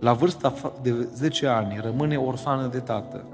La 0.00 0.12
vârsta 0.12 0.52
de 0.82 1.08
10 1.14 1.46
ani 1.46 1.80
rămâne 1.82 2.16
orfană 2.16 2.66
de 2.66 2.78
tată. 2.78 3.24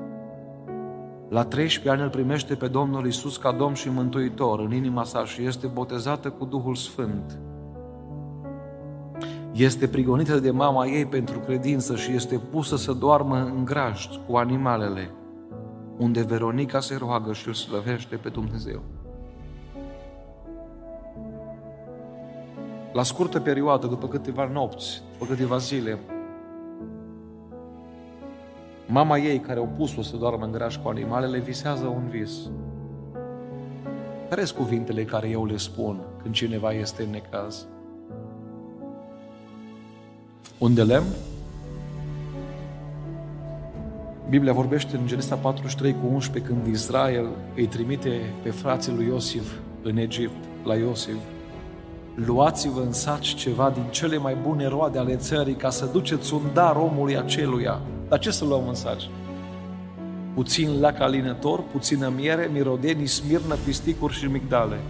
La 1.28 1.44
13 1.44 1.90
ani 1.90 2.02
îl 2.02 2.08
primește 2.08 2.54
pe 2.54 2.66
Domnul 2.66 3.06
Isus 3.06 3.36
ca 3.36 3.52
Domn 3.52 3.74
și 3.74 3.90
Mântuitor 3.90 4.60
în 4.60 4.72
inima 4.72 5.04
sa 5.04 5.24
și 5.24 5.44
este 5.44 5.66
botezată 5.66 6.30
cu 6.30 6.44
Duhul 6.44 6.74
Sfânt. 6.74 7.38
Este 9.52 9.88
prigonită 9.88 10.38
de 10.38 10.50
mama 10.50 10.86
ei 10.86 11.06
pentru 11.06 11.38
credință 11.38 11.96
și 11.96 12.12
este 12.12 12.40
pusă 12.50 12.76
să 12.76 12.92
doarmă 12.92 13.36
în 13.36 13.64
grajd 13.64 14.20
cu 14.28 14.36
animalele, 14.36 15.10
unde 15.96 16.22
Veronica 16.22 16.80
se 16.80 16.96
roagă 16.96 17.32
și 17.32 17.46
îl 17.48 17.54
slăvește 17.54 18.16
pe 18.16 18.28
Dumnezeu. 18.28 18.80
La 22.92 23.02
scurtă 23.02 23.40
perioadă, 23.40 23.86
după 23.86 24.08
câteva 24.08 24.48
nopți, 24.52 25.02
după 25.12 25.32
câteva 25.32 25.56
zile, 25.56 25.98
mama 28.86 29.18
ei, 29.18 29.38
care 29.38 29.58
au 29.58 29.68
pus-o 29.76 30.02
să 30.02 30.16
doarmă 30.16 30.44
în 30.44 30.52
graș 30.52 30.76
cu 30.76 30.88
animalele, 30.88 31.38
visează 31.38 31.86
un 31.86 32.06
vis. 32.08 32.32
Care 34.28 34.44
sunt 34.44 34.58
cuvintele 34.58 35.04
care 35.04 35.28
eu 35.28 35.44
le 35.44 35.56
spun 35.56 36.00
când 36.22 36.34
cineva 36.34 36.72
este 36.72 37.02
în 37.02 37.10
necaz? 37.10 37.66
Un 40.58 40.74
de 40.74 40.82
lemn? 40.82 41.06
Biblia 44.28 44.52
vorbește 44.52 44.96
în 44.96 45.06
Genesa 45.06 45.36
43 45.36 45.92
cu 45.92 46.06
11 46.12 46.52
când 46.52 46.66
Israel 46.66 47.26
îi 47.54 47.66
trimite 47.66 48.20
pe 48.42 48.50
frații 48.50 48.92
lui 48.92 49.06
Iosif 49.06 49.52
în 49.82 49.96
Egipt, 49.96 50.44
la 50.64 50.74
Iosif, 50.74 51.16
luați-vă 52.14 52.80
în 52.80 52.92
saci 52.92 53.34
ceva 53.34 53.70
din 53.70 53.82
cele 53.90 54.16
mai 54.16 54.36
bune 54.42 54.66
roade 54.66 54.98
ale 54.98 55.16
țării 55.16 55.54
ca 55.54 55.70
să 55.70 55.86
duceți 55.92 56.34
un 56.34 56.40
dar 56.54 56.76
omului 56.76 57.18
aceluia. 57.18 57.80
Dar 58.08 58.18
ce 58.18 58.30
să 58.30 58.44
luăm 58.44 58.68
în 58.68 58.74
saci? 58.74 59.08
Puțin 60.34 60.80
lac 60.80 61.00
alinător, 61.00 61.62
puțină 61.62 62.08
miere, 62.08 62.46
mirodenii, 62.46 63.06
smirnă, 63.06 63.54
fisticuri 63.54 64.14
și 64.14 64.26
migdale. 64.26 64.80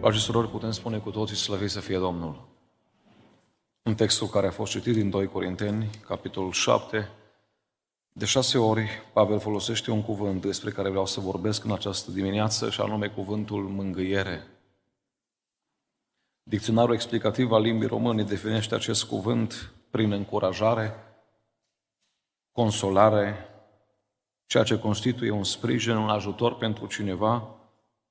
Frați 0.00 0.16
și 0.16 0.22
surori, 0.22 0.48
putem 0.48 0.70
spune 0.70 0.98
cu 0.98 1.10
toții 1.10 1.36
slăvit 1.36 1.70
să 1.70 1.80
fie 1.80 1.98
Domnul. 1.98 2.48
În 3.82 3.94
textul 3.94 4.26
care 4.26 4.46
a 4.46 4.50
fost 4.50 4.70
citit 4.70 4.94
din 4.94 5.10
2 5.10 5.26
Corinteni, 5.26 5.90
capitolul 6.06 6.52
7, 6.52 7.08
de 8.12 8.24
șase 8.24 8.58
ori, 8.58 8.88
Pavel 9.12 9.38
folosește 9.38 9.90
un 9.90 10.02
cuvânt 10.02 10.40
despre 10.40 10.70
care 10.70 10.88
vreau 10.88 11.06
să 11.06 11.20
vorbesc 11.20 11.64
în 11.64 11.72
această 11.72 12.10
dimineață, 12.10 12.70
și 12.70 12.80
anume 12.80 13.06
cuvântul 13.06 13.62
mângâiere. 13.62 14.46
Dicționarul 16.50 16.94
explicativ 16.94 17.52
al 17.52 17.62
limbii 17.62 17.86
române 17.86 18.22
definește 18.22 18.74
acest 18.74 19.04
cuvânt 19.04 19.72
prin 19.90 20.12
încurajare, 20.12 20.94
consolare, 22.52 23.48
ceea 24.46 24.62
ce 24.62 24.78
constituie 24.78 25.30
un 25.30 25.44
sprijin, 25.44 25.96
un 25.96 26.08
ajutor 26.08 26.56
pentru 26.56 26.86
cineva, 26.86 27.54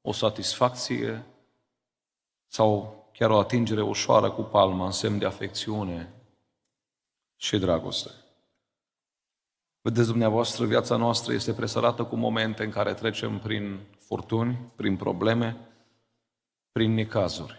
o 0.01 0.11
satisfacție 0.11 1.25
sau 2.47 2.95
chiar 3.13 3.29
o 3.29 3.39
atingere 3.39 3.81
ușoară 3.81 4.31
cu 4.31 4.41
palma 4.41 4.85
în 4.85 4.91
semn 4.91 5.17
de 5.17 5.25
afecțiune 5.25 6.13
și 7.35 7.57
dragoste. 7.57 8.11
Vedeți 9.81 10.07
dumneavoastră, 10.07 10.65
viața 10.65 10.95
noastră 10.95 11.33
este 11.33 11.53
presărată 11.53 12.03
cu 12.03 12.15
momente 12.15 12.63
în 12.63 12.71
care 12.71 12.93
trecem 12.93 13.39
prin 13.39 13.79
furtuni, 13.97 14.71
prin 14.75 14.97
probleme, 14.97 15.57
prin 16.71 16.93
necazuri. 16.93 17.58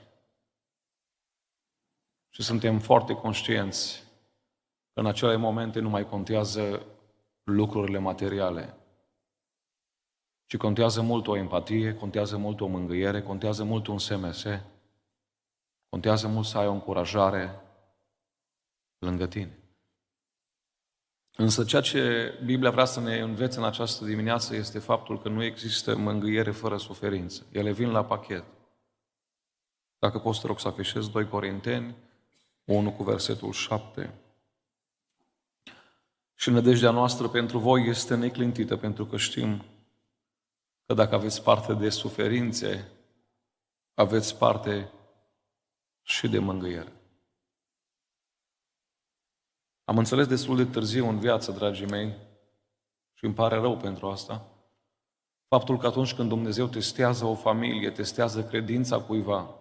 Și 2.40 2.46
suntem 2.46 2.78
foarte 2.78 3.14
conștienți 3.14 4.02
că 4.92 5.00
în 5.00 5.06
acele 5.06 5.36
momente 5.36 5.80
nu 5.80 5.88
mai 5.88 6.06
contează 6.06 6.86
lucrurile 7.42 7.98
materiale, 7.98 8.76
ci 10.46 10.56
contează 10.56 11.02
mult 11.02 11.26
o 11.26 11.36
empatie, 11.36 11.94
contează 11.94 12.36
mult 12.36 12.60
o 12.60 12.66
mângâiere, 12.66 13.22
contează 13.22 13.64
mult 13.64 13.86
un 13.86 13.98
SMS, 13.98 14.44
contează 15.88 16.28
mult 16.28 16.46
să 16.46 16.58
ai 16.58 16.66
o 16.66 16.72
încurajare 16.72 17.60
lângă 18.98 19.26
tine. 19.26 19.58
Însă 21.36 21.64
ceea 21.64 21.82
ce 21.82 22.32
Biblia 22.44 22.70
vrea 22.70 22.84
să 22.84 23.00
ne 23.00 23.18
învețe 23.18 23.58
în 23.58 23.64
această 23.64 24.04
dimineață 24.04 24.54
este 24.54 24.78
faptul 24.78 25.20
că 25.20 25.28
nu 25.28 25.42
există 25.42 25.96
mângâiere 25.96 26.50
fără 26.50 26.76
suferință. 26.76 27.46
Ele 27.52 27.72
vin 27.72 27.90
la 27.90 28.04
pachet. 28.04 28.44
Dacă 29.98 30.18
poți, 30.18 30.40
te 30.40 30.46
rog 30.46 30.60
să 30.60 30.68
afișez 30.68 31.08
2 31.08 31.28
Corinteni, 31.28 32.08
1 32.74 32.92
cu 32.92 33.02
versetul 33.02 33.52
7. 33.52 34.14
Și 36.34 36.50
nădejdea 36.50 36.90
noastră 36.90 37.28
pentru 37.28 37.58
voi 37.58 37.88
este 37.88 38.16
neclintită, 38.16 38.76
pentru 38.76 39.06
că 39.06 39.16
știm 39.16 39.64
că 40.86 40.94
dacă 40.94 41.14
aveți 41.14 41.42
parte 41.42 41.74
de 41.74 41.88
suferințe, 41.88 42.88
aveți 43.94 44.38
parte 44.38 44.90
și 46.02 46.28
de 46.28 46.38
mângâiere. 46.38 46.92
Am 49.84 49.98
înțeles 49.98 50.26
destul 50.26 50.56
de 50.56 50.64
târziu 50.64 51.08
în 51.08 51.18
viață, 51.18 51.52
dragii 51.52 51.86
mei, 51.86 52.16
și 53.12 53.24
îmi 53.24 53.34
pare 53.34 53.56
rău 53.56 53.76
pentru 53.76 54.08
asta, 54.10 54.48
faptul 55.48 55.78
că 55.78 55.86
atunci 55.86 56.14
când 56.14 56.28
Dumnezeu 56.28 56.66
testează 56.66 57.24
o 57.24 57.34
familie, 57.34 57.90
testează 57.90 58.44
credința 58.44 59.00
cuiva, 59.00 59.59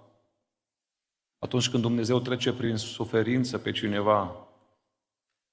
atunci 1.39 1.69
când 1.69 1.83
Dumnezeu 1.83 2.19
trece 2.19 2.53
prin 2.53 2.75
suferință 2.75 3.57
pe 3.57 3.72
cineva, 3.72 4.47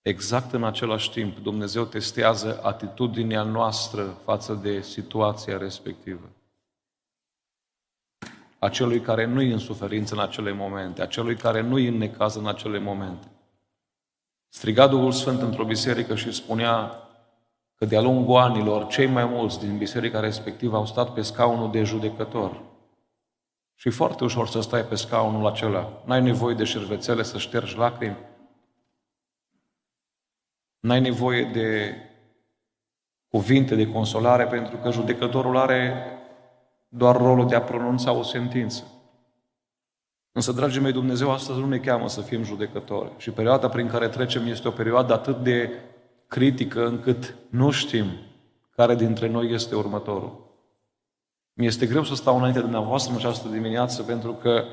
exact 0.03 0.53
în 0.53 0.65
același 0.65 1.11
timp 1.11 1.39
Dumnezeu 1.39 1.85
testează 1.85 2.61
atitudinea 2.63 3.43
noastră 3.43 4.03
față 4.25 4.55
de 4.55 4.81
situația 4.81 5.57
respectivă. 5.59 6.31
Acelui 8.59 9.01
care 9.01 9.25
nu 9.25 9.43
e 9.43 9.53
în 9.53 9.59
suferință 9.59 10.15
în 10.15 10.21
acele 10.21 10.53
momente, 10.53 11.03
acelui 11.03 11.37
care 11.37 11.61
nu 11.61 11.79
e 11.79 11.89
în 11.89 11.97
necaz 11.97 12.35
în 12.35 12.47
acele 12.47 12.79
momente. 12.79 13.27
Striga 14.49 14.87
Duhul 14.87 15.13
Sfânt 15.13 15.41
într-o 15.41 15.65
biserică 15.65 16.15
și 16.15 16.33
spunea 16.33 17.01
că 17.75 17.85
de-a 17.85 18.01
lungul 18.01 18.37
anilor, 18.37 18.87
cei 18.87 19.07
mai 19.07 19.25
mulți 19.25 19.59
din 19.59 19.79
biserica 19.79 20.21
respectivă 20.21 20.77
au 20.77 20.87
stat 20.87 21.13
pe 21.13 21.23
scaunul 21.23 21.71
de 21.71 21.83
judecător. 21.83 22.66
Și 23.79 23.91
foarte 23.91 24.25
ușor 24.25 24.49
să 24.49 24.61
stai 24.61 24.83
pe 24.83 24.95
scaunul 24.95 25.47
acela. 25.47 26.03
N-ai 26.05 26.23
nevoie 26.23 26.55
de 26.55 26.65
șervețele 26.65 27.23
să 27.23 27.39
ștergi 27.39 27.77
lacrimi. 27.77 28.17
N-ai 30.81 31.01
nevoie 31.01 31.45
de 31.45 31.97
cuvinte 33.29 33.75
de 33.75 33.87
consolare, 33.87 34.47
pentru 34.47 34.77
că 34.77 34.91
judecătorul 34.91 35.57
are 35.57 36.07
doar 36.89 37.17
rolul 37.17 37.49
de 37.49 37.55
a 37.55 37.63
pronunța 37.63 38.13
o 38.13 38.23
sentință. 38.23 38.85
Însă, 40.33 40.53
dragii 40.53 40.81
mei, 40.81 40.93
Dumnezeu 40.93 41.31
astăzi 41.31 41.59
nu 41.59 41.67
ne 41.67 41.79
cheamă 41.79 42.09
să 42.09 42.21
fim 42.21 42.43
judecători. 42.43 43.11
Și 43.17 43.31
perioada 43.31 43.69
prin 43.69 43.89
care 43.89 44.09
trecem 44.09 44.47
este 44.47 44.69
o 44.69 44.71
perioadă 44.71 45.13
atât 45.13 45.43
de 45.43 45.71
critică 46.27 46.87
încât 46.87 47.35
nu 47.49 47.71
știm 47.71 48.07
care 48.71 48.95
dintre 48.95 49.29
noi 49.29 49.53
este 49.53 49.75
următorul. 49.75 50.46
Mi 51.59 51.67
este 51.67 51.87
greu 51.87 52.05
să 52.05 52.15
stau 52.15 52.37
înainte 52.37 52.59
de 52.59 52.65
dumneavoastră 52.65 53.13
în 53.13 53.19
această 53.19 53.49
dimineață 53.49 54.03
pentru 54.03 54.33
că 54.33 54.65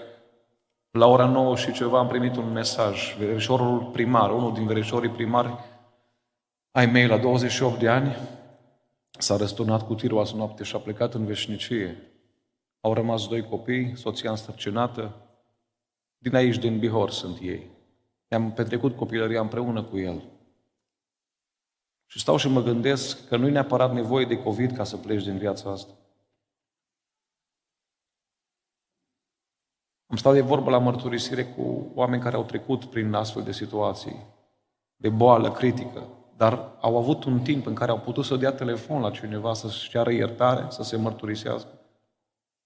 la 0.92 1.08
ora 1.08 1.26
9 1.26 1.56
și 1.56 1.72
ceva 1.72 2.00
am 2.00 2.08
primit 2.08 2.36
un 2.36 2.52
mesaj. 2.52 3.18
Verișorul 3.18 3.90
primar, 3.92 4.32
unul 4.32 4.54
din 4.54 4.66
verișorii 4.66 5.10
primari 5.10 5.54
ai 6.72 6.86
mei 6.86 7.08
la 7.08 7.18
28 7.18 7.80
de 7.80 7.90
ani, 7.90 8.16
s-a 9.10 9.38
răsturnat 9.38 9.86
cu 9.88 9.94
tirul 9.94 10.20
azi 10.20 10.36
noapte 10.36 10.64
și 10.64 10.76
a 10.76 10.80
plecat 10.80 11.14
în 11.14 11.26
veșnicie. 11.26 12.12
Au 12.82 12.94
rămas 12.94 13.28
doi 13.28 13.42
copii, 13.42 13.98
soția 13.98 14.30
însărcinată, 14.30 15.16
din 16.18 16.36
aici, 16.36 16.58
din 16.58 16.80
Bihor 16.80 17.10
sunt 17.10 17.38
ei. 17.42 17.70
Am 18.30 18.52
petrecut 18.52 18.96
copilăria 18.96 19.42
împreună 19.42 19.84
cu 19.84 19.98
el. 19.98 20.24
Și 22.06 22.20
stau 22.20 22.38
și 22.38 22.48
mă 22.48 22.64
gândesc 22.64 23.28
că 23.28 23.38
nu-i 23.38 23.52
neapărat 23.52 23.94
nevoie 23.94 24.26
de 24.26 24.38
COVID 24.38 24.76
ca 24.76 24.84
să 24.84 24.98
pleci 24.98 25.24
din 25.24 25.38
viața 25.38 25.72
asta. 25.72 25.94
Am 30.14 30.20
stat 30.20 30.34
de 30.34 30.42
vorbă 30.42 30.70
la 30.70 30.78
mărturisire 30.78 31.46
cu 31.46 31.92
oameni 31.96 32.22
care 32.22 32.36
au 32.36 32.44
trecut 32.44 32.86
prin 32.86 33.14
astfel 33.14 33.44
de 33.44 33.52
situații, 33.52 34.26
de 34.96 35.10
boală 35.10 35.52
critică, 35.52 36.08
dar 36.38 36.78
au 36.82 36.98
avut 36.98 37.24
un 37.24 37.40
timp 37.40 37.66
în 37.66 37.74
care 37.74 37.92
au 37.92 38.00
putut 38.00 38.26
să 38.26 38.36
dea 38.36 38.52
telefon 38.52 39.02
la 39.02 39.12
cineva 39.12 39.54
să-și 39.54 39.90
ceară 39.90 40.12
iertare, 40.12 40.66
să 40.70 40.84
se 40.84 40.96
mărturisească. 40.98 41.70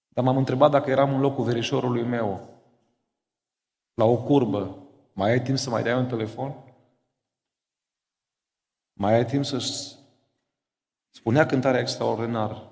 Dar 0.08 0.24
m-am 0.24 0.36
întrebat 0.36 0.70
dacă 0.70 0.90
eram 0.90 1.14
în 1.14 1.20
locul 1.20 1.44
verișorului 1.44 2.02
meu, 2.02 2.40
la 3.94 4.04
o 4.04 4.16
curbă, 4.16 4.76
mai 5.12 5.30
ai 5.30 5.42
timp 5.42 5.58
să 5.58 5.70
mai 5.70 5.82
dai 5.82 5.98
un 5.98 6.06
telefon? 6.06 6.54
Mai 8.92 9.14
ai 9.14 9.24
timp 9.24 9.44
să 9.44 9.58
spunea 11.10 11.46
cântarea 11.46 11.80
extraordinar, 11.80 12.62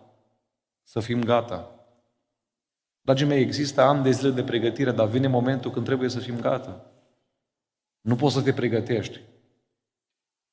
să 0.82 1.00
fim 1.00 1.24
gata. 1.24 1.75
Dragii 3.06 3.26
mei, 3.26 3.40
există 3.40 3.80
ani 3.82 4.02
de 4.02 4.10
zile 4.10 4.30
de 4.30 4.44
pregătire, 4.44 4.90
dar 4.90 5.06
vine 5.06 5.26
momentul 5.26 5.70
când 5.70 5.84
trebuie 5.84 6.08
să 6.08 6.18
fim 6.18 6.40
gata. 6.40 6.90
Nu 8.00 8.16
poți 8.16 8.34
să 8.34 8.42
te 8.42 8.52
pregătești 8.52 9.20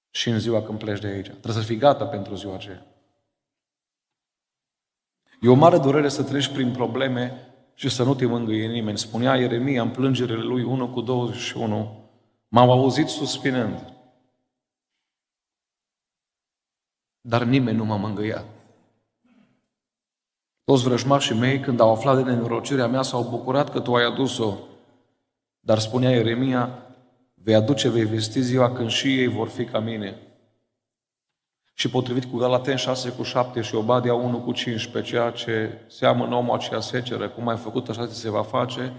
și 0.10 0.30
în 0.30 0.40
ziua 0.40 0.64
când 0.64 0.80
pleci 0.80 1.00
de 1.00 1.08
aici. 1.08 1.26
Trebuie 1.26 1.54
să 1.54 1.68
fii 1.68 1.78
gata 1.78 2.06
pentru 2.06 2.36
ziua 2.36 2.54
aceea. 2.54 2.86
E 5.42 5.50
o 5.50 5.54
mare 5.54 5.78
durere 5.78 6.10
să 6.10 6.24
treci 6.24 6.48
prin 6.48 6.72
probleme 6.72 7.54
și 7.74 7.90
să 7.90 8.04
nu 8.04 8.16
te 8.16 8.26
mângâie 8.26 8.68
nimeni. 8.68 8.98
Spunea 8.98 9.36
Ieremia 9.36 9.82
în 9.82 9.92
plângerile 9.92 10.44
lui 10.44 10.64
1 10.64 10.90
cu 10.90 11.02
21, 11.02 12.10
m-am 12.48 12.70
auzit 12.70 13.08
suspinând, 13.08 13.94
dar 17.22 17.44
nimeni 17.44 17.78
nu 17.78 17.86
m-a 17.86 17.98
mângâiat. 17.98 18.46
Toți 20.63 20.83
vrăjmașii 20.83 21.36
mei, 21.36 21.60
când 21.60 21.80
au 21.80 21.92
aflat 21.92 22.15
de 22.15 22.31
nenorocirea 22.31 22.88
mea, 22.88 23.01
s-au 23.01 23.27
bucurat 23.30 23.71
că 23.71 23.80
tu 23.80 23.94
ai 23.94 24.06
adus-o. 24.06 24.54
Dar 25.60 25.80
spunea 25.80 26.10
Ieremia, 26.10 26.69
vei 27.33 27.56
aduce, 27.56 27.89
vei 27.89 28.06
vesti 28.06 28.42
ziua 28.42 28.71
când 28.71 28.89
și 28.89 29.19
ei 29.19 29.27
vor 29.27 29.48
fi 29.48 29.65
ca 29.65 29.80
mine. 29.80 30.18
Și 31.74 31.89
potrivit 31.89 32.25
cu 32.25 32.38
Galaten 32.38 32.75
6 32.75 33.10
cu 33.10 33.24
7 33.24 33.62
și 33.62 33.75
Obadia 33.75 34.13
1 34.13 34.38
cu 34.38 34.51
15, 34.51 35.12
ceea 35.12 35.30
ce 35.30 35.81
seamănă 35.88 36.36
omul 36.36 36.56
aceea 36.56 36.80
seceră, 36.80 37.30
cum 37.30 37.48
ai 37.48 37.57
făcut, 37.57 37.89
așa 37.89 38.07
se 38.07 38.30
va 38.30 38.44
face, 38.44 38.94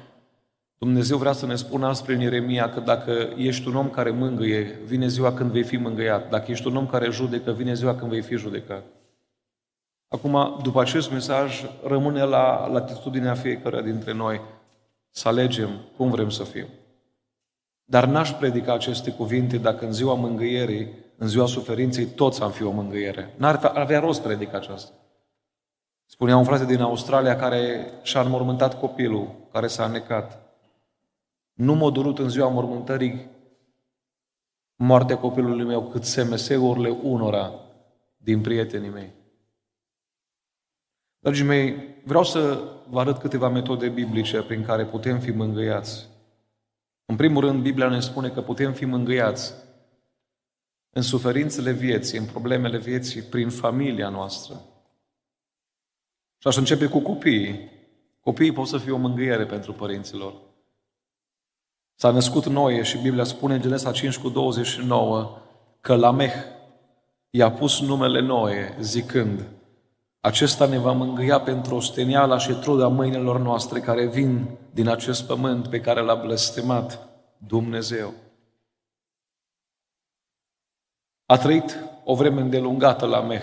Dumnezeu 0.78 1.18
vrea 1.18 1.32
să 1.32 1.46
ne 1.46 1.54
spună 1.54 1.86
astfel 1.86 2.16
prin 2.16 2.20
Ieremia 2.20 2.70
că 2.70 2.80
dacă 2.80 3.32
ești 3.36 3.68
un 3.68 3.76
om 3.76 3.90
care 3.90 4.10
mângâie, 4.10 4.78
vine 4.84 5.06
ziua 5.06 5.32
când 5.32 5.50
vei 5.50 5.62
fi 5.62 5.76
mângâiat. 5.76 6.30
Dacă 6.30 6.50
ești 6.50 6.66
un 6.66 6.76
om 6.76 6.86
care 6.86 7.10
judecă, 7.10 7.52
vine 7.52 7.74
ziua 7.74 7.94
când 7.94 8.10
vei 8.10 8.22
fi 8.22 8.36
judecat. 8.36 8.84
Acum, 10.14 10.60
după 10.62 10.80
acest 10.80 11.10
mesaj, 11.10 11.64
rămâne 11.86 12.22
la 12.22 12.66
latitudinea 12.66 13.34
fiecare 13.34 13.82
dintre 13.82 14.12
noi 14.12 14.40
să 15.10 15.28
alegem 15.28 15.70
cum 15.96 16.10
vrem 16.10 16.30
să 16.30 16.44
fim. 16.44 16.66
Dar 17.84 18.04
n-aș 18.04 18.32
predica 18.32 18.72
aceste 18.72 19.10
cuvinte 19.10 19.56
dacă 19.56 19.84
în 19.84 19.92
ziua 19.92 20.14
mângâierii, 20.14 20.88
în 21.16 21.28
ziua 21.28 21.46
suferinței, 21.46 22.04
toți 22.04 22.42
am 22.42 22.50
fi 22.50 22.62
o 22.62 22.70
mângâiere. 22.70 23.34
N-ar 23.36 23.72
avea 23.74 24.00
rost 24.00 24.22
predica 24.22 24.56
aceasta. 24.56 24.92
Spunea 26.06 26.36
un 26.36 26.44
frate 26.44 26.64
din 26.64 26.80
Australia 26.80 27.36
care 27.36 27.90
și-a 28.02 28.20
înmormântat 28.20 28.78
copilul, 28.78 29.34
care 29.52 29.66
s-a 29.66 29.86
necat. 29.86 30.42
Nu 31.52 31.74
m-a 31.74 31.90
durut 31.90 32.18
în 32.18 32.28
ziua 32.28 32.48
mormântării 32.48 33.30
moartea 34.76 35.18
copilului 35.18 35.64
meu, 35.64 35.82
cât 35.82 36.04
SMS-urile 36.04 36.96
unora 37.02 37.52
din 38.16 38.40
prietenii 38.40 38.90
mei. 38.90 39.22
Dragii 41.24 41.44
mei, 41.44 41.94
vreau 42.02 42.24
să 42.24 42.62
vă 42.88 43.00
arăt 43.00 43.18
câteva 43.18 43.48
metode 43.48 43.88
biblice 43.88 44.42
prin 44.42 44.64
care 44.64 44.84
putem 44.84 45.20
fi 45.20 45.30
mângâiați. 45.30 46.08
În 47.04 47.16
primul 47.16 47.44
rând, 47.44 47.62
Biblia 47.62 47.88
ne 47.88 48.00
spune 48.00 48.28
că 48.28 48.40
putem 48.40 48.72
fi 48.72 48.84
mângâiați 48.84 49.54
în 50.90 51.02
suferințele 51.02 51.72
vieții, 51.72 52.18
în 52.18 52.24
problemele 52.24 52.78
vieții, 52.78 53.22
prin 53.22 53.50
familia 53.50 54.08
noastră. 54.08 54.60
Și 56.38 56.48
aș 56.48 56.56
începe 56.56 56.86
cu 56.86 56.98
copiii. 56.98 57.70
Copiii 58.20 58.52
pot 58.52 58.66
să 58.66 58.78
fie 58.78 58.92
o 58.92 58.96
mângâiere 58.96 59.46
pentru 59.46 59.72
părinților. 59.72 60.34
S-a 61.94 62.10
născut 62.10 62.46
Noe 62.46 62.82
și 62.82 62.98
Biblia 62.98 63.24
spune 63.24 63.54
în 63.54 63.60
Genesa 63.60 63.92
5 63.92 64.18
cu 64.18 64.28
29 64.28 65.38
că 65.80 65.96
Lameh 65.96 66.34
i-a 67.30 67.52
pus 67.52 67.80
numele 67.80 68.20
Noe 68.20 68.76
zicând 68.80 69.48
acesta 70.24 70.66
ne 70.66 70.78
va 70.78 70.92
mângâia 70.92 71.40
pentru 71.40 71.74
osteniala 71.74 72.38
și 72.38 72.52
truda 72.52 72.88
mâinilor 72.88 73.40
noastre 73.40 73.80
care 73.80 74.06
vin 74.06 74.46
din 74.70 74.88
acest 74.88 75.26
pământ 75.26 75.66
pe 75.66 75.80
care 75.80 76.00
l-a 76.00 76.14
blestemat 76.14 76.98
Dumnezeu. 77.38 78.12
A 81.26 81.36
trăit 81.36 81.78
o 82.04 82.14
vreme 82.14 82.40
îndelungată 82.40 83.06
la 83.06 83.20
Meh. 83.20 83.42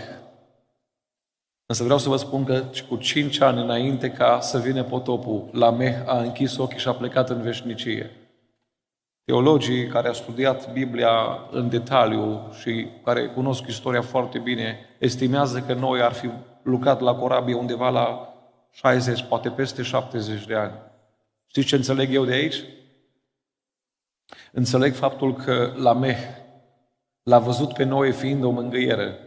Însă 1.66 1.84
vreau 1.84 2.00
să 2.00 2.10
vă 2.10 2.16
spun 2.16 2.44
că 2.44 2.64
cu 2.90 2.96
cinci 2.96 3.42
ani 3.42 3.62
înainte 3.62 4.12
ca 4.12 4.40
să 4.40 4.60
vină 4.60 4.84
potopul, 4.84 5.50
la 5.52 5.72
Meh 5.72 5.96
a 6.06 6.20
închis 6.20 6.58
ochii 6.58 6.80
și 6.80 6.88
a 6.88 6.94
plecat 6.94 7.30
în 7.30 7.42
veșnicie. 7.42 8.10
Teologii 9.24 9.88
care 9.88 10.08
au 10.08 10.14
studiat 10.14 10.74
Biblia 10.74 11.12
în 11.52 11.70
detaliu 11.70 12.52
și 12.60 12.88
care 13.04 13.28
cunosc 13.28 13.68
istoria 13.68 14.02
foarte 14.02 14.40
bine, 14.40 14.80
estimează 15.00 15.60
că 15.60 15.74
noi 15.74 16.02
ar 16.02 16.14
fi 16.14 16.30
lucrat 16.64 17.00
la 17.00 17.16
corabie 17.16 17.56
undeva 17.56 17.90
la 17.90 18.34
60, 18.72 19.24
poate 19.24 19.50
peste 19.50 19.82
70 19.82 20.46
de 20.46 20.56
ani. 20.56 20.74
Știți 21.48 21.68
ce 21.68 21.76
înțeleg 21.76 22.14
eu 22.14 22.26
de 22.26 22.34
aici? 22.34 22.64
Înțeleg 24.52 24.94
faptul 24.94 25.34
că 25.34 25.74
la 25.76 25.94
Meh 25.94 26.20
l-a 27.24 27.40
văzut 27.40 27.74
pe 27.74 27.84
noi 27.84 28.12
fiind 28.12 28.44
o 28.44 28.50
mângâiere. 28.50 29.20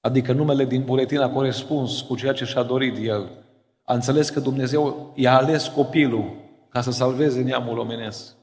Adică 0.00 0.32
numele 0.32 0.64
din 0.64 0.84
buletin 0.84 1.20
a 1.20 1.30
corespuns 1.30 2.00
cu 2.00 2.16
ceea 2.16 2.32
ce 2.32 2.44
și-a 2.44 2.62
dorit 2.62 2.96
el. 3.00 3.30
A 3.82 3.94
înțeles 3.94 4.30
că 4.30 4.40
Dumnezeu 4.40 5.12
i-a 5.14 5.36
ales 5.36 5.66
copilul 5.66 6.36
ca 6.68 6.80
să 6.80 6.90
salveze 6.90 7.42
neamul 7.42 7.78
omenesc. 7.78 8.34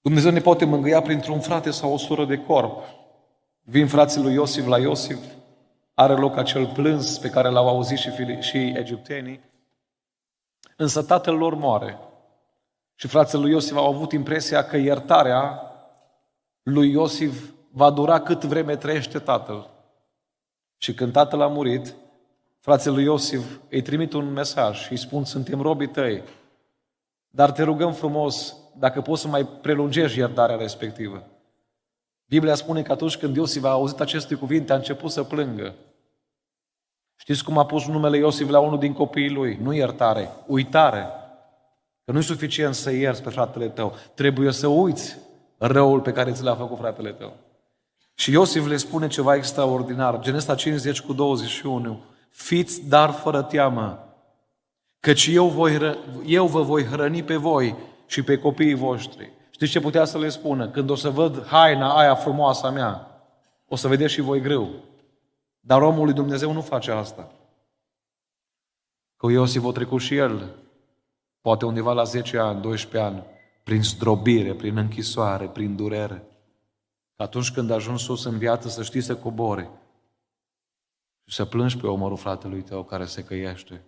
Dumnezeu 0.00 0.30
ne 0.30 0.40
poate 0.40 0.64
mângâia 0.64 1.02
printr-un 1.02 1.40
frate 1.40 1.70
sau 1.70 1.92
o 1.92 1.96
soră 1.96 2.24
de 2.24 2.38
corp. 2.38 2.84
Vin 3.60 3.86
frații 3.86 4.22
lui 4.22 4.32
Iosif 4.32 4.66
la 4.66 4.78
Iosif, 4.78 5.18
are 5.98 6.14
loc 6.14 6.36
acel 6.36 6.66
plâns 6.66 7.18
pe 7.18 7.30
care 7.30 7.48
l-au 7.48 7.68
auzit 7.68 7.98
și, 7.98 8.10
și 8.40 8.56
egiptenii, 8.56 9.40
însă 10.76 11.02
tatăl 11.02 11.34
lor 11.34 11.54
moare. 11.54 11.98
Și 12.94 13.06
frații 13.06 13.38
lui 13.38 13.50
Iosif 13.50 13.76
au 13.76 13.94
avut 13.94 14.12
impresia 14.12 14.64
că 14.64 14.76
iertarea 14.76 15.62
lui 16.62 16.90
Iosif 16.90 17.50
va 17.70 17.90
dura 17.90 18.20
cât 18.20 18.44
vreme 18.44 18.76
trăiește 18.76 19.18
tatăl. 19.18 19.70
Și 20.76 20.94
când 20.94 21.12
tatăl 21.12 21.40
a 21.40 21.46
murit, 21.46 21.94
frații 22.60 22.90
lui 22.90 23.04
Iosif 23.04 23.58
îi 23.70 23.82
trimit 23.82 24.12
un 24.12 24.32
mesaj 24.32 24.78
și 24.78 24.92
îi 24.92 24.98
spun, 24.98 25.24
suntem 25.24 25.60
robii 25.60 25.88
tăi, 25.88 26.22
dar 27.28 27.50
te 27.50 27.62
rugăm 27.62 27.92
frumos, 27.92 28.56
dacă 28.76 29.00
poți 29.00 29.22
să 29.22 29.28
mai 29.28 29.44
prelungești 29.44 30.18
iertarea 30.18 30.56
respectivă. 30.56 31.22
Biblia 32.24 32.54
spune 32.54 32.82
că 32.82 32.92
atunci 32.92 33.16
când 33.16 33.36
Iosif 33.36 33.64
a 33.64 33.68
auzit 33.68 34.00
aceste 34.00 34.34
cuvinte, 34.34 34.72
a 34.72 34.76
început 34.76 35.10
să 35.10 35.22
plângă. 35.22 35.74
Știți 37.20 37.44
cum 37.44 37.58
a 37.58 37.66
pus 37.66 37.86
numele 37.86 38.16
Iosif 38.16 38.48
la 38.48 38.58
unul 38.58 38.78
din 38.78 38.92
copiii 38.92 39.30
lui? 39.30 39.58
Nu 39.62 39.72
iertare, 39.72 40.30
uitare. 40.46 41.06
Că 42.04 42.12
nu 42.12 42.18
e 42.18 42.22
suficient 42.22 42.74
să 42.74 42.90
ierți 42.90 43.22
pe 43.22 43.30
fratele 43.30 43.68
tău. 43.68 43.94
Trebuie 44.14 44.52
să 44.52 44.66
uiți 44.66 45.16
răul 45.58 46.00
pe 46.00 46.12
care 46.12 46.32
ți 46.32 46.42
l-a 46.42 46.54
făcut 46.54 46.78
fratele 46.78 47.10
tău. 47.10 47.32
Și 48.14 48.30
Iosif 48.30 48.66
le 48.66 48.76
spune 48.76 49.06
ceva 49.06 49.34
extraordinar. 49.34 50.20
Genesa 50.20 50.54
50 50.54 51.00
cu 51.00 51.12
21. 51.12 52.00
Fiți 52.28 52.88
dar 52.88 53.10
fără 53.10 53.42
teamă, 53.42 54.14
căci 55.00 55.26
eu, 55.26 55.46
voi, 55.46 55.98
eu 56.26 56.46
vă 56.46 56.62
voi 56.62 56.84
hrăni 56.84 57.22
pe 57.22 57.36
voi 57.36 57.74
și 58.06 58.22
pe 58.22 58.38
copiii 58.38 58.74
voștri. 58.74 59.32
Știți 59.50 59.70
ce 59.70 59.80
putea 59.80 60.04
să 60.04 60.18
le 60.18 60.28
spună? 60.28 60.68
Când 60.68 60.90
o 60.90 60.94
să 60.94 61.10
văd 61.10 61.46
haina 61.46 61.96
aia 61.96 62.14
frumoasă 62.14 62.66
a 62.66 62.70
mea, 62.70 63.22
o 63.68 63.76
să 63.76 63.88
vedeți 63.88 64.12
și 64.12 64.20
voi 64.20 64.40
greu. 64.40 64.68
Dar 65.68 65.82
omul 65.82 66.04
lui 66.04 66.14
Dumnezeu 66.14 66.52
nu 66.52 66.60
face 66.60 66.90
asta. 66.90 67.32
Că 69.16 69.30
Iosif 69.30 69.64
a 69.64 69.72
trecut 69.72 70.00
și 70.00 70.16
el, 70.16 70.54
poate 71.40 71.64
undeva 71.64 71.92
la 71.92 72.04
10 72.04 72.38
ani, 72.38 72.60
12 72.60 73.10
ani, 73.10 73.24
prin 73.64 73.82
zdrobire, 73.82 74.54
prin 74.54 74.76
închisoare, 74.76 75.48
prin 75.48 75.76
durere. 75.76 76.26
Că 77.16 77.22
atunci 77.22 77.52
când 77.52 77.70
ajungi 77.70 78.04
sus 78.04 78.24
în 78.24 78.38
viață 78.38 78.68
să 78.68 78.82
știi 78.82 79.00
să 79.00 79.16
cobore 79.16 79.70
și 81.24 81.34
să 81.34 81.44
plângi 81.44 81.78
pe 81.78 81.86
omorul 81.86 82.16
fratelui 82.16 82.62
tău 82.62 82.84
care 82.84 83.04
se 83.04 83.24
căiește. 83.24 83.84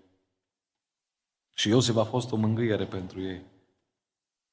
Și 1.55 1.69
Iosif 1.69 1.97
a 1.97 2.05
fost 2.05 2.33
o 2.33 2.37
mângâiere 2.37 2.87
pentru 2.87 3.21
ei. 3.21 3.43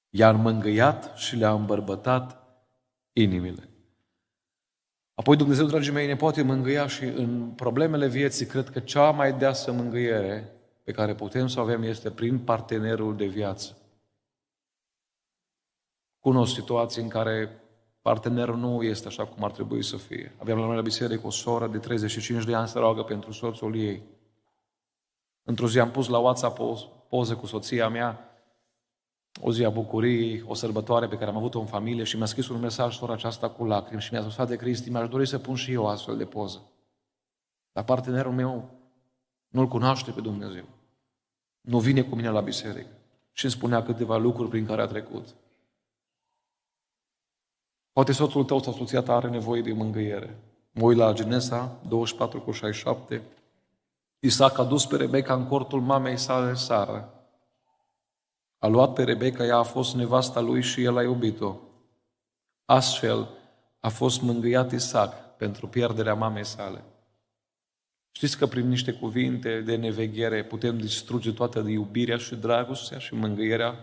I-a 0.09 0.31
mângâiat 0.31 1.17
și 1.17 1.35
le-a 1.35 1.53
îmbărbătat 1.53 2.43
inimile. 3.13 3.69
Apoi 5.19 5.35
Dumnezeu, 5.35 5.65
dragii 5.65 5.91
mei, 5.91 6.07
ne 6.07 6.15
poate 6.15 6.41
mângâia 6.41 6.87
și 6.87 7.03
în 7.03 7.51
problemele 7.55 8.07
vieții, 8.07 8.45
cred 8.45 8.69
că 8.69 8.79
cea 8.79 9.11
mai 9.11 9.33
deasă 9.33 9.71
mângâiere 9.71 10.51
pe 10.83 10.91
care 10.91 11.15
putem 11.15 11.47
să 11.47 11.59
o 11.59 11.61
avem 11.61 11.83
este 11.83 12.11
prin 12.11 12.39
partenerul 12.39 13.15
de 13.15 13.25
viață. 13.25 13.77
Cunosc 16.19 16.53
situații 16.53 17.01
în 17.01 17.07
care 17.07 17.61
partenerul 18.01 18.57
nu 18.57 18.83
este 18.83 19.07
așa 19.07 19.25
cum 19.25 19.43
ar 19.43 19.51
trebui 19.51 19.83
să 19.83 19.97
fie. 19.97 20.35
Aveam 20.37 20.59
la 20.59 20.65
noi 20.65 20.75
la 20.75 20.81
biserică 20.81 21.27
o 21.27 21.29
soră 21.29 21.67
de 21.67 21.77
35 21.77 22.43
de 22.43 22.55
ani 22.55 22.67
să 22.67 22.79
roagă 22.79 23.03
pentru 23.03 23.31
soțul 23.31 23.75
ei. 23.75 24.03
Într-o 25.43 25.67
zi 25.67 25.79
am 25.79 25.91
pus 25.91 26.07
la 26.07 26.17
WhatsApp 26.17 26.59
o 26.59 26.75
poză 27.09 27.35
cu 27.35 27.45
soția 27.45 27.89
mea 27.89 28.26
o 29.41 29.51
zi 29.51 29.63
a 29.63 29.69
bucuriei, 29.69 30.43
o 30.47 30.53
sărbătoare 30.53 31.07
pe 31.07 31.17
care 31.17 31.29
am 31.29 31.37
avut-o 31.37 31.59
în 31.59 31.65
familie 31.65 32.03
și 32.03 32.17
mi-a 32.17 32.25
scris 32.25 32.47
un 32.47 32.59
mesaj 32.59 32.95
sora 32.95 33.13
aceasta 33.13 33.49
cu 33.49 33.65
lacrimi 33.65 34.01
și 34.01 34.13
mi-a 34.13 34.29
spus, 34.29 34.47
de 34.47 34.55
Cristi, 34.55 34.89
mi-aș 34.89 35.09
dori 35.09 35.27
să 35.27 35.39
pun 35.39 35.55
și 35.55 35.71
eu 35.71 35.87
astfel 35.87 36.17
de 36.17 36.25
poză. 36.25 36.61
Dar 37.71 37.83
partenerul 37.83 38.31
meu 38.31 38.69
Nu-L 39.47 39.67
cunoaște 39.67 40.11
pe 40.11 40.21
Dumnezeu. 40.21 40.65
Nu 41.61 41.79
vine 41.79 42.01
cu 42.01 42.15
mine 42.15 42.29
la 42.29 42.41
biserică. 42.41 42.89
Și 43.31 43.45
îmi 43.45 43.53
spunea 43.53 43.83
câteva 43.83 44.17
lucruri 44.17 44.49
prin 44.49 44.65
care 44.65 44.81
a 44.81 44.85
trecut. 44.85 45.35
Poate 47.91 48.11
soțul 48.11 48.43
tău 48.43 48.61
sau 48.61 48.73
soția 48.73 49.01
ta 49.01 49.15
are 49.15 49.29
nevoie 49.29 49.61
de 49.61 49.73
mângâiere. 49.73 50.37
Mă 50.71 50.83
uit 50.83 50.97
la 50.97 51.13
Genesa 51.13 51.79
24 51.87 52.41
cu 52.41 52.51
67. 52.51 53.21
Isaac 54.19 54.57
a 54.57 54.63
dus 54.63 54.85
pe 54.85 54.95
Rebecca 54.95 55.33
în 55.33 55.47
cortul 55.47 55.81
mamei 55.81 56.17
sale 56.17 56.53
Sara. 56.53 57.16
A 58.57 58.67
luat 58.67 58.93
pe 58.93 59.03
Rebecca, 59.03 59.45
ea 59.45 59.57
a 59.57 59.63
fost 59.63 59.95
nevasta 59.95 60.39
lui 60.39 60.61
și 60.61 60.83
el 60.83 60.97
a 60.97 61.03
iubit-o. 61.03 61.55
Astfel 62.65 63.29
a 63.79 63.89
fost 63.89 64.21
mângâiat 64.21 64.71
Isaac 64.71 65.37
pentru 65.37 65.67
pierderea 65.67 66.13
mamei 66.13 66.45
sale. 66.45 66.83
Știți 68.11 68.37
că 68.37 68.47
prin 68.47 68.67
niște 68.67 68.91
cuvinte 68.91 69.61
de 69.61 69.75
neveghere 69.75 70.43
putem 70.43 70.77
distruge 70.77 71.31
toată 71.31 71.59
iubirea 71.59 72.17
și 72.17 72.35
dragostea 72.35 72.97
și 72.97 73.13
mângâierea? 73.13 73.75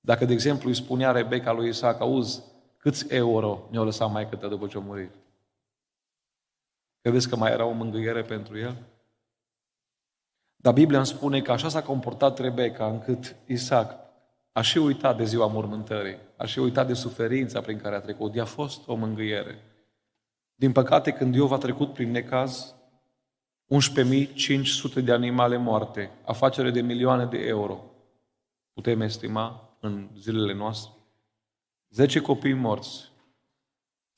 Dacă, 0.00 0.24
de 0.24 0.32
exemplu, 0.32 0.68
îi 0.68 0.74
spunea 0.74 1.10
Rebecca 1.10 1.52
lui 1.52 1.68
Isaac, 1.68 2.00
auzi, 2.00 2.42
câți 2.76 3.14
euro 3.14 3.68
ne-au 3.70 3.84
lăsat 3.84 4.10
mai 4.10 4.28
câte 4.28 4.48
după 4.48 4.66
ce 4.66 4.76
a 4.76 4.80
murit? 4.80 5.10
Credeți 7.00 7.28
că 7.28 7.36
mai 7.36 7.52
era 7.52 7.64
o 7.64 7.72
mângâiere 7.72 8.22
pentru 8.22 8.58
el? 8.58 8.76
Dar 10.66 10.74
Biblia 10.74 10.98
îmi 10.98 11.06
spune 11.06 11.40
că 11.40 11.52
așa 11.52 11.68
s-a 11.68 11.82
comportat 11.82 12.38
Rebecca 12.38 12.86
încât 12.86 13.36
Isaac 13.46 13.94
a 14.52 14.60
și 14.60 14.78
uitat 14.78 15.16
de 15.16 15.24
ziua 15.24 15.46
mormântării, 15.46 16.18
a 16.36 16.44
și 16.44 16.58
uitat 16.58 16.86
de 16.86 16.94
suferința 16.94 17.60
prin 17.60 17.78
care 17.78 17.94
a 17.94 18.00
trecut. 18.00 18.34
I-a 18.34 18.44
fost 18.44 18.88
o 18.88 18.94
mângâiere. 18.94 19.58
Din 20.54 20.72
păcate, 20.72 21.10
când 21.10 21.34
Iov 21.34 21.52
a 21.52 21.58
trecut 21.58 21.92
prin 21.92 22.10
necaz, 22.10 22.74
11.500 24.96 25.04
de 25.04 25.12
animale 25.12 25.56
moarte, 25.56 26.10
afacere 26.24 26.70
de 26.70 26.80
milioane 26.80 27.24
de 27.24 27.38
euro, 27.38 27.84
putem 28.72 29.00
estima 29.00 29.76
în 29.80 30.08
zilele 30.18 30.54
noastre. 30.54 30.92
10 31.90 32.20
copii 32.20 32.52
morți. 32.52 33.10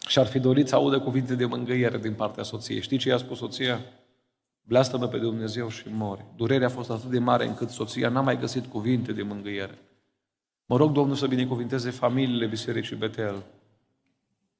Și 0.06 0.18
ar 0.18 0.26
fi 0.26 0.38
dorit 0.38 0.68
să 0.68 0.74
audă 0.74 1.00
cuvinte 1.00 1.34
de 1.34 1.44
mângâiere 1.44 1.98
din 1.98 2.14
partea 2.14 2.42
soției. 2.42 2.80
Știi 2.80 2.98
ce 2.98 3.08
i-a 3.08 3.16
spus 3.16 3.38
soția? 3.38 3.80
Bleastă-mă 4.68 5.08
pe 5.08 5.18
Dumnezeu 5.18 5.68
și 5.68 5.88
mori. 5.90 6.24
Durerea 6.36 6.66
a 6.66 6.70
fost 6.70 6.90
atât 6.90 7.10
de 7.10 7.18
mare 7.18 7.46
încât 7.46 7.68
soția 7.68 8.08
n-a 8.08 8.20
mai 8.20 8.38
găsit 8.38 8.66
cuvinte 8.66 9.12
de 9.12 9.22
mângâiere. 9.22 9.78
Mă 10.66 10.76
rog 10.76 10.92
Domnul 10.92 11.16
să 11.16 11.26
binecuvinteze 11.26 11.90
familiile 11.90 12.46
Bisericii 12.46 12.96
Betel, 12.96 13.42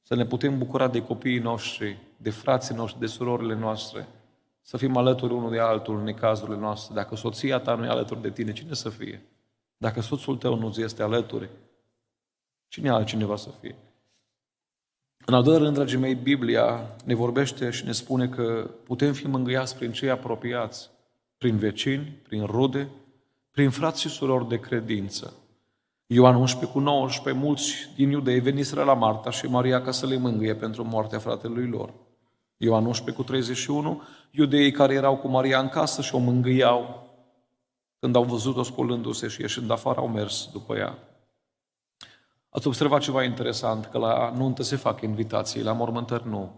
să 0.03 0.15
ne 0.15 0.25
putem 0.25 0.59
bucura 0.59 0.89
de 0.89 1.03
copiii 1.03 1.39
noștri, 1.39 1.99
de 2.17 2.31
frații 2.31 2.75
noștri, 2.75 3.01
de 3.01 3.07
surorile 3.07 3.55
noastre, 3.55 4.09
să 4.63 4.77
fim 4.77 4.97
alături 4.97 5.33
unul 5.33 5.51
de 5.51 5.59
altul 5.59 5.97
în 5.97 6.03
necazurile 6.03 6.57
noastre. 6.57 6.95
Dacă 6.95 7.17
soția 7.17 7.59
ta 7.59 7.75
nu 7.75 7.85
e 7.85 7.89
alături 7.89 8.23
de 8.23 8.31
tine, 8.31 8.53
cine 8.53 8.75
să 8.75 8.89
fie? 8.89 9.23
Dacă 9.77 10.01
soțul 10.01 10.37
tău 10.37 10.59
nu 10.59 10.71
ți 10.71 10.83
este 10.83 11.03
alături, 11.03 11.49
cine 12.69 12.89
altcineva 12.89 13.37
să 13.37 13.51
fie? 13.61 13.75
În 15.29 15.35
al 15.35 15.43
doilea 15.43 15.63
rând, 15.63 15.75
dragii 15.75 15.99
mei, 15.99 16.15
Biblia 16.15 16.97
ne 17.05 17.15
vorbește 17.15 17.71
și 17.71 17.85
ne 17.85 17.93
spune 17.93 18.29
că 18.29 18.71
putem 18.85 19.13
fi 19.13 19.27
mângâiați 19.27 19.77
prin 19.77 19.93
cei 19.93 20.11
apropiați, 20.11 20.91
prin 21.39 21.57
vecini, 21.57 22.21
prin 22.23 22.45
rude, 22.45 22.89
prin 23.51 23.71
frați 23.71 24.01
și 24.01 24.09
surori 24.09 24.49
de 24.49 24.61
credință. 24.61 25.33
Ioan 26.07 26.35
11 26.35 26.79
cu 26.79 26.83
19, 26.85 27.45
mulți 27.45 27.91
din 27.97 28.11
iudei 28.11 28.41
veniseră 28.41 28.83
la 28.83 28.95
Marta 28.95 29.31
și 29.31 29.47
Maria 29.47 29.83
ca 29.83 29.91
să 29.91 30.07
le 30.07 30.17
mângâie 30.17 30.55
pentru 30.55 30.85
moartea 30.85 31.19
fratelui 31.19 31.67
lor. 31.67 31.93
Ioan 32.57 32.87
11 32.87 33.23
cu 33.23 33.29
31, 33.29 34.03
iudeii 34.31 34.71
care 34.71 34.95
erau 34.95 35.17
cu 35.17 35.29
Maria 35.29 35.61
în 35.61 35.69
casă 35.69 36.03
și 36.03 36.15
o 36.15 36.19
mângâiau 36.19 37.07
când 37.99 38.17
au 38.17 38.25
văzut-o 38.25 38.63
spălându-se 38.63 39.29
și 39.29 39.41
ieșind 39.41 39.71
afară 39.71 39.99
au 40.01 40.09
mers 40.09 40.49
după 40.53 40.77
ea. 40.77 40.99
Ați 42.49 42.67
observat 42.67 43.01
ceva 43.01 43.25
interesant, 43.25 43.87
că 43.87 43.99
la 43.99 44.31
nuntă 44.31 44.63
se 44.63 44.77
fac 44.77 45.01
invitații, 45.01 45.63
la 45.63 45.73
mormântări 45.73 46.29
nu. 46.29 46.53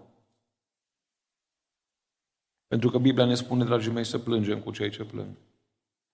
Pentru 2.67 2.91
că 2.91 2.99
Biblia 2.99 3.25
ne 3.25 3.35
spune, 3.35 3.65
dragii 3.65 3.93
mei, 3.93 4.05
să 4.05 4.19
plângem 4.19 4.61
cu 4.61 4.71
cei 4.71 4.91
ce 4.91 5.05
plâng. 5.05 5.37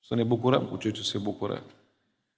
Să 0.01 0.15
ne 0.15 0.23
bucurăm 0.23 0.67
cu 0.67 0.77
cei 0.77 0.93
ce 0.93 1.03
se 1.03 1.19
bucură. 1.19 1.63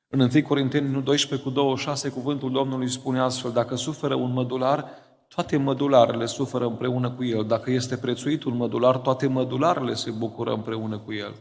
În 0.08 0.20
1 0.20 0.42
Corinteni 0.42 1.02
12 1.02 1.48
cu 1.48 1.54
26, 1.54 2.10
cuvântul 2.10 2.52
Domnului 2.52 2.88
spune 2.88 3.20
astfel, 3.20 3.52
dacă 3.52 3.74
suferă 3.74 4.14
un 4.14 4.32
mădular, 4.32 4.88
toate 5.28 5.56
mădularele 5.56 6.26
suferă 6.26 6.66
împreună 6.66 7.10
cu 7.10 7.24
el. 7.24 7.46
Dacă 7.46 7.70
este 7.70 7.96
prețuit 7.96 8.44
un 8.44 8.56
mădular, 8.56 8.96
toate 8.96 9.26
mădularele 9.26 9.94
se 9.94 10.10
bucură 10.10 10.52
împreună 10.52 10.98
cu 10.98 11.12
el. 11.12 11.34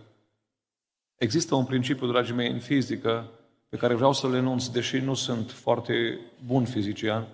Există 1.16 1.56
un 1.56 1.66
principiu, 1.66 2.08
dragii 2.08 2.36
mei, 2.36 2.52
în 2.52 2.60
fizică, 2.60 3.30
pe 3.70 3.78
care 3.78 3.94
vreau 3.94 4.14
să 4.14 4.30
le 4.30 4.38
enunț, 4.38 4.68
deși 4.68 4.98
nu 4.98 5.14
sunt 5.14 5.52
foarte 5.52 6.20
bun 6.46 6.66
fizician, 6.66 7.28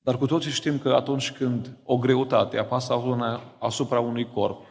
dar 0.00 0.18
cu 0.18 0.26
toții 0.26 0.50
știm 0.50 0.78
că 0.78 0.92
atunci 0.94 1.32
când 1.32 1.76
o 1.84 1.98
greutate 1.98 2.58
apasă 2.58 2.94
asupra 3.58 4.00
unui 4.00 4.28
corp, 4.32 4.66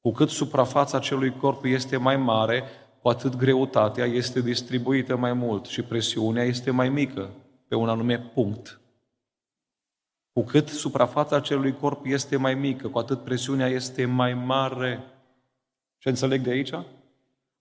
cu 0.00 0.12
cât 0.12 0.28
suprafața 0.28 0.96
acelui 0.96 1.36
corp 1.36 1.64
este 1.64 1.96
mai 1.96 2.16
mare, 2.16 2.64
cu 3.02 3.08
atât 3.08 3.36
greutatea 3.36 4.04
este 4.04 4.40
distribuită 4.40 5.16
mai 5.16 5.32
mult 5.32 5.66
și 5.66 5.82
presiunea 5.82 6.44
este 6.44 6.70
mai 6.70 6.88
mică 6.88 7.30
pe 7.68 7.74
un 7.74 7.88
anume 7.88 8.18
punct. 8.18 8.80
Cu 10.32 10.42
cât 10.42 10.68
suprafața 10.68 11.36
acelui 11.36 11.72
corp 11.72 12.04
este 12.04 12.36
mai 12.36 12.54
mică, 12.54 12.88
cu 12.88 12.98
atât 12.98 13.24
presiunea 13.24 13.66
este 13.66 14.04
mai 14.04 14.34
mare. 14.34 15.04
Ce 15.98 16.08
înțeleg 16.08 16.40
de 16.40 16.50
aici? 16.50 16.72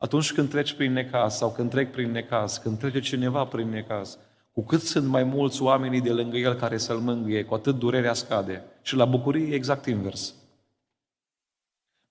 Atunci 0.05 0.33
când 0.33 0.49
treci 0.49 0.73
prin 0.73 0.91
necaz 0.91 1.35
sau 1.35 1.51
când 1.51 1.69
trec 1.69 1.91
prin 1.91 2.11
necaz, 2.11 2.57
când 2.57 2.79
trece 2.79 2.99
cineva 2.99 3.45
prin 3.45 3.69
necaz, 3.69 4.17
cu 4.51 4.61
cât 4.61 4.81
sunt 4.81 5.07
mai 5.07 5.23
mulți 5.23 5.61
oamenii 5.61 6.01
de 6.01 6.11
lângă 6.11 6.37
el 6.37 6.53
care 6.53 6.77
să-l 6.77 6.97
mângâie, 6.97 7.43
cu 7.43 7.53
atât 7.53 7.77
durerea 7.77 8.13
scade. 8.13 8.63
Și 8.81 8.95
la 8.95 9.05
bucurie 9.05 9.51
e 9.51 9.55
exact 9.55 9.85
invers. 9.85 10.33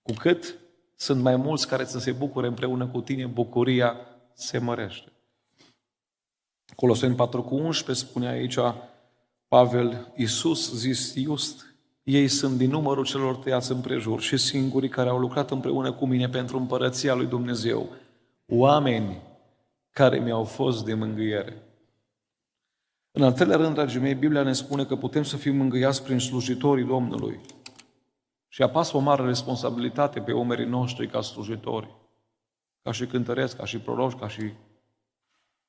Cu 0.02 0.12
cât 0.12 0.54
sunt 0.96 1.22
mai 1.22 1.36
mulți 1.36 1.68
care 1.68 1.84
să 1.84 1.98
se 1.98 2.12
bucure 2.12 2.46
împreună 2.46 2.86
cu 2.86 3.00
tine, 3.00 3.26
bucuria 3.26 3.96
se 4.32 4.58
mărește. 4.58 5.12
Coloseni 6.76 7.14
4 7.14 7.42
cu 7.42 7.54
11 7.54 8.06
spune 8.06 8.28
aici 8.28 8.56
Pavel, 9.48 10.12
Iisus 10.16 10.74
zis 10.74 11.14
just, 11.14 11.73
ei 12.04 12.28
sunt 12.28 12.58
din 12.58 12.70
numărul 12.70 13.04
celor 13.04 13.36
tăiați 13.36 13.72
împrejur 13.72 14.20
și 14.20 14.36
singurii 14.36 14.88
care 14.88 15.08
au 15.08 15.18
lucrat 15.18 15.50
împreună 15.50 15.92
cu 15.92 16.06
mine 16.06 16.28
pentru 16.28 16.58
împărăția 16.58 17.14
lui 17.14 17.26
Dumnezeu. 17.26 17.88
Oameni 18.48 19.22
care 19.90 20.18
mi-au 20.18 20.44
fost 20.44 20.84
de 20.84 20.94
mângâiere. 20.94 21.62
În 23.10 23.22
al 23.22 23.32
treilea 23.32 23.56
rând, 23.56 23.74
dragii 23.74 24.00
mei, 24.00 24.14
Biblia 24.14 24.42
ne 24.42 24.52
spune 24.52 24.84
că 24.84 24.96
putem 24.96 25.22
să 25.22 25.36
fim 25.36 25.56
mângâiați 25.56 26.02
prin 26.02 26.18
slujitorii 26.18 26.84
Domnului. 26.84 27.40
Și 28.48 28.62
apasă 28.62 28.96
o 28.96 29.00
mare 29.00 29.24
responsabilitate 29.24 30.20
pe 30.20 30.32
omerii 30.32 30.66
noștri 30.66 31.08
ca 31.08 31.20
slujitori, 31.20 31.94
ca 32.82 32.92
și 32.92 33.06
cântăreți, 33.06 33.56
ca 33.56 33.64
și 33.64 33.78
proroși, 33.78 34.16
ca 34.16 34.28
și 34.28 34.52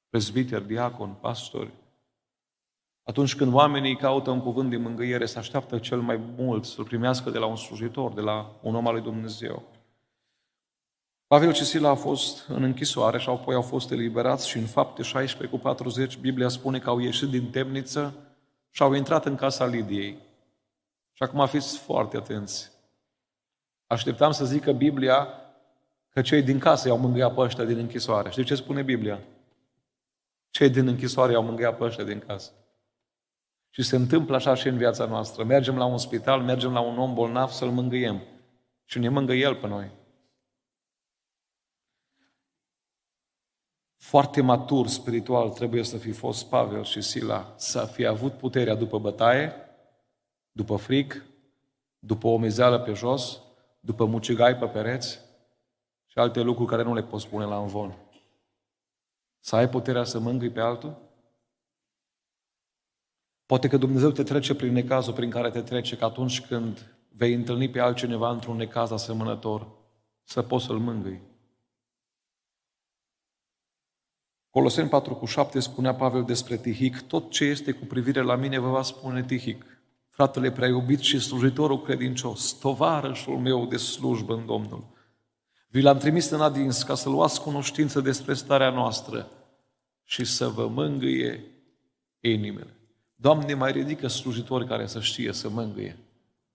prezbiteri, 0.09 0.67
diaconi, 0.67 1.17
pastori. 1.21 1.71
Atunci 3.05 3.35
când 3.35 3.53
oamenii 3.53 3.95
caută 3.95 4.29
un 4.29 4.41
cuvânt 4.41 4.69
de 4.69 4.77
mângâiere, 4.77 5.25
se 5.25 5.37
așteaptă 5.37 5.79
cel 5.79 5.99
mai 5.99 6.19
mult 6.37 6.65
să-l 6.65 6.83
primească 6.83 7.29
de 7.29 7.37
la 7.37 7.45
un 7.45 7.55
slujitor, 7.55 8.13
de 8.13 8.21
la 8.21 8.51
un 8.61 8.75
om 8.75 8.87
al 8.87 8.93
lui 8.93 9.01
Dumnezeu. 9.01 9.63
Pavel 11.27 11.53
și 11.53 11.63
Sila 11.63 11.89
au 11.89 11.95
fost 11.95 12.47
în 12.47 12.63
închisoare 12.63 13.19
și 13.19 13.29
apoi 13.29 13.55
au 13.55 13.61
fost 13.61 13.91
eliberați 13.91 14.47
și 14.47 14.57
în 14.57 14.65
fapte 14.65 15.01
16 15.01 15.57
cu 15.57 15.63
40 15.63 16.17
Biblia 16.17 16.47
spune 16.47 16.79
că 16.79 16.89
au 16.89 16.99
ieșit 16.99 17.29
din 17.29 17.49
temniță 17.49 18.13
și 18.69 18.81
au 18.81 18.93
intrat 18.93 19.25
în 19.25 19.35
casa 19.35 19.65
Lidiei. 19.65 20.17
Și 21.11 21.23
acum 21.23 21.47
fiți 21.47 21.77
foarte 21.77 22.17
atenți. 22.17 22.71
Așteptam 23.87 24.31
să 24.31 24.45
zică 24.45 24.71
Biblia 24.71 25.27
că 26.09 26.21
cei 26.21 26.41
din 26.41 26.59
casă 26.59 26.87
i-au 26.87 26.97
mângâiat 26.97 27.33
pe 27.33 27.41
ăștia 27.41 27.63
din 27.63 27.77
închisoare. 27.77 28.29
Știți 28.29 28.47
ce 28.47 28.55
spune 28.55 28.81
Biblia? 28.81 29.19
Cei 30.49 30.69
din 30.69 30.87
închisoare 30.87 31.31
i-au 31.31 31.43
mângâiat 31.43 31.77
pe 31.77 31.83
ăștia 31.83 32.03
din 32.03 32.19
casă. 32.27 32.51
Și 33.75 33.81
se 33.81 33.95
întâmplă 33.95 34.35
așa 34.35 34.53
și 34.53 34.67
în 34.67 34.77
viața 34.77 35.05
noastră. 35.05 35.43
Mergem 35.43 35.77
la 35.77 35.85
un 35.85 35.97
spital, 35.97 36.41
mergem 36.41 36.73
la 36.73 36.79
un 36.79 36.97
om 36.97 37.13
bolnav 37.13 37.49
să-l 37.49 37.69
mângâiem. 37.69 38.21
Și 38.83 38.99
ne 38.99 39.09
mângâie 39.09 39.39
el 39.39 39.55
pe 39.55 39.67
noi. 39.67 39.91
Foarte 43.97 44.41
matur 44.41 44.87
spiritual 44.87 45.49
trebuie 45.49 45.83
să 45.83 45.97
fi 45.97 46.11
fost 46.11 46.49
Pavel 46.49 46.83
și 46.83 47.01
Sila, 47.01 47.53
să 47.57 47.85
fi 47.85 48.05
avut 48.05 48.33
puterea 48.33 48.75
după 48.75 48.99
bătaie, 48.99 49.53
după 50.51 50.75
fric, 50.75 51.25
după 51.99 52.27
o 52.27 52.37
mezeală 52.37 52.79
pe 52.79 52.93
jos, 52.93 53.41
după 53.79 54.05
mucigai 54.05 54.57
pe 54.57 54.65
pereți 54.65 55.19
și 56.05 56.17
alte 56.17 56.41
lucruri 56.41 56.69
care 56.69 56.83
nu 56.83 56.93
le 56.93 57.03
poți 57.03 57.23
spune 57.23 57.45
la 57.45 57.57
învon. 57.57 57.97
Să 59.39 59.55
ai 59.55 59.69
puterea 59.69 60.03
să 60.03 60.19
mângâi 60.19 60.49
pe 60.49 60.59
altul? 60.59 61.04
Poate 63.45 63.67
că 63.67 63.77
Dumnezeu 63.77 64.11
te 64.11 64.23
trece 64.23 64.55
prin 64.55 64.73
necazul 64.73 65.13
prin 65.13 65.29
care 65.29 65.49
te 65.49 65.61
trece, 65.61 65.97
că 65.97 66.05
atunci 66.05 66.41
când 66.41 66.95
vei 67.09 67.33
întâlni 67.33 67.69
pe 67.69 67.79
altcineva 67.79 68.31
într-un 68.31 68.55
necaz 68.55 68.91
asemănător, 68.91 69.67
să 70.23 70.41
poți 70.41 70.65
să-l 70.65 70.77
mângâi. 70.77 71.21
Coloseni 74.49 74.89
4 74.89 75.15
cu 75.15 75.25
7 75.25 75.59
spunea 75.59 75.95
Pavel 75.95 76.23
despre 76.23 76.57
Tihic, 76.57 77.01
tot 77.01 77.29
ce 77.31 77.43
este 77.43 77.71
cu 77.71 77.85
privire 77.85 78.21
la 78.21 78.35
mine 78.35 78.59
vă 78.59 78.69
va 78.69 78.81
spune 78.81 79.23
Tihic, 79.23 79.65
fratele 80.09 80.51
prea 80.51 80.67
iubit 80.67 80.99
și 80.99 81.19
slujitorul 81.19 81.81
credincios, 81.81 82.51
tovarășul 82.51 83.37
meu 83.37 83.65
de 83.65 83.77
slujbă 83.77 84.33
în 84.33 84.45
Domnul. 84.45 84.93
Vi 85.67 85.81
l-am 85.81 85.97
trimis 85.97 86.29
în 86.29 86.41
adins 86.41 86.83
ca 86.83 86.95
să 86.95 87.09
luați 87.09 87.41
cunoștință 87.41 88.01
despre 88.01 88.33
starea 88.33 88.69
noastră 88.69 89.27
și 90.03 90.25
să 90.25 90.47
vă 90.47 90.67
mângâie 90.67 91.43
inimile. 92.19 92.84
Doamne, 93.15 93.53
mai 93.53 93.71
ridică 93.71 94.07
slujitori 94.07 94.67
care 94.67 94.85
să 94.85 94.99
știe 94.99 95.31
să 95.31 95.49
mângâie, 95.49 95.97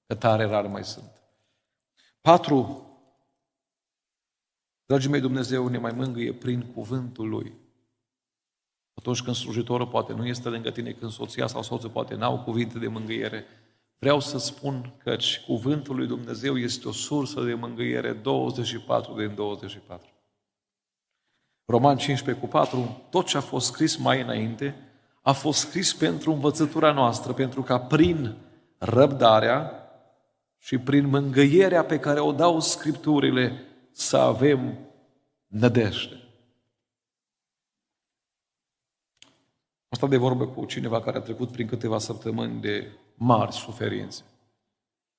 că 0.07 0.15
tare 0.15 0.45
rar 0.45 0.67
mai 0.67 0.85
sunt. 0.85 1.23
Patru, 2.21 2.87
dragii 4.87 5.11
mei, 5.11 5.21
Dumnezeu 5.21 5.69
ne 5.69 5.79
mai 5.79 5.93
mângâie 5.93 6.33
prin 6.33 6.73
cuvântul 6.73 7.29
Lui. 7.29 7.53
Atunci 8.95 9.23
când 9.23 9.37
slujitorul 9.37 9.87
poate 9.87 10.13
nu 10.13 10.27
este 10.27 10.49
lângă 10.49 10.71
tine, 10.71 10.93
când 10.93 11.11
soția 11.11 11.47
sau 11.47 11.63
soțul 11.63 11.91
poate 11.91 12.15
n-au 12.15 12.43
cuvinte 12.43 12.79
de 12.79 12.89
mângâiere, 12.89 13.45
vreau 13.99 14.21
să 14.21 14.39
spun 14.39 14.95
că 15.03 15.17
cuvântul 15.47 15.97
lui 15.97 16.07
Dumnezeu 16.07 16.59
este 16.59 16.89
o 16.89 16.93
sursă 16.93 17.43
de 17.43 17.55
mângâiere 17.55 18.13
24 18.13 19.15
din 19.15 19.35
24. 19.35 20.09
Roman 21.65 21.97
15 21.97 22.45
cu 22.45 22.51
4, 22.51 23.07
tot 23.11 23.27
ce 23.27 23.37
a 23.37 23.41
fost 23.41 23.67
scris 23.67 23.97
mai 23.97 24.21
înainte, 24.21 24.90
a 25.31 25.33
fost 25.33 25.59
scris 25.59 25.95
pentru 25.95 26.33
învățătura 26.33 26.93
noastră, 26.93 27.33
pentru 27.33 27.63
ca 27.63 27.81
prin 27.81 28.37
răbdarea 28.79 29.73
și 30.59 30.79
prin 30.79 31.07
mângâierea 31.07 31.85
pe 31.85 31.99
care 31.99 32.21
o 32.21 32.33
dau 32.33 32.61
Scripturile 32.61 33.63
să 33.93 34.17
avem 34.17 34.79
nădejde. 35.47 36.15
Asta 39.89 40.07
de 40.07 40.17
vorbă 40.17 40.47
cu 40.47 40.65
cineva 40.65 41.01
care 41.01 41.17
a 41.17 41.21
trecut 41.21 41.51
prin 41.51 41.67
câteva 41.67 41.99
săptămâni 41.99 42.61
de 42.61 42.93
mari 43.15 43.53
suferințe. 43.53 44.23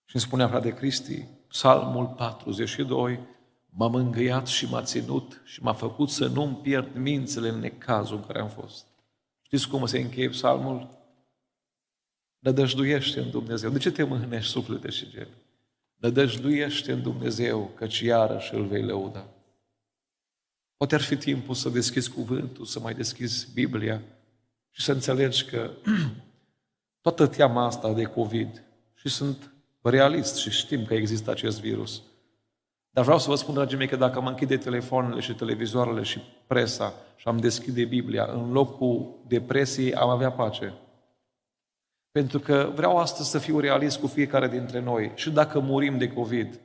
Și 0.06 0.15
îmi 0.15 0.24
spunea 0.24 0.48
frate 0.48 0.74
Cristi, 0.74 1.25
Psalmul 1.48 2.06
42, 2.06 3.20
m-a 3.70 3.88
mângâiat 3.88 4.48
și 4.48 4.70
m-a 4.70 4.82
ținut 4.82 5.41
și 5.46 5.63
m-a 5.63 5.74
făcut 5.74 6.10
să 6.10 6.27
nu-mi 6.27 6.56
pierd 6.56 6.96
mințele 6.96 7.50
în 7.50 7.60
necazul 7.60 8.18
în 8.18 8.25
care 8.25 8.39
am 8.39 8.50
fost. 8.50 8.90
Știți 9.53 9.70
cum 9.70 9.86
se 9.86 10.00
încheie 10.00 10.29
psalmul? 10.29 10.89
Nădăjduiește 12.39 13.20
în 13.20 13.29
Dumnezeu. 13.29 13.70
De 13.70 13.77
ce 13.77 13.91
te 13.91 14.03
mâhnești 14.03 14.51
suflete 14.51 14.89
și 14.89 15.10
gel? 15.10 15.27
Nădăjduiește 15.96 16.91
în 16.91 17.01
Dumnezeu, 17.01 17.72
căci 17.75 18.00
iarăși 18.00 18.53
îl 18.53 18.65
vei 18.65 18.84
lăuda. 18.84 19.27
Poate 20.77 20.96
ar 20.96 21.01
fi 21.01 21.15
timpul 21.15 21.55
să 21.55 21.70
deschizi 21.70 22.12
cuvântul, 22.12 22.65
să 22.65 22.79
mai 22.79 22.93
deschizi 22.93 23.53
Biblia 23.53 24.01
și 24.70 24.81
să 24.81 24.91
înțelegi 24.91 25.46
că 25.46 25.72
toată 27.05 27.27
teama 27.27 27.65
asta 27.65 27.93
de 27.93 28.03
COVID, 28.03 28.63
și 28.93 29.10
sunt 29.10 29.51
realist 29.81 30.36
și 30.36 30.50
știm 30.50 30.86
că 30.86 30.93
există 30.93 31.31
acest 31.31 31.60
virus, 31.60 32.01
dar 32.91 33.03
vreau 33.03 33.19
să 33.19 33.29
vă 33.29 33.36
spun, 33.36 33.53
dragii 33.53 33.77
mei, 33.77 33.88
că 33.88 33.95
dacă 33.95 34.21
mă 34.21 34.29
închide 34.29 34.57
telefoanele 34.57 35.19
și 35.19 35.33
televizoarele 35.33 36.03
și 36.03 36.21
presa 36.48 36.93
și 37.15 37.27
am 37.27 37.38
deschide 37.38 37.86
Biblia, 37.86 38.29
în 38.33 38.51
locul 38.51 39.19
depresiei 39.27 39.93
am 39.93 40.10
avea 40.10 40.31
pace. 40.31 40.74
Pentru 42.12 42.39
că 42.39 42.71
vreau 42.75 42.98
astăzi 42.98 43.29
să 43.29 43.38
fiu 43.38 43.60
realist 43.60 44.00
cu 44.00 44.07
fiecare 44.07 44.48
dintre 44.48 44.81
noi. 44.81 45.12
Și 45.15 45.29
dacă 45.29 45.60
murim 45.60 45.98
de 45.98 46.07
COVID, 46.07 46.60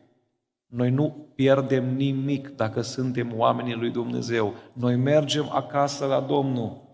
noi 0.67 0.91
nu 0.91 1.27
pierdem 1.35 1.95
nimic 1.95 2.49
dacă 2.49 2.81
suntem 2.81 3.33
oamenii 3.37 3.75
lui 3.75 3.91
Dumnezeu. 3.91 4.55
Noi 4.73 4.97
mergem 4.97 5.51
acasă 5.53 6.07
la 6.07 6.21
Domnul. 6.21 6.85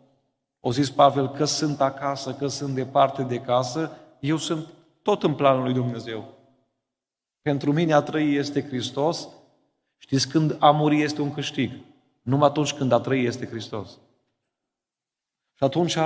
O 0.60 0.72
zis 0.72 0.90
Pavel 0.90 1.28
că 1.28 1.44
sunt 1.44 1.80
acasă, 1.80 2.34
că 2.34 2.46
sunt 2.46 2.74
departe 2.74 3.22
de 3.22 3.40
casă, 3.40 3.90
eu 4.20 4.36
sunt 4.36 4.66
tot 5.02 5.22
în 5.22 5.34
planul 5.34 5.62
lui 5.62 5.72
Dumnezeu. 5.72 6.31
Pentru 7.42 7.72
mine 7.72 7.92
a 7.92 8.02
trăi 8.02 8.34
este 8.34 8.62
Hristos. 8.62 9.28
Știți 9.98 10.28
când 10.28 10.56
a 10.58 10.70
muri 10.70 11.00
este 11.00 11.20
un 11.22 11.34
câștig? 11.34 11.72
Numai 12.22 12.48
atunci 12.48 12.72
când 12.72 12.92
a 12.92 13.00
trăi 13.00 13.24
este 13.24 13.46
Hristos. 13.46 13.98
Și 15.54 15.64
atunci 15.64 15.96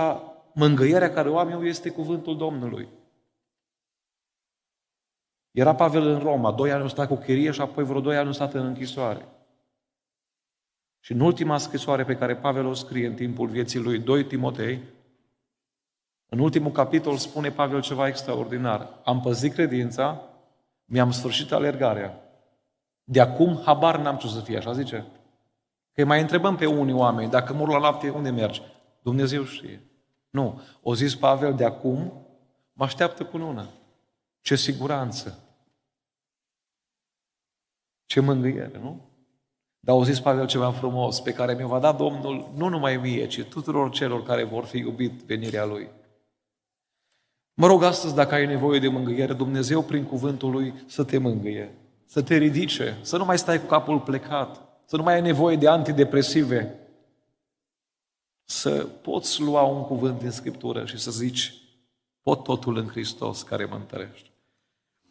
mângâierea 0.52 1.12
care 1.12 1.28
o 1.28 1.38
am 1.38 1.50
eu 1.50 1.64
este 1.64 1.90
cuvântul 1.90 2.36
Domnului. 2.36 2.88
Era 5.50 5.74
Pavel 5.74 6.06
în 6.06 6.18
Roma, 6.18 6.52
doi 6.52 6.72
ani 6.72 6.84
a 6.84 6.88
stat 6.88 7.08
cu 7.08 7.14
chirie 7.14 7.50
și 7.50 7.60
apoi 7.60 7.84
vreo 7.84 8.00
doi 8.00 8.16
ani 8.16 8.28
a 8.28 8.32
stat 8.32 8.54
în 8.54 8.66
închisoare. 8.66 9.28
Și 11.00 11.12
în 11.12 11.20
ultima 11.20 11.58
scrisoare 11.58 12.04
pe 12.04 12.16
care 12.16 12.36
Pavel 12.36 12.66
o 12.66 12.74
scrie 12.74 13.06
în 13.06 13.14
timpul 13.14 13.48
vieții 13.48 13.80
lui, 13.80 13.98
2 13.98 14.24
Timotei, 14.24 14.82
în 16.28 16.38
ultimul 16.38 16.72
capitol 16.72 17.16
spune 17.16 17.50
Pavel 17.50 17.80
ceva 17.80 18.06
extraordinar. 18.06 19.00
Am 19.04 19.20
păzit 19.20 19.52
credința, 19.52 20.35
mi-am 20.86 21.10
sfârșit 21.10 21.52
alergarea. 21.52 22.20
De 23.04 23.20
acum, 23.20 23.62
habar 23.64 23.98
n-am 23.98 24.16
ce 24.16 24.28
să 24.28 24.40
fie, 24.40 24.56
așa 24.56 24.72
zice? 24.72 25.06
Că 25.92 26.04
mai 26.04 26.20
întrebăm 26.20 26.56
pe 26.56 26.66
unii 26.66 26.94
oameni, 26.94 27.30
dacă 27.30 27.52
mor 27.52 27.68
la 27.68 27.78
lapte, 27.78 28.08
unde 28.08 28.30
mergi? 28.30 28.62
Dumnezeu 29.02 29.44
știe. 29.44 29.82
Nu. 30.30 30.60
O 30.82 30.94
zis 30.94 31.14
Pavel, 31.14 31.54
de 31.54 31.64
acum 31.64 32.26
mă 32.72 32.84
așteaptă 32.84 33.24
cu 33.24 33.36
lună. 33.36 33.68
Ce 34.40 34.56
siguranță. 34.56 35.38
Ce 38.04 38.20
mângâiere, 38.20 38.78
nu? 38.78 39.00
Dar 39.80 39.94
au 39.94 40.02
zis 40.02 40.20
Pavel 40.20 40.46
ceva 40.46 40.70
frumos, 40.70 41.20
pe 41.20 41.32
care 41.32 41.54
mi-o 41.54 41.68
va 41.68 41.78
da 41.78 41.92
Domnul 41.92 42.50
nu 42.54 42.68
numai 42.68 42.96
mie, 42.96 43.26
ci 43.26 43.42
tuturor 43.42 43.90
celor 43.90 44.22
care 44.22 44.44
vor 44.44 44.64
fi 44.64 44.78
iubit 44.78 45.22
venirea 45.22 45.64
Lui. 45.64 45.90
Mă 47.58 47.66
rog 47.66 47.82
astăzi, 47.82 48.14
dacă 48.14 48.34
ai 48.34 48.46
nevoie 48.46 48.78
de 48.78 48.88
mângâiere, 48.88 49.32
Dumnezeu 49.32 49.82
prin 49.82 50.04
cuvântul 50.04 50.50
Lui 50.50 50.74
să 50.86 51.04
te 51.04 51.18
mângâie, 51.18 51.74
să 52.06 52.22
te 52.22 52.36
ridice, 52.36 52.98
să 53.02 53.16
nu 53.16 53.24
mai 53.24 53.38
stai 53.38 53.60
cu 53.60 53.66
capul 53.66 54.00
plecat, 54.00 54.60
să 54.84 54.96
nu 54.96 55.02
mai 55.02 55.14
ai 55.14 55.20
nevoie 55.20 55.56
de 55.56 55.68
antidepresive, 55.68 56.78
să 58.44 58.70
poți 59.02 59.40
lua 59.40 59.62
un 59.62 59.82
cuvânt 59.82 60.18
din 60.18 60.30
Scriptură 60.30 60.84
și 60.84 60.98
să 60.98 61.10
zici, 61.10 61.54
pot 62.22 62.42
totul 62.42 62.76
în 62.76 62.88
Hristos 62.88 63.42
care 63.42 63.64
mă 63.64 63.74
întărește. 63.74 64.28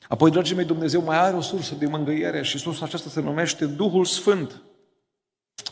Apoi, 0.08 0.32
dragii 0.32 0.56
mei, 0.56 0.66
Dumnezeu 0.66 1.02
mai 1.02 1.18
are 1.18 1.36
o 1.36 1.42
sursă 1.42 1.76
de 1.76 1.86
mângâiere 1.88 2.42
și 2.44 2.58
sursa 2.58 2.86
aceasta 2.86 3.10
se 3.10 3.22
numește 3.22 3.66
Duhul 3.66 4.06
Sfânt. 4.06 4.62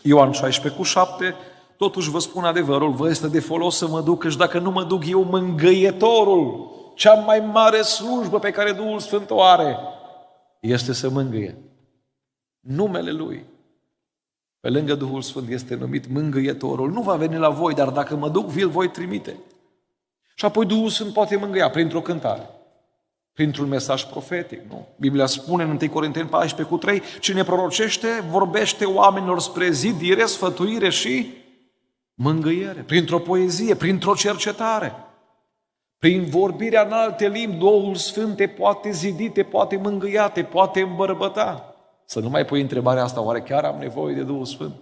Ioan 0.02 0.32
16 0.32 0.80
cu 0.80 0.86
7, 0.86 1.36
totuși 1.84 2.10
vă 2.10 2.20
spun 2.20 2.44
adevărul, 2.44 2.92
vă 2.92 3.10
este 3.10 3.28
de 3.28 3.40
folos 3.40 3.78
să 3.78 3.88
mă 3.88 4.02
duc, 4.02 4.30
și 4.30 4.38
dacă 4.38 4.60
nu 4.60 4.72
mă 4.72 4.84
duc 4.84 5.06
eu, 5.08 5.24
mângâietorul, 5.24 6.72
cea 6.96 7.14
mai 7.14 7.40
mare 7.40 7.82
slujbă 7.82 8.40
pe 8.40 8.52
care 8.52 8.72
Duhul 8.72 9.00
Sfânt 9.00 9.30
o 9.30 9.42
are, 9.42 9.78
este 10.60 10.94
să 10.94 11.10
mângâie. 11.10 11.58
Numele 12.60 13.12
Lui, 13.12 13.46
pe 14.60 14.70
lângă 14.70 14.96
Duhul 14.96 15.22
Sfânt, 15.22 15.50
este 15.50 15.76
numit 15.76 16.08
mângâietorul. 16.08 16.92
Nu 16.92 17.02
va 17.02 17.16
veni 17.16 17.38
la 17.38 17.50
voi, 17.50 17.74
dar 17.74 17.90
dacă 17.90 18.16
mă 18.16 18.30
duc, 18.30 18.46
vi-l 18.46 18.70
voi 18.70 18.90
trimite. 18.90 19.38
Și 20.36 20.46
apoi 20.46 20.66
Duhul 20.66 20.90
Sfânt 20.90 21.14
poate 21.14 21.36
mângâia 21.36 21.70
printr-o 21.70 22.02
cântare 22.02 22.50
printr-un 23.34 23.68
mesaj 23.68 24.04
profetic, 24.04 24.60
nu? 24.70 24.88
Biblia 25.00 25.26
spune 25.26 25.64
în 25.64 25.78
1 25.82 25.90
Corinteni 25.90 26.30
14 26.30 26.76
cu 26.76 26.82
3, 26.82 27.02
cine 27.20 27.44
prorocește, 27.44 28.08
vorbește 28.30 28.86
oamenilor 28.86 29.40
spre 29.40 29.72
zidire, 29.72 30.26
sfătuire 30.26 30.90
și 30.90 31.43
mângâiere, 32.14 32.82
printr-o 32.82 33.20
poezie, 33.20 33.76
printr-o 33.76 34.16
cercetare. 34.16 34.96
Prin 35.98 36.26
vorbirea 36.26 36.86
în 36.86 36.92
alte 36.92 37.28
limbi, 37.28 37.58
Duhul 37.58 37.96
Sfânt 37.96 38.36
te 38.36 38.48
poate 38.48 38.92
zidi, 38.92 39.30
te 39.30 39.44
poate 39.44 39.76
mângâia, 39.76 40.30
te 40.30 40.44
poate 40.44 40.82
îmbărbăta. 40.82 41.76
Să 42.06 42.20
nu 42.20 42.30
mai 42.30 42.46
pui 42.46 42.62
întrebarea 42.62 43.04
asta, 43.04 43.22
oare 43.22 43.42
chiar 43.42 43.66
am 43.66 43.78
nevoie 43.78 44.16
de 44.16 44.24
Duhul 44.24 44.46
Sfânt? 44.46 44.76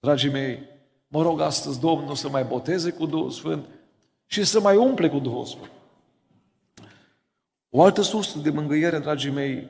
Dragii 0.00 0.30
mei, 0.30 0.68
mă 1.08 1.22
rog 1.22 1.40
astăzi 1.40 1.80
Domnul 1.80 2.14
să 2.14 2.28
mai 2.28 2.44
boteze 2.44 2.90
cu 2.90 3.06
Duhul 3.06 3.30
Sfânt 3.30 3.68
și 4.26 4.44
să 4.44 4.60
mai 4.60 4.76
umple 4.76 5.08
cu 5.08 5.18
Duhul 5.18 5.44
Sfânt. 5.44 5.70
O 7.70 7.82
altă 7.82 8.02
sursă 8.02 8.38
de 8.38 8.50
mângâiere, 8.50 8.98
dragii 8.98 9.30
mei, 9.30 9.68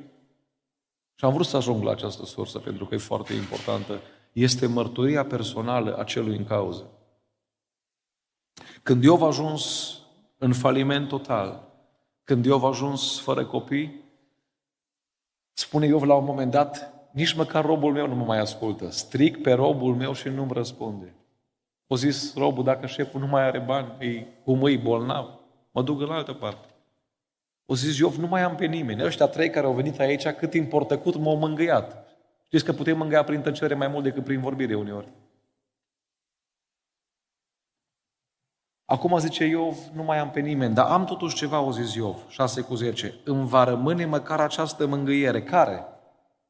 și 1.14 1.25
am 1.25 1.33
vrut 1.33 1.46
să 1.46 1.57
ajung 1.57 1.83
la 1.83 1.90
această 1.90 2.25
sursă 2.25 2.59
pentru 2.59 2.85
că 2.87 2.94
e 2.94 2.99
foarte 2.99 3.33
importantă, 3.35 4.01
este 4.33 4.66
mărturia 4.66 5.25
personală 5.25 5.97
a 5.99 6.05
celui 6.05 6.37
în 6.37 6.45
cauză. 6.45 6.90
Când 8.83 9.05
Iov 9.05 9.23
a 9.23 9.27
ajuns 9.27 9.95
în 10.38 10.53
faliment 10.53 11.09
total, 11.09 11.69
când 12.25 12.45
Iov 12.45 12.64
a 12.64 12.69
ajuns 12.69 13.21
fără 13.21 13.45
copii, 13.45 14.05
spune 15.53 15.87
Iov 15.87 16.03
la 16.03 16.14
un 16.14 16.25
moment 16.25 16.51
dat, 16.51 16.93
nici 17.12 17.33
măcar 17.33 17.64
robul 17.64 17.93
meu 17.93 18.07
nu 18.07 18.14
mă 18.14 18.25
mai 18.25 18.38
ascultă. 18.38 18.90
Stric 18.90 19.43
pe 19.43 19.53
robul 19.53 19.95
meu 19.95 20.12
și 20.12 20.29
nu-mi 20.29 20.53
răspunde. 20.53 21.14
O 21.87 21.97
zis 21.97 22.35
robul, 22.35 22.64
dacă 22.64 22.87
șeful 22.87 23.21
nu 23.21 23.27
mai 23.27 23.43
are 23.43 23.59
bani, 23.59 23.95
e, 23.99 24.27
cum 24.45 24.62
îi 24.62 24.79
bolnav, 24.79 25.29
mă 25.71 25.83
duc 25.83 26.01
în 26.01 26.11
altă 26.11 26.33
parte. 26.33 26.66
O 27.66 27.75
zis 27.75 27.99
Iov, 27.99 28.16
nu 28.16 28.27
mai 28.27 28.43
am 28.43 28.55
pe 28.55 28.66
nimeni. 28.66 29.05
Ăștia 29.05 29.27
trei 29.27 29.51
care 29.51 29.66
au 29.66 29.73
venit 29.73 30.01
aici, 30.01 30.29
cât 30.29 30.51
timp 30.51 30.69
por 30.69 30.85
tăcut, 30.85 31.16
m-au 31.16 31.37
mângâiat. 31.37 32.10
Știți 32.51 32.65
că 32.65 32.73
putem 32.73 32.97
mângâia 32.97 33.25
prin 33.25 33.43
tăcere 33.43 33.75
mai 33.75 33.89
mult 33.89 34.05
decât 34.05 34.25
prin 34.25 34.41
vorbire 34.41 34.75
uneori. 34.75 35.13
Acum 38.85 39.19
zice 39.19 39.45
Iov, 39.45 39.77
nu 39.93 40.03
mai 40.03 40.19
am 40.19 40.31
pe 40.31 40.41
nimeni, 40.41 40.75
dar 40.75 40.91
am 40.91 41.05
totuși 41.05 41.37
ceva, 41.37 41.61
o 41.61 41.73
zis 41.73 41.95
Iov, 41.95 42.29
6 42.29 42.61
cu 42.63 42.75
10. 42.75 43.21
Îmi 43.25 43.47
va 43.47 43.65
rămâne 43.65 44.05
măcar 44.05 44.41
această 44.41 44.87
mângâiere. 44.87 45.43
Care? 45.43 45.85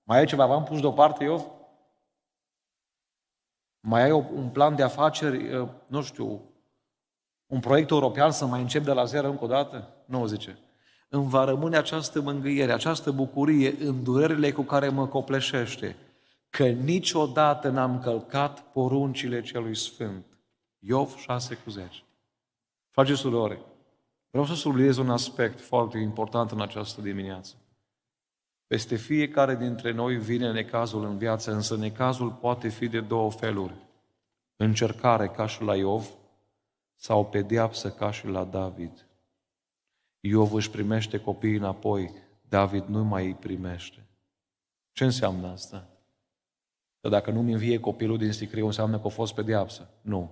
Mai 0.03 0.19
ai 0.19 0.27
ceva? 0.27 0.47
V-am 0.47 0.65
pus 0.65 0.81
deoparte, 0.81 1.25
Iov? 1.25 1.43
Mai 3.81 4.03
ai 4.03 4.11
un 4.11 4.49
plan 4.49 4.77
de 4.77 4.83
afaceri, 4.83 5.57
ă, 5.57 5.69
nu 5.87 6.03
știu, 6.03 6.43
un 7.47 7.61
proiect 7.61 7.91
european 7.91 8.31
să 8.31 8.47
mai 8.47 8.61
încep 8.61 8.85
de 8.85 8.93
la 8.93 9.05
zero 9.05 9.29
încă 9.29 9.45
o 9.45 9.47
dată? 9.47 9.89
Nu, 10.05 10.27
zice. 10.27 10.59
Îmi 11.13 11.29
va 11.29 11.45
rămâne 11.45 11.77
această 11.77 12.21
mângâiere, 12.21 12.73
această 12.73 13.11
bucurie 13.11 13.75
în 13.79 14.03
durerile 14.03 14.53
cu 14.53 14.63
care 14.63 14.89
mă 14.89 15.07
copleșește, 15.07 15.97
că 16.49 16.69
niciodată 16.69 17.69
n-am 17.69 18.01
călcat 18.01 18.61
poruncile 18.73 19.43
celui 19.43 19.77
Sfânt. 19.77 20.25
Iov 20.79 21.17
6 21.17 21.55
cu 21.55 21.71
10. 21.71 22.03
Frate 22.91 23.15
surore, 23.15 23.61
vreau 24.31 24.47
să 24.47 24.55
subliniez 24.55 24.97
un 24.97 25.11
aspect 25.11 25.61
foarte 25.61 25.99
important 25.99 26.51
în 26.51 26.61
această 26.61 27.01
dimineață. 27.01 27.55
Peste 28.67 28.97
fiecare 28.97 29.57
dintre 29.57 29.93
noi 29.93 30.17
vine 30.17 30.53
necazul 30.53 31.05
în 31.05 31.19
viață, 31.19 31.53
însă 31.53 31.77
necazul 31.77 32.31
poate 32.31 32.69
fi 32.69 32.89
de 32.89 33.01
două 33.01 33.31
feluri. 33.31 33.75
Încercare 34.57 35.29
ca 35.29 35.47
și 35.47 35.63
la 35.63 35.77
Iov 35.77 36.09
sau 36.95 37.27
pediapsă 37.27 37.91
ca 37.91 38.11
și 38.11 38.27
la 38.27 38.45
David. 38.45 39.10
Iov 40.21 40.53
își 40.53 40.71
primește 40.71 41.21
copiii 41.21 41.57
înapoi, 41.57 42.15
David 42.49 42.85
nu 42.85 43.05
mai 43.05 43.27
îi 43.27 43.35
primește. 43.35 44.07
Ce 44.93 45.05
înseamnă 45.05 45.49
asta? 45.49 45.89
Că 47.01 47.09
dacă 47.09 47.31
nu-mi 47.31 47.53
învie 47.53 47.81
copilul 47.81 48.19
din 48.19 48.33
sicriu, 48.33 48.67
înseamnă 48.67 48.99
că 48.99 49.07
a 49.07 49.11
fost 49.11 49.35
pediapsă? 49.35 49.91
Nu. 50.01 50.31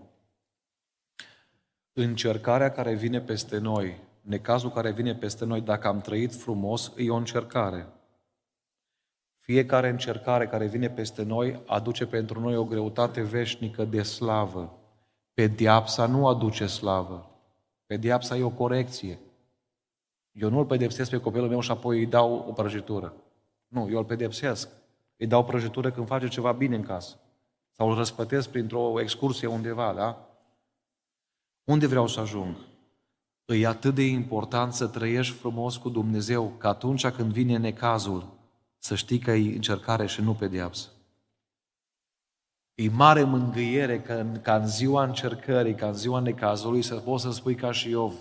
Încercarea 1.93 2.71
care 2.71 2.95
vine 2.95 3.21
peste 3.21 3.59
noi, 3.59 4.01
necazul 4.21 4.71
care 4.71 4.93
vine 4.93 5.15
peste 5.15 5.45
noi, 5.45 5.61
dacă 5.61 5.89
am 5.89 6.01
trăit 6.01 6.35
frumos, 6.35 6.93
e 6.97 7.11
o 7.11 7.17
încercare. 7.17 7.87
Fiecare 9.39 9.89
încercare 9.89 10.47
care 10.47 10.67
vine 10.67 10.91
peste 10.91 11.23
noi 11.23 11.63
aduce 11.67 12.07
pentru 12.07 12.41
noi 12.41 12.57
o 12.57 12.65
greutate 12.65 13.23
veșnică 13.23 13.85
de 13.85 14.03
slavă. 14.03 14.79
Pediapsa 15.35 16.07
nu 16.07 16.27
aduce 16.27 16.67
slavă. 16.67 17.31
Pediapsa 17.87 18.37
e 18.37 18.43
o 18.43 18.51
corecție. 18.51 19.19
Eu 20.33 20.51
nu 20.51 20.59
îl 20.59 20.67
pedepsesc 20.67 21.11
pe 21.11 21.21
copilul 21.21 21.49
meu 21.49 21.61
și 21.61 21.71
apoi 21.71 21.99
îi 21.99 22.07
dau 22.07 22.45
o 22.49 22.53
prăjitură. 22.53 23.15
Nu, 23.69 23.89
eu 23.91 23.99
îl 23.99 24.05
pedepsesc. 24.05 24.69
Îi 25.17 25.27
dau 25.27 25.45
prăjitură 25.45 25.91
când 25.91 26.07
face 26.07 26.29
ceva 26.29 26.53
bine 26.53 26.77
în 26.77 26.83
casă. 26.83 27.21
Sau 27.73 27.89
îl 27.89 27.97
răspătesc 27.97 28.49
printr-o 28.49 29.01
excursie 29.01 29.47
undeva, 29.47 29.93
da? 29.93 30.29
Unde 31.65 31.87
vreau 31.87 32.07
să 32.07 32.21
ajung? 32.21 32.57
E 33.45 33.67
atât 33.67 33.95
de 33.95 34.03
important 34.03 34.73
să 34.73 34.87
trăiești 34.87 35.35
frumos 35.35 35.77
cu 35.77 35.89
Dumnezeu, 35.89 36.53
că 36.59 36.69
atunci 36.69 37.07
când 37.07 37.33
vine 37.33 37.57
necazul, 37.57 38.27
să 38.79 38.95
știi 38.95 39.19
că 39.19 39.31
e 39.31 39.55
încercare 39.55 40.07
și 40.07 40.21
nu 40.21 40.35
pedeapsă. 40.35 40.89
E 42.75 42.89
mare 42.89 43.23
mângâiere 43.23 44.01
că 44.01 44.13
în, 44.13 44.41
ca 44.43 44.57
în 44.57 44.67
ziua 44.67 45.05
încercării, 45.05 45.75
ca 45.75 45.87
în 45.87 45.95
ziua 45.95 46.21
necazului, 46.21 46.83
să 46.83 46.95
poți 46.95 47.23
să 47.23 47.31
spui 47.31 47.55
ca 47.55 47.73
și 47.73 47.89
Iov. 47.91 48.15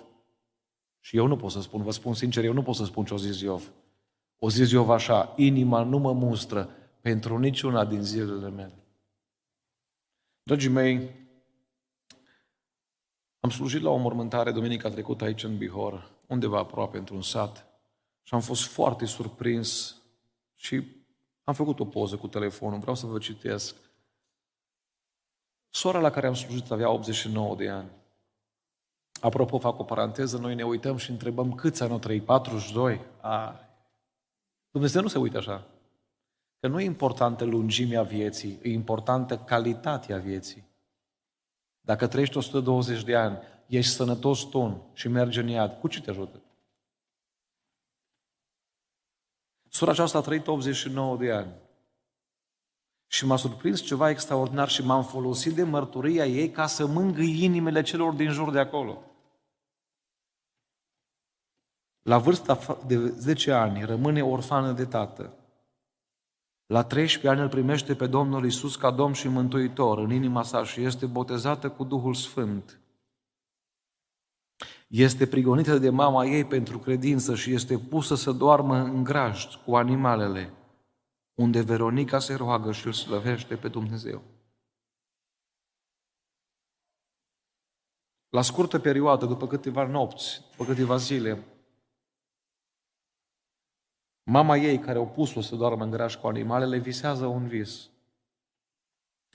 Și 1.08 1.18
eu 1.18 1.28
nu 1.28 1.36
pot 1.36 1.52
să 1.52 1.62
spun, 1.62 1.84
vă 1.84 1.92
spun 1.92 2.14
sincer, 2.14 2.44
eu 2.44 2.54
nu 2.54 2.62
pot 2.62 2.76
să 2.76 2.86
spun 2.86 3.06
ce 3.06 3.14
o 3.14 3.18
zis 3.18 3.42
Iov. 3.42 3.72
O 4.40 4.50
zis 4.50 4.72
Iov 4.72 4.90
așa, 4.90 5.34
inima 5.36 5.84
nu 5.84 5.98
mă 5.98 6.14
mustră 6.14 6.70
pentru 7.02 7.38
niciuna 7.38 7.86
din 7.86 8.04
zilele 8.04 8.50
mele. 8.50 8.84
Dragii 10.44 10.70
mei, 10.70 11.10
am 13.40 13.50
slujit 13.50 13.82
la 13.82 13.90
o 13.90 13.98
mormântare 13.98 14.52
duminica 14.52 14.90
trecută 14.90 15.24
aici 15.24 15.44
în 15.44 15.58
Bihor, 15.58 16.12
undeva 16.28 16.58
aproape 16.58 16.98
într-un 16.98 17.22
sat, 17.22 17.66
și 18.24 18.34
am 18.34 18.42
fost 18.42 18.64
foarte 18.64 19.06
surprins 19.06 19.96
și 20.56 20.84
am 21.44 21.54
făcut 21.54 21.80
o 21.80 21.86
poză 21.86 22.18
cu 22.18 22.28
telefonul, 22.28 22.80
vreau 22.80 22.96
să 22.96 23.06
vă 23.06 23.18
citesc. 23.18 23.76
Sora 25.70 26.00
la 26.00 26.10
care 26.10 26.28
am 26.28 26.34
slujit 26.34 26.72
avea 26.72 26.90
89 26.90 27.56
de 27.56 27.70
ani. 27.70 27.90
Apropo, 29.22 29.58
fac 29.58 29.80
o 29.80 29.84
paranteză, 29.84 30.38
noi 30.38 30.56
ne 30.56 30.64
uităm 30.64 30.98
și 30.98 31.12
întrebăm 31.12 31.54
câți 31.54 31.84
ani 31.84 31.94
o 31.94 31.98
trăi? 31.98 32.22
42? 32.22 33.02
A, 33.22 33.60
Dumnezeu 34.72 35.02
nu 35.02 35.08
se 35.08 35.18
uită 35.18 35.38
așa. 35.38 35.68
Că 36.60 36.68
nu 36.68 36.80
e 36.80 36.84
importantă 36.84 37.44
lungimea 37.44 38.04
vieții, 38.04 38.60
e 38.62 38.70
importantă 38.70 39.38
calitatea 39.38 40.18
vieții. 40.18 40.66
Dacă 41.82 42.08
trăiești 42.08 42.38
120 42.38 43.04
de 43.04 43.16
ani, 43.16 43.38
ești 43.68 43.92
sănătos 43.92 44.44
ton 44.44 44.82
și 44.94 45.08
mergi 45.08 45.40
în 45.40 45.48
iad, 45.48 45.80
cu 45.80 45.88
ce 45.88 46.02
te 46.02 46.10
ajută? 46.10 46.42
Sora 49.70 49.92
aceasta 49.92 50.18
a 50.18 50.22
trăit 50.22 50.48
89 50.48 51.18
de 51.18 51.32
ani. 51.32 51.54
Și 53.08 53.26
m-a 53.26 53.36
surprins 53.36 53.82
ceva 53.82 54.10
extraordinar 54.10 54.70
și 54.70 54.86
m-am 54.86 55.04
folosit 55.04 55.56
de 55.56 55.64
mărturia 55.64 56.26
ei 56.26 56.50
ca 56.50 56.68
să 56.68 56.86
mângâi 56.86 57.44
inimile 57.44 57.82
celor 57.82 58.14
din 58.14 58.32
jur 58.32 58.52
de 58.52 58.60
acolo. 58.60 59.02
La 62.02 62.18
vârsta 62.18 62.78
de 62.86 63.08
10 63.08 63.52
ani 63.52 63.84
rămâne 63.84 64.24
orfană 64.24 64.72
de 64.72 64.86
tată. 64.86 65.34
La 66.66 66.84
13 66.84 67.28
ani 67.32 67.42
îl 67.42 67.50
primește 67.50 67.96
pe 67.96 68.08
Domnul 68.08 68.46
Isus 68.46 68.76
ca 68.76 68.92
Domn 68.92 69.14
și 69.14 69.28
Mântuitor 69.28 69.98
în 69.98 70.12
inima 70.12 70.44
sa 70.44 70.64
și 70.64 70.82
este 70.82 71.06
botezată 71.06 71.70
cu 71.70 71.84
Duhul 71.84 72.14
Sfânt. 72.14 72.80
Este 74.88 75.28
prigonită 75.28 75.78
de 75.78 75.90
mama 75.90 76.26
ei 76.26 76.46
pentru 76.46 76.80
credință 76.80 77.36
și 77.36 77.54
este 77.54 77.78
pusă 77.78 78.16
să 78.16 78.32
doarmă 78.32 78.76
în 78.76 79.04
grajd 79.04 79.50
cu 79.66 79.76
animalele, 79.76 80.54
unde 81.38 81.62
Veronica 81.62 82.20
se 82.20 82.34
roagă 82.34 82.72
și 82.72 82.86
îl 82.86 82.94
slăvește 82.94 83.56
pe 83.56 83.68
Dumnezeu. 83.68 84.22
La 88.30 88.42
scurtă 88.42 88.80
perioadă, 88.80 89.26
după 89.26 89.48
câteva 89.48 89.88
nopți, 89.88 90.42
după 90.52 90.66
câteva 90.66 90.98
zile, 90.98 91.44
Mama 94.24 94.58
ei, 94.58 94.80
care 94.80 94.98
au 94.98 95.08
pus-o 95.08 95.42
să 95.42 95.56
doarmă 95.56 95.84
în 95.84 95.90
graș 95.90 96.16
cu 96.16 96.28
animalele, 96.28 96.78
visează 96.78 97.26
un 97.26 97.48
vis. 97.48 97.90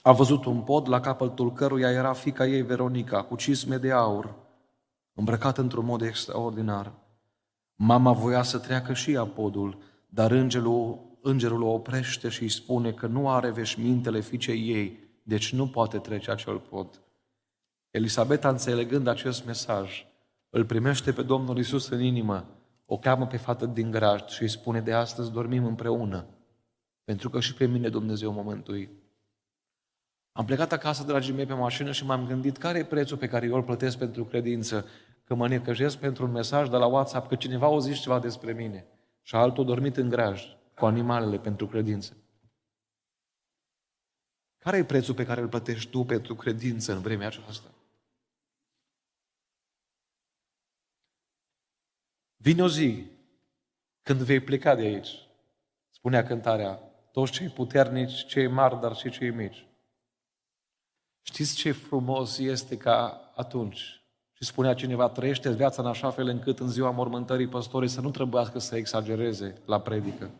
A 0.03 0.13
văzut 0.13 0.45
un 0.45 0.63
pod 0.63 0.89
la 0.89 1.01
capătul 1.01 1.53
căruia 1.53 1.91
era 1.91 2.13
fica 2.13 2.47
ei, 2.47 2.63
Veronica, 2.63 3.25
cu 3.25 3.37
cisme 3.37 3.77
de 3.77 3.93
aur, 3.93 4.35
îmbrăcată 5.15 5.61
într-un 5.61 5.85
mod 5.85 6.03
extraordinar. 6.03 6.93
Mama 7.75 8.13
voia 8.13 8.43
să 8.43 8.59
treacă 8.59 8.93
și 8.93 9.13
ea 9.13 9.27
podul, 9.27 9.79
dar 10.07 10.31
îngerul, 10.31 11.12
îngerul 11.23 11.63
o 11.63 11.73
oprește 11.73 12.29
și 12.29 12.43
îi 12.43 12.49
spune 12.49 12.93
că 12.93 13.07
nu 13.07 13.31
are 13.31 13.51
veșmintele 13.51 14.21
fiicei 14.21 14.69
ei, 14.69 14.99
deci 15.23 15.53
nu 15.53 15.69
poate 15.69 15.99
trece 15.99 16.31
acel 16.31 16.59
pod. 16.59 17.01
Elisabeta, 17.91 18.49
înțelegând 18.49 19.07
acest 19.07 19.45
mesaj, 19.45 20.07
îl 20.51 20.65
primește 20.65 21.13
pe 21.13 21.23
Domnul 21.23 21.59
Isus 21.59 21.89
în 21.89 22.01
inimă 22.03 22.47
o 22.87 22.99
cheamă 22.99 23.27
pe 23.27 23.37
fată 23.37 23.67
din 23.67 23.91
grajd 23.91 24.29
și 24.29 24.43
îi 24.43 24.49
spune 24.49 24.81
de 24.81 24.93
astăzi 24.93 25.33
dormim 25.33 25.65
împreună, 25.65 26.27
pentru 27.05 27.31
că 27.31 27.41
și 27.41 27.55
pe 27.55 27.67
mine 27.67 27.89
Dumnezeu 27.89 28.33
mă 28.33 28.43
mântui. 28.43 28.91
Am 30.33 30.45
plecat 30.45 30.73
acasă, 30.73 31.05
dragii 31.05 31.35
mei, 31.35 31.47
pe 31.47 31.53
mașină 31.53 31.93
și 31.93 32.05
m-am 32.05 32.27
gândit 32.27 32.57
care 32.57 32.79
e 32.79 32.85
prețul 32.85 33.17
pe 33.17 33.29
care 33.29 33.47
eu 33.47 33.55
îl 33.55 33.63
plătesc 33.63 33.99
pentru 33.99 34.25
credință, 34.25 34.87
că 35.25 35.35
mă 35.35 35.49
necăjesc 35.49 35.99
pentru 35.99 36.25
un 36.25 36.31
mesaj 36.31 36.69
de 36.69 36.77
la 36.77 36.87
WhatsApp 36.87 37.29
că 37.29 37.35
cineva 37.35 37.69
o 37.69 37.81
zis 37.81 37.99
ceva 37.99 38.19
despre 38.19 38.53
mine 38.53 38.87
și 39.23 39.35
altul 39.35 39.65
dormit 39.65 39.97
în 39.97 40.09
grajd 40.09 40.57
cu 40.75 40.87
animalele 40.87 41.39
pentru 41.39 41.67
credință. 41.67 42.17
Care 44.59 44.77
e 44.77 44.85
prețul 44.85 45.15
pe 45.15 45.25
care 45.25 45.41
îl 45.41 45.49
plătești 45.49 45.91
tu 45.91 46.05
pentru 46.05 46.35
credință 46.35 46.93
în 46.93 47.01
vremea 47.01 47.27
aceasta? 47.27 47.71
Vine 52.37 52.63
o 52.63 52.69
zi 52.69 53.07
când 54.03 54.21
vei 54.21 54.41
pleca 54.41 54.75
de 54.75 54.83
aici. 54.83 55.27
Spunea 55.91 56.25
cântarea, 56.25 56.75
toți 57.13 57.33
cei 57.33 57.49
puternici, 57.49 58.27
cei 58.27 58.47
mari, 58.47 58.81
dar 58.81 58.97
și 58.97 59.11
cei 59.11 59.31
mici. 59.31 59.67
Știți 61.23 61.55
ce 61.55 61.73
frumos 61.73 62.39
este 62.39 62.77
ca 62.77 63.33
atunci? 63.35 64.03
Și 64.33 64.45
spunea 64.45 64.75
cineva, 64.75 65.09
trăiește 65.09 65.53
viața 65.53 65.83
în 65.83 65.89
așa 65.89 66.11
fel 66.11 66.27
încât 66.27 66.59
în 66.59 66.69
ziua 66.69 66.91
mormântării 66.91 67.49
păstorii 67.49 67.89
să 67.89 68.01
nu 68.01 68.11
trebuiască 68.11 68.59
să 68.59 68.77
exagereze 68.77 69.63
la 69.65 69.81
predică. 69.81 70.31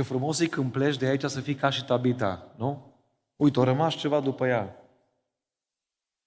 Ce 0.00 0.06
frumos 0.06 0.40
e 0.40 0.46
când 0.46 0.72
pleci 0.72 0.96
de 0.96 1.06
aici 1.06 1.24
să 1.24 1.40
fii 1.40 1.54
ca 1.54 1.70
și 1.70 1.84
Tabita, 1.84 2.54
nu? 2.56 2.94
Uite, 3.36 3.60
a 3.60 3.64
rămas 3.64 3.94
ceva 3.94 4.20
după 4.20 4.46
ea. 4.46 4.76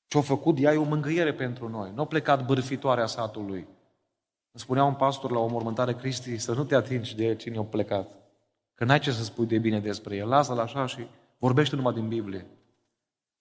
Ce-a 0.08 0.22
făcut 0.22 0.58
ea 0.60 0.74
e 0.74 0.78
o 0.78 0.84
mângâiere 0.84 1.34
pentru 1.34 1.70
noi. 1.70 1.92
Nu 1.96 2.02
a 2.02 2.06
plecat 2.06 2.46
bârfitoarea 2.46 3.06
satului. 3.06 3.60
Îmi 4.52 4.64
spunea 4.64 4.84
un 4.84 4.94
pastor 4.94 5.32
la 5.32 5.40
o 5.40 5.48
mormântare 5.48 5.94
Cristi 5.94 6.38
să 6.38 6.54
nu 6.54 6.64
te 6.64 6.76
atingi 6.76 7.16
de 7.16 7.36
cine 7.36 7.58
a 7.58 7.64
plecat. 7.64 8.10
Că 8.74 8.86
n-ai 8.86 9.00
ce 9.00 9.12
să 9.12 9.24
spui 9.24 9.46
de 9.46 9.58
bine 9.58 9.80
despre 9.80 10.16
el. 10.16 10.28
Lasă-l 10.28 10.60
așa 10.60 10.86
și 10.86 11.08
vorbește 11.38 11.76
numai 11.76 11.94
din 11.94 12.08
Biblie. 12.08 12.46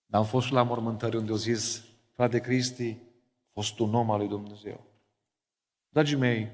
Dar 0.05 0.21
am 0.21 0.27
fost 0.27 0.45
și 0.45 0.53
la 0.53 0.63
mormântări 0.63 1.17
unde 1.17 1.31
au 1.31 1.37
zis, 1.37 1.85
frate 2.11 2.39
Cristi, 2.39 2.97
a 3.45 3.49
fost 3.53 3.79
un 3.79 3.93
om 3.93 4.11
al 4.11 4.17
lui 4.17 4.27
Dumnezeu. 4.27 4.83
Dragii 5.89 6.17
mei, 6.17 6.51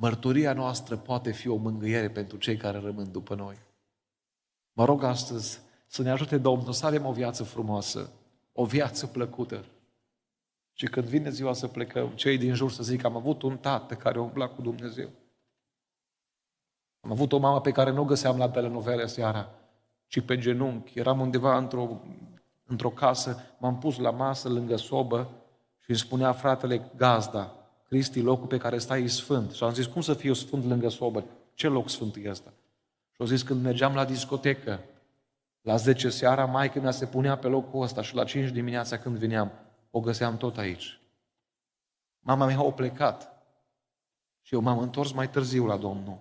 mărturia 0.00 0.52
noastră 0.52 0.96
poate 0.96 1.32
fi 1.32 1.48
o 1.48 1.56
mângâiere 1.56 2.10
pentru 2.10 2.36
cei 2.36 2.56
care 2.56 2.78
rămân 2.78 3.10
după 3.12 3.34
noi. 3.34 3.58
Mă 4.72 4.84
rog 4.84 5.02
astăzi 5.02 5.60
să 5.86 6.02
ne 6.02 6.10
ajute 6.10 6.38
Domnul 6.38 6.72
să 6.72 6.86
avem 6.86 7.06
o 7.06 7.12
viață 7.12 7.42
frumoasă, 7.44 8.10
o 8.52 8.64
viață 8.64 9.06
plăcută. 9.06 9.64
Și 10.72 10.86
când 10.86 11.06
vine 11.06 11.30
ziua 11.30 11.52
să 11.52 11.66
plecăm, 11.66 12.08
cei 12.08 12.38
din 12.38 12.54
jur 12.54 12.70
să 12.70 12.82
zic, 12.82 13.04
am 13.04 13.16
avut 13.16 13.42
un 13.42 13.56
tată 13.56 13.94
care 13.94 14.20
umbla 14.20 14.48
cu 14.48 14.62
Dumnezeu. 14.62 15.08
Am 17.00 17.10
avut 17.10 17.32
o 17.32 17.38
mamă 17.38 17.60
pe 17.60 17.70
care 17.72 17.90
nu 17.90 18.00
o 18.00 18.04
găseam 18.04 18.38
la 18.38 18.50
telenovele 18.50 19.06
seara, 19.06 19.50
ci 20.06 20.20
pe 20.20 20.38
genunchi. 20.38 20.98
Eram 20.98 21.20
undeva 21.20 21.56
într-o, 21.56 22.00
într-o 22.64 22.90
casă, 22.90 23.54
m-am 23.58 23.78
pus 23.78 23.98
la 23.98 24.10
masă 24.10 24.48
lângă 24.48 24.76
sobă 24.76 25.30
și 25.78 25.90
îmi 25.90 25.98
spunea 25.98 26.32
fratele 26.32 26.90
gazda, 26.96 27.57
Cristi, 27.88 28.20
locul 28.20 28.46
pe 28.46 28.58
care 28.58 28.78
stai 28.78 29.02
e 29.02 29.08
sfânt. 29.08 29.52
Și 29.52 29.64
am 29.64 29.74
zis, 29.74 29.86
cum 29.86 30.00
să 30.00 30.14
fiu 30.14 30.32
sfânt 30.32 30.64
lângă 30.64 30.88
sobă? 30.88 31.24
Ce 31.54 31.68
loc 31.68 31.88
sfânt 31.88 32.16
e 32.16 32.30
ăsta? 32.30 32.52
Și 33.10 33.16
au 33.18 33.26
zis, 33.26 33.42
când 33.42 33.62
mergeam 33.62 33.94
la 33.94 34.04
discotecă, 34.04 34.80
la 35.60 35.76
10 35.76 36.08
seara, 36.08 36.44
maica 36.44 36.80
mea 36.80 36.90
se 36.90 37.06
punea 37.06 37.38
pe 37.38 37.46
locul 37.46 37.82
ăsta 37.82 38.02
și 38.02 38.14
la 38.14 38.24
5 38.24 38.50
dimineața 38.50 38.98
când 38.98 39.16
veneam, 39.16 39.52
o 39.90 40.00
găseam 40.00 40.36
tot 40.36 40.58
aici. 40.58 41.00
Mama 42.20 42.46
mea 42.46 42.58
a 42.58 42.72
plecat 42.72 43.32
și 44.42 44.54
eu 44.54 44.60
m-am 44.60 44.78
întors 44.78 45.12
mai 45.12 45.30
târziu 45.30 45.66
la 45.66 45.76
Domnul. 45.76 46.18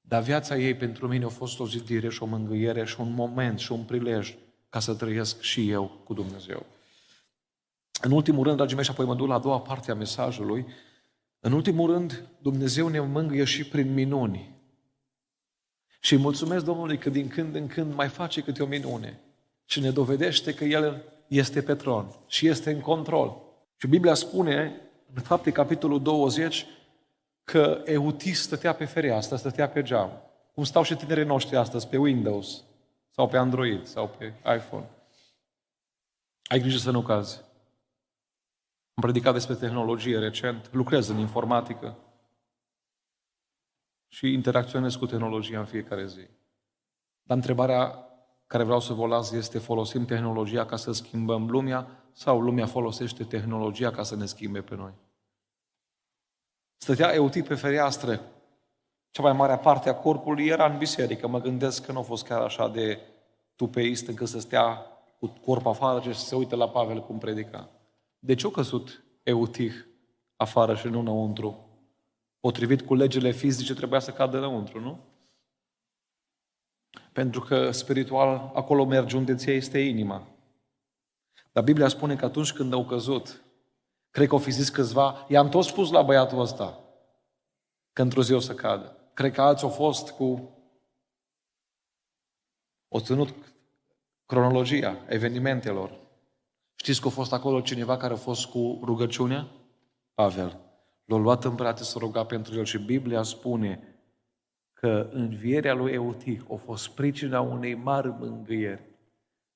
Dar 0.00 0.22
viața 0.22 0.56
ei 0.56 0.74
pentru 0.74 1.08
mine 1.08 1.24
a 1.24 1.28
fost 1.28 1.60
o 1.60 1.66
zidire 1.66 2.08
și 2.08 2.22
o 2.22 2.26
mângâiere 2.26 2.84
și 2.84 3.00
un 3.00 3.12
moment 3.12 3.58
și 3.58 3.72
un 3.72 3.82
prilej 3.82 4.36
ca 4.68 4.80
să 4.80 4.94
trăiesc 4.94 5.40
și 5.40 5.70
eu 5.70 6.00
cu 6.04 6.14
Dumnezeu. 6.14 6.66
În 8.02 8.10
ultimul 8.10 8.44
rând, 8.44 8.56
dragii 8.56 8.74
mei, 8.74 8.84
și 8.84 8.90
apoi 8.90 9.06
mă 9.06 9.14
duc 9.14 9.28
la 9.28 9.34
a 9.34 9.38
doua 9.38 9.60
parte 9.60 9.90
a 9.90 9.94
mesajului, 9.94 10.66
în 11.40 11.52
ultimul 11.52 11.90
rând, 11.90 12.28
Dumnezeu 12.38 12.88
ne 12.88 13.00
mângâie 13.00 13.44
și 13.44 13.64
prin 13.64 13.94
minuni. 13.94 14.56
Și 16.00 16.12
îi 16.12 16.20
mulțumesc 16.20 16.64
Domnului 16.64 16.98
că 16.98 17.10
din 17.10 17.28
când 17.28 17.54
în 17.54 17.66
când 17.66 17.94
mai 17.94 18.08
face 18.08 18.42
câte 18.42 18.62
o 18.62 18.66
minune 18.66 19.20
și 19.64 19.80
ne 19.80 19.90
dovedește 19.90 20.54
că 20.54 20.64
El 20.64 21.02
este 21.28 21.62
pe 21.62 21.74
tron 21.74 22.14
și 22.26 22.46
este 22.48 22.70
în 22.70 22.80
control. 22.80 23.42
Și 23.76 23.86
Biblia 23.86 24.14
spune, 24.14 24.80
în 25.14 25.22
fapte 25.22 25.50
capitolul 25.50 26.02
20, 26.02 26.66
că 27.44 27.82
Eutis 27.84 28.42
stătea 28.42 28.74
pe 28.74 28.84
fereastră, 28.84 29.36
stătea 29.36 29.68
pe 29.68 29.82
geam. 29.82 30.10
Cum 30.54 30.64
stau 30.64 30.82
și 30.82 30.94
tinerii 30.94 31.24
noștri 31.24 31.56
astăzi 31.56 31.88
pe 31.88 31.96
Windows 31.96 32.64
sau 33.10 33.28
pe 33.28 33.36
Android 33.36 33.86
sau 33.86 34.08
pe 34.18 34.34
iPhone. 34.56 34.88
Ai 36.44 36.60
grijă 36.60 36.78
să 36.78 36.90
nu 36.90 37.02
cazi. 37.02 37.40
Am 38.98 39.04
predicat 39.04 39.32
despre 39.32 39.54
tehnologie 39.54 40.18
recent, 40.18 40.72
lucrez 40.72 41.08
în 41.08 41.18
informatică 41.18 41.96
și 44.08 44.32
interacționez 44.32 44.94
cu 44.94 45.06
tehnologia 45.06 45.58
în 45.58 45.64
fiecare 45.64 46.06
zi. 46.06 46.26
Dar 47.22 47.36
întrebarea 47.36 48.08
care 48.46 48.62
vreau 48.62 48.80
să 48.80 48.92
vă 48.92 49.06
las 49.06 49.32
este 49.32 49.58
folosim 49.58 50.04
tehnologia 50.04 50.64
ca 50.64 50.76
să 50.76 50.92
schimbăm 50.92 51.50
lumea 51.50 51.86
sau 52.12 52.40
lumea 52.40 52.66
folosește 52.66 53.24
tehnologia 53.24 53.90
ca 53.90 54.02
să 54.02 54.16
ne 54.16 54.26
schimbe 54.26 54.60
pe 54.60 54.74
noi? 54.74 54.92
Stătea 56.76 57.14
Eutit 57.14 57.46
pe 57.46 57.54
fereastră. 57.54 58.20
Cea 59.10 59.22
mai 59.22 59.32
mare 59.32 59.56
parte 59.56 59.88
a 59.88 59.94
corpului 59.94 60.46
era 60.46 60.66
în 60.66 60.78
biserică. 60.78 61.28
Mă 61.28 61.40
gândesc 61.40 61.84
că 61.84 61.92
nu 61.92 61.98
a 61.98 62.02
fost 62.02 62.26
chiar 62.26 62.40
așa 62.40 62.68
de 62.68 63.00
tupeist 63.56 64.08
încât 64.08 64.28
să 64.28 64.40
stea 64.40 64.86
cu 65.18 65.26
corpul 65.44 65.70
afară 65.70 66.00
și 66.00 66.18
să 66.18 66.24
se 66.24 66.36
uite 66.36 66.56
la 66.56 66.68
Pavel 66.68 67.02
cum 67.02 67.18
predica. 67.18 67.68
De 68.18 68.34
ce 68.34 68.46
a 68.46 68.50
căzut 68.50 69.04
Eutih 69.22 69.74
afară 70.36 70.74
și 70.74 70.86
nu 70.86 70.98
înăuntru? 70.98 71.68
Potrivit 72.40 72.82
cu 72.82 72.94
legile 72.94 73.30
fizice 73.30 73.74
trebuia 73.74 74.00
să 74.00 74.12
cadă 74.12 74.36
înăuntru, 74.36 74.80
nu? 74.80 74.98
Pentru 77.12 77.40
că 77.40 77.70
spiritual 77.70 78.50
acolo 78.54 78.84
merge 78.84 79.16
unde 79.16 79.34
ți 79.34 79.50
este 79.50 79.78
inima. 79.78 80.26
Dar 81.52 81.64
Biblia 81.64 81.88
spune 81.88 82.16
că 82.16 82.24
atunci 82.24 82.52
când 82.52 82.72
au 82.72 82.84
căzut, 82.84 83.44
cred 84.10 84.28
că 84.28 84.34
au 84.34 84.40
fi 84.40 84.50
zis 84.50 84.68
câțiva, 84.68 85.26
i-am 85.28 85.48
tot 85.48 85.64
spus 85.64 85.90
la 85.90 86.02
băiatul 86.02 86.40
ăsta 86.40 86.80
că 87.92 88.02
într-o 88.02 88.22
zi 88.22 88.32
o 88.32 88.40
să 88.40 88.54
cadă. 88.54 89.10
Cred 89.14 89.32
că 89.32 89.42
alții 89.42 89.66
au 89.66 89.72
fost 89.72 90.10
cu 90.10 90.58
o 92.88 93.00
ținut 93.00 93.34
cronologia 94.26 94.96
evenimentelor. 95.08 96.07
Știți 96.80 97.00
că 97.00 97.06
a 97.06 97.10
fost 97.10 97.32
acolo 97.32 97.60
cineva 97.60 97.96
care 97.96 98.12
a 98.12 98.16
fost 98.16 98.46
cu 98.46 98.80
rugăciunea? 98.84 99.48
Pavel. 100.14 100.60
L-a 101.04 101.16
luat 101.16 101.44
în 101.44 101.54
brațe 101.54 101.84
să 101.84 101.98
ruga 101.98 102.24
pentru 102.24 102.58
el 102.58 102.64
și 102.64 102.78
Biblia 102.78 103.22
spune 103.22 103.98
că 104.72 105.08
învierea 105.12 105.74
lui 105.74 105.92
Eutih 105.92 106.40
a 106.50 106.54
fost 106.54 106.88
pricina 106.88 107.40
unei 107.40 107.74
mari 107.74 108.08
mângâieri. 108.08 108.82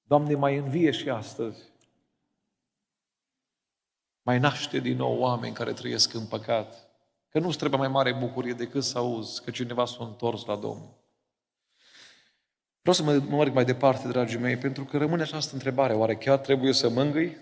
Doamne, 0.03 0.35
mai 0.35 0.57
învie 0.57 0.91
și 0.91 1.09
astăzi. 1.09 1.63
Mai 4.23 4.39
naște 4.39 4.79
din 4.79 4.97
nou 4.97 5.19
oameni 5.19 5.55
care 5.55 5.73
trăiesc 5.73 6.15
în 6.15 6.27
păcat. 6.27 6.91
Că 7.29 7.39
nu-ți 7.39 7.59
trebuie 7.59 7.81
mai 7.81 7.89
mare 7.89 8.13
bucurie 8.13 8.53
decât 8.53 8.85
să 8.85 8.99
auzi 8.99 9.43
că 9.43 9.51
cineva 9.51 9.85
s-a 9.85 10.05
întors 10.05 10.45
la 10.45 10.57
Domnul. 10.57 11.02
Vreau 12.83 12.97
să 12.97 13.03
mă, 13.03 13.23
mă 13.29 13.37
merg 13.37 13.55
mai 13.55 13.65
departe, 13.65 14.09
dragii 14.09 14.39
mei, 14.39 14.57
pentru 14.57 14.85
că 14.85 14.99
rămâne 14.99 15.23
această 15.23 15.55
întrebare. 15.55 15.93
Oare 15.93 16.15
chiar 16.15 16.39
trebuie 16.39 16.73
să 16.73 16.89
mângâi? 16.89 17.37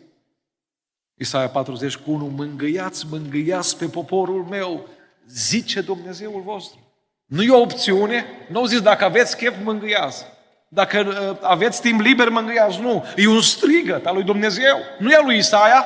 Isaia 1.15 1.49
40 1.49 1.97
cu 1.97 2.11
1, 2.11 2.27
mângâiați, 2.27 3.07
mângâiați 3.11 3.79
pe 3.79 3.87
poporul 3.87 4.45
meu, 4.45 4.89
zice 5.29 5.81
Dumnezeul 5.81 6.41
vostru. 6.41 6.79
Nu 7.25 7.43
e 7.43 7.51
o 7.51 7.61
opțiune, 7.61 8.25
nu 8.49 8.67
zis 8.67 8.81
dacă 8.81 9.05
aveți 9.05 9.37
chef, 9.37 9.57
mângâiați. 9.63 10.25
Dacă 10.69 11.01
uh, 11.01 11.39
aveți 11.43 11.81
timp 11.81 12.01
liber, 12.01 12.29
mângâiați. 12.29 12.81
Nu, 12.81 13.05
e 13.17 13.27
un 13.27 13.41
strigăt 13.41 14.07
al 14.07 14.15
lui 14.15 14.25
Dumnezeu. 14.25 14.79
Nu 14.99 15.11
e 15.11 15.17
al 15.17 15.25
lui 15.25 15.37
Isaia. 15.37 15.85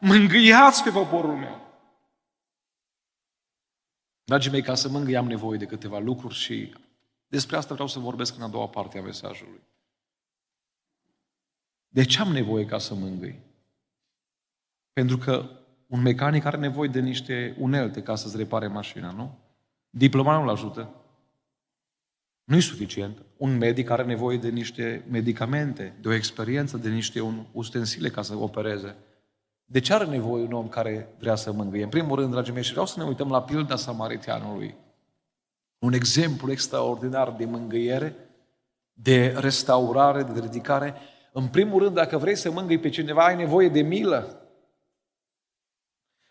Mângâiați 0.00 0.82
pe 0.82 0.90
poporul 0.90 1.34
meu. 1.34 1.60
Dragii 4.24 4.50
mei, 4.50 4.62
ca 4.62 4.74
să 4.74 4.88
mângâi 4.88 5.16
am 5.16 5.26
nevoie 5.26 5.58
de 5.58 5.64
câteva 5.64 5.98
lucruri 5.98 6.34
și 6.34 6.74
despre 7.32 7.56
asta 7.56 7.74
vreau 7.74 7.88
să 7.88 7.98
vorbesc 7.98 8.36
în 8.36 8.42
a 8.42 8.48
doua 8.48 8.68
parte 8.68 8.98
a 8.98 9.02
mesajului. 9.02 9.60
De 11.88 12.04
ce 12.04 12.20
am 12.20 12.32
nevoie 12.32 12.64
ca 12.64 12.78
să 12.78 12.94
mângâi? 12.94 13.40
Pentru 14.92 15.18
că 15.18 15.50
un 15.86 16.02
mecanic 16.02 16.44
are 16.44 16.56
nevoie 16.56 16.88
de 16.88 17.00
niște 17.00 17.56
unelte 17.58 18.02
ca 18.02 18.14
să-ți 18.14 18.36
repare 18.36 18.66
mașina, 18.66 19.10
nu? 19.10 19.38
Diploma 19.90 20.38
nu-l 20.38 20.48
ajută. 20.48 20.90
Nu 22.44 22.56
e 22.56 22.60
suficient. 22.60 23.22
Un 23.36 23.56
medic 23.56 23.90
are 23.90 24.04
nevoie 24.04 24.36
de 24.36 24.48
niște 24.48 25.04
medicamente, 25.10 25.96
de 26.00 26.08
o 26.08 26.12
experiență, 26.12 26.76
de 26.76 26.88
niște 26.88 27.20
ustensile 27.52 28.08
ca 28.08 28.22
să 28.22 28.36
opereze. 28.36 28.96
De 29.64 29.80
ce 29.80 29.94
are 29.94 30.06
nevoie 30.06 30.44
un 30.44 30.52
om 30.52 30.68
care 30.68 31.14
vrea 31.18 31.34
să 31.34 31.52
mângâie? 31.52 31.82
În 31.82 31.88
primul 31.88 32.18
rând, 32.18 32.30
dragii 32.30 32.52
mei, 32.52 32.62
și 32.62 32.70
vreau 32.70 32.86
să 32.86 32.98
ne 32.98 33.04
uităm 33.04 33.28
la 33.30 33.42
pilda 33.42 33.76
samaritianului. 33.76 34.74
Un 35.82 35.92
exemplu 35.92 36.50
extraordinar 36.50 37.30
de 37.30 37.44
mângâiere, 37.44 38.16
de 38.92 39.34
restaurare, 39.38 40.22
de 40.22 40.40
ridicare. 40.40 40.94
În 41.32 41.48
primul 41.48 41.82
rând, 41.82 41.94
dacă 41.94 42.18
vrei 42.18 42.36
să 42.36 42.50
mângâi 42.50 42.78
pe 42.78 42.88
cineva, 42.88 43.24
ai 43.24 43.36
nevoie 43.36 43.68
de 43.68 43.80
milă. 43.80 44.42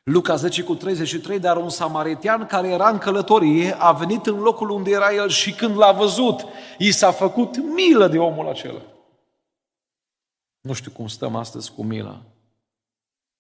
Luca 0.04 0.36
10 0.36 0.64
cu 0.64 0.76
33, 0.76 1.40
dar 1.40 1.58
un 1.58 1.70
samaritian 1.70 2.46
care 2.46 2.68
era 2.68 2.90
în 2.90 2.98
călătorie 2.98 3.76
a 3.80 3.92
venit 3.92 4.26
în 4.26 4.40
locul 4.40 4.70
unde 4.70 4.92
era 4.92 5.14
el 5.14 5.30
și 5.30 5.54
când 5.54 5.78
l-a 5.78 5.92
văzut, 5.92 6.46
i 6.78 6.92
s-a 6.92 7.12
făcut 7.12 7.58
milă 7.58 8.08
de 8.08 8.18
omul 8.18 8.48
acela. 8.48 8.82
Nu 10.62 10.74
știu 10.74 10.92
cum 10.92 11.08
stăm 11.08 11.36
astăzi 11.36 11.72
cu 11.72 11.84
mila. 11.84 12.22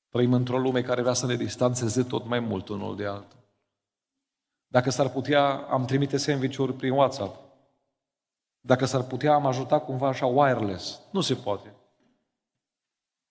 Trăim 0.09 0.33
într-o 0.33 0.59
lume 0.59 0.81
care 0.81 1.01
vrea 1.01 1.13
să 1.13 1.25
ne 1.25 1.35
distanțeze 1.35 2.03
tot 2.03 2.27
mai 2.27 2.39
mult 2.39 2.67
unul 2.67 2.95
de 2.95 3.05
altul. 3.05 3.40
Dacă 4.71 4.89
s-ar 4.89 5.09
putea, 5.09 5.43
am 5.49 5.85
trimite 5.85 6.17
sandwich 6.17 6.73
prin 6.77 6.91
WhatsApp. 6.91 7.39
Dacă 8.61 8.85
s-ar 8.85 9.03
putea, 9.03 9.33
am 9.33 9.45
ajuta 9.45 9.79
cumva 9.79 10.07
așa 10.07 10.25
wireless. 10.25 10.99
Nu 11.11 11.21
se 11.21 11.33
poate. 11.33 11.73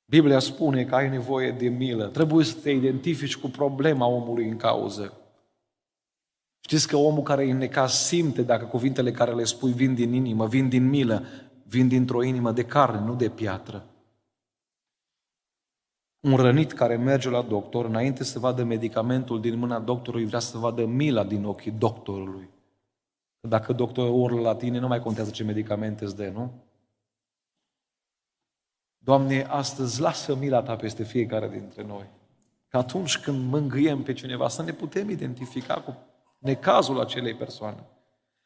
Biblia 0.05 0.39
spune 0.39 0.85
că 0.85 0.95
ai 0.95 1.09
nevoie 1.09 1.51
de 1.51 1.69
milă. 1.69 2.07
Trebuie 2.07 2.45
să 2.45 2.57
te 2.63 2.71
identifici 2.71 3.37
cu 3.37 3.49
problema 3.49 4.07
omului 4.07 4.49
în 4.49 4.57
cauză. 4.57 5.13
Știți 6.61 6.89
că 6.89 6.97
omul 6.97 7.23
care 7.23 7.47
e 7.47 7.51
în 7.51 7.59
necaz 7.59 7.93
simte 7.93 8.43
dacă 8.43 8.65
cuvintele 8.65 9.11
care 9.11 9.35
le 9.35 9.45
spui 9.45 9.73
vin 9.73 9.95
din 9.95 10.13
inimă, 10.13 10.47
vin 10.47 10.69
din 10.69 10.89
milă, 10.89 11.25
vin 11.63 11.89
dintr-o 11.89 12.23
inimă 12.23 12.53
de 12.53 12.65
carne, 12.65 13.01
nu 13.01 13.15
de 13.15 13.29
piatră. 13.29 13.85
Un 16.21 16.37
rănit 16.37 16.73
care 16.73 16.97
merge 16.97 17.31
la 17.31 17.43
doctor, 17.43 17.85
înainte 17.85 18.25
să 18.25 18.39
vadă 18.39 18.63
medicamentul 18.63 19.41
din 19.41 19.59
mâna 19.59 19.79
doctorului, 19.79 20.27
vrea 20.27 20.39
să 20.39 20.59
vadă 20.59 20.87
mila 20.87 21.25
din 21.25 21.45
ochii 21.45 21.71
doctorului. 21.71 22.49
Dacă 23.41 23.73
doctorul 23.73 24.21
urlă 24.21 24.41
la 24.41 24.55
tine, 24.55 24.79
nu 24.79 24.87
mai 24.87 25.01
contează 25.01 25.31
ce 25.31 25.45
medicamente 25.45 26.05
îți 26.05 26.17
dă, 26.17 26.31
nu? 26.35 26.53
Doamne, 28.99 29.43
astăzi 29.43 30.01
lasă 30.01 30.37
mila 30.37 30.63
Ta 30.63 30.77
peste 30.77 31.03
fiecare 31.03 31.49
dintre 31.49 31.83
noi. 31.83 32.07
Că 32.69 32.77
atunci 32.77 33.19
când 33.19 33.51
mângâiem 33.51 34.03
pe 34.03 34.13
cineva, 34.13 34.49
să 34.49 34.63
ne 34.63 34.73
putem 34.73 35.11
identifica 35.11 35.75
cu 35.75 35.97
necazul 36.39 37.01
acelei 37.01 37.35
persoane. 37.35 37.87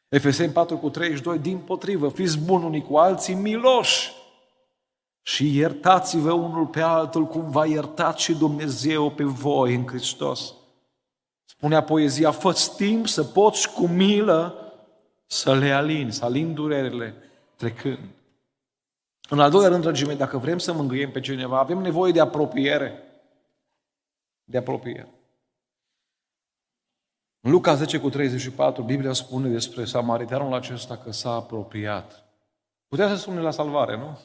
Efeseni 0.07 0.51
4 0.51 0.77
cu 0.77 0.89
32, 0.89 1.39
din 1.39 1.57
potrivă, 1.57 2.09
fiți 2.09 2.39
buni 2.39 2.63
unii 2.63 2.81
cu 2.81 2.95
alții, 2.95 3.33
miloși 3.33 4.11
și 5.27 5.55
iertați-vă 5.55 6.31
unul 6.31 6.65
pe 6.65 6.81
altul 6.81 7.25
cum 7.25 7.49
v-a 7.49 7.65
iertat 7.65 8.17
și 8.17 8.33
Dumnezeu 8.33 9.11
pe 9.11 9.23
voi 9.23 9.75
în 9.75 9.87
Hristos. 9.87 10.53
Spunea 11.45 11.83
poezia, 11.83 12.31
fă 12.31 12.53
timp 12.77 13.07
să 13.07 13.23
poți 13.23 13.73
cu 13.73 13.87
milă 13.87 14.55
să 15.25 15.55
le 15.55 15.71
alin, 15.71 16.11
să 16.11 16.25
alin 16.25 16.53
durerile 16.53 17.15
trecând. 17.55 18.09
În 19.29 19.39
al 19.39 19.49
doilea 19.49 19.69
rând, 19.69 19.81
dragii 19.81 20.05
mei, 20.05 20.15
dacă 20.15 20.37
vrem 20.37 20.57
să 20.57 20.73
mângâiem 20.73 21.11
pe 21.11 21.19
cineva, 21.19 21.59
avem 21.59 21.77
nevoie 21.77 22.11
de 22.11 22.19
apropiere. 22.19 23.03
De 24.43 24.57
apropiere. 24.57 25.09
În 27.39 27.51
Luca 27.51 27.75
10 27.75 27.99
cu 27.99 28.09
34, 28.09 28.83
Biblia 28.83 29.13
spune 29.13 29.49
despre 29.49 29.85
samariteanul 29.85 30.53
acesta 30.53 30.97
că 30.97 31.11
s-a 31.11 31.31
apropiat. 31.31 32.23
Putea 32.87 33.07
să 33.07 33.15
spune 33.15 33.41
la 33.41 33.51
salvare, 33.51 33.97
nu? 33.97 34.19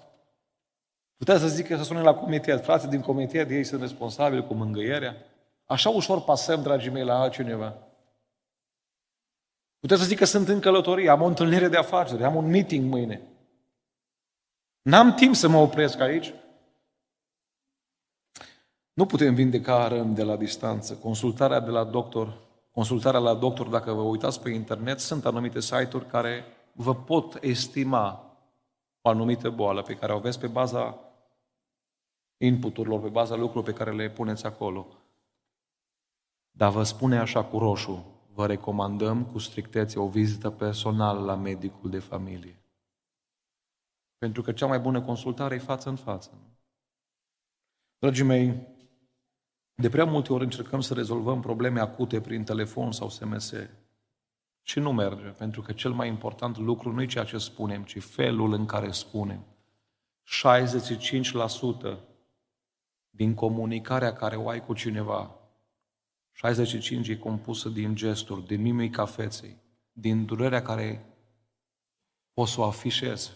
Putea 1.21 1.39
să 1.39 1.49
zică 1.49 1.77
să 1.77 1.83
spune 1.83 2.01
la 2.01 2.15
comitet. 2.15 2.65
Frații 2.65 2.89
din 2.89 3.01
comitet, 3.01 3.51
ei 3.51 3.65
sunt 3.65 3.81
responsabili 3.81 4.47
cu 4.47 4.55
mângâierea. 4.55 5.17
Așa 5.65 5.89
ușor 5.89 6.23
pasăm, 6.23 6.63
dragii 6.63 6.91
mei, 6.91 7.05
la 7.05 7.21
altcineva. 7.21 7.77
Putea 9.81 9.97
să 9.97 10.05
zic 10.05 10.19
că 10.19 10.25
sunt 10.25 10.49
în 10.49 10.61
călătorie, 10.61 11.11
am 11.11 11.23
o 11.23 11.27
întâlnire 11.27 11.69
de 11.69 11.77
afaceri, 11.77 12.25
am 12.25 12.35
un 12.35 12.51
meeting 12.51 12.91
mâine. 12.91 13.21
N-am 14.83 15.15
timp 15.15 15.35
să 15.35 15.49
mă 15.49 15.59
opresc 15.59 16.01
aici. 16.01 16.35
Nu 18.93 19.07
putem 19.07 19.35
vindeca 19.35 19.89
răni 19.89 20.15
de 20.15 20.23
la 20.23 20.37
distanță. 20.37 20.95
Consultarea 20.95 21.61
de 21.61 21.71
la 21.71 21.85
doctor, 21.85 22.41
consultarea 22.71 23.21
la 23.21 23.35
doctor, 23.35 23.67
dacă 23.67 23.93
vă 23.93 24.03
uitați 24.03 24.43
pe 24.43 24.51
internet, 24.51 25.01
sunt 25.01 25.27
anumite 25.27 25.61
site-uri 25.61 26.07
care 26.07 26.45
vă 26.73 26.95
pot 26.95 27.43
estima 27.43 28.25
o 29.01 29.09
anumită 29.09 29.51
boală 29.51 29.83
pe 29.83 29.95
care 29.95 30.13
o 30.13 30.17
aveți 30.17 30.41
pe 30.41 30.47
baza 30.47 31.10
inputurilor, 32.47 33.01
pe 33.01 33.09
baza 33.09 33.35
lucrurilor 33.35 33.65
pe 33.65 33.85
care 33.85 33.93
le 33.93 34.11
puneți 34.11 34.47
acolo. 34.47 34.87
Dar 36.51 36.71
vă 36.71 36.83
spune 36.83 37.19
așa 37.19 37.45
cu 37.45 37.59
roșu, 37.59 38.05
vă 38.33 38.47
recomandăm 38.47 39.25
cu 39.25 39.39
strictețe 39.39 39.99
o 39.99 40.09
vizită 40.09 40.51
personală 40.51 41.21
la 41.21 41.35
medicul 41.35 41.91
de 41.91 41.99
familie. 41.99 42.63
Pentru 44.19 44.43
că 44.43 44.53
cea 44.53 44.67
mai 44.67 44.79
bună 44.79 45.01
consultare 45.01 45.55
e 45.55 45.59
față 45.59 45.89
în 45.89 45.97
față. 45.97 46.31
Dragii 47.99 48.25
mei, 48.25 48.67
de 49.75 49.89
prea 49.89 50.05
multe 50.05 50.33
ori 50.33 50.45
încercăm 50.45 50.81
să 50.81 50.95
rezolvăm 50.95 51.41
probleme 51.41 51.81
acute 51.81 52.21
prin 52.21 52.45
telefon 52.45 52.93
sau 52.93 53.09
SMS. 53.09 53.53
Și 54.63 54.79
nu 54.79 54.93
merge, 54.93 55.29
pentru 55.29 55.63
că 55.63 55.73
cel 55.73 55.93
mai 55.93 56.09
important 56.09 56.59
lucru 56.59 56.93
nu 56.93 57.03
e 57.03 57.07
ceea 57.07 57.25
ce 57.25 57.39
spunem, 57.39 57.83
ci 57.85 58.03
felul 58.03 58.53
în 58.53 58.67
care 58.67 58.91
spunem. 58.91 59.45
65% 61.97 62.10
din 63.11 63.35
comunicarea 63.35 64.13
care 64.13 64.37
o 64.37 64.49
ai 64.49 64.65
cu 64.65 64.75
cineva, 64.75 65.35
65 66.33 67.09
e 67.09 67.17
compusă 67.17 67.69
din 67.69 67.95
gesturi, 67.95 68.47
din 68.47 68.61
mimica 68.61 69.05
feței, 69.05 69.57
din 69.93 70.25
durerea 70.25 70.63
care 70.63 71.05
poți 72.33 72.53
să 72.53 72.61
o 72.61 72.65
afișezi 72.65 73.31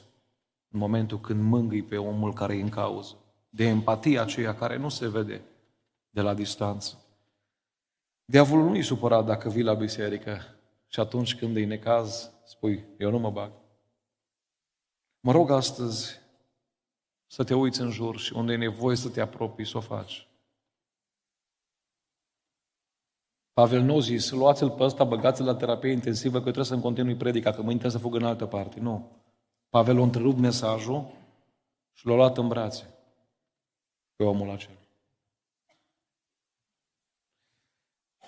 în 0.68 0.78
momentul 0.78 1.20
când 1.20 1.42
mângâi 1.42 1.82
pe 1.82 1.96
omul 1.96 2.32
care 2.32 2.56
e 2.56 2.62
în 2.62 2.68
cauză, 2.68 3.16
de 3.48 3.64
empatia 3.64 4.22
aceea 4.22 4.54
care 4.54 4.76
nu 4.76 4.88
se 4.88 5.08
vede 5.08 5.42
de 6.10 6.20
la 6.20 6.34
distanță. 6.34 6.98
Diavolul 8.24 8.68
nu-i 8.68 8.82
supărat 8.82 9.24
dacă 9.24 9.48
vii 9.48 9.62
la 9.62 9.74
biserică 9.74 10.40
și 10.86 11.00
atunci 11.00 11.36
când 11.36 11.56
e 11.56 11.64
necaz, 11.64 12.30
spui, 12.44 12.84
eu 12.98 13.10
nu 13.10 13.18
mă 13.18 13.30
bag. 13.30 13.52
Mă 15.20 15.32
rog 15.32 15.50
astăzi 15.50 16.20
să 17.26 17.44
te 17.44 17.54
uiți 17.54 17.80
în 17.80 17.90
jur 17.90 18.18
și 18.18 18.32
unde 18.32 18.52
e 18.52 18.56
nevoie 18.56 18.96
să 18.96 19.08
te 19.08 19.20
apropii, 19.20 19.66
să 19.66 19.76
o 19.76 19.80
faci. 19.80 20.28
Pavel 23.52 23.80
nu 23.80 24.00
zis, 24.00 24.30
luați-l 24.30 24.70
pe 24.70 24.82
ăsta, 24.82 25.04
băgați-l 25.04 25.44
la 25.44 25.54
terapie 25.54 25.90
intensivă, 25.90 26.36
că 26.36 26.42
trebuie 26.42 26.64
să-mi 26.64 26.82
continui 26.82 27.16
predica, 27.16 27.50
că 27.50 27.62
mâine 27.62 27.78
trebuie 27.78 27.90
să 27.90 27.98
fug 27.98 28.14
în 28.14 28.24
altă 28.24 28.46
parte. 28.46 28.80
Nu. 28.80 29.10
Pavel 29.68 29.98
a 29.98 30.02
întrerupt 30.02 30.38
mesajul 30.38 31.12
și 31.92 32.06
l-a 32.06 32.14
luat 32.14 32.36
în 32.36 32.48
brațe 32.48 32.94
pe 34.16 34.24
omul 34.24 34.50
acela. 34.50 34.78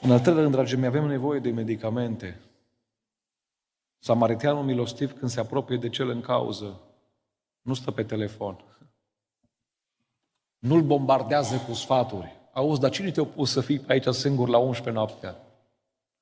În 0.00 0.10
al 0.10 0.20
treilea 0.20 0.42
rând, 0.42 0.54
dragii 0.54 0.76
mei, 0.76 0.88
avem 0.88 1.06
nevoie 1.06 1.40
de 1.40 1.50
medicamente. 1.50 2.40
Samariteanul 3.98 4.62
milostiv, 4.62 5.18
când 5.18 5.30
se 5.30 5.40
apropie 5.40 5.76
de 5.76 5.88
cel 5.88 6.08
în 6.08 6.20
cauză, 6.20 6.80
nu 7.66 7.74
stă 7.74 7.90
pe 7.90 8.02
telefon. 8.02 8.64
Nu-l 10.58 10.82
bombardează 10.82 11.56
cu 11.56 11.72
sfaturi. 11.72 12.40
Auzi, 12.52 12.80
dar 12.80 12.90
cine 12.90 13.10
te-a 13.10 13.24
pus 13.24 13.50
să 13.50 13.60
fii 13.60 13.84
aici 13.88 14.06
singur 14.06 14.48
la 14.48 14.58
11 14.58 14.90
noaptea? 14.90 15.36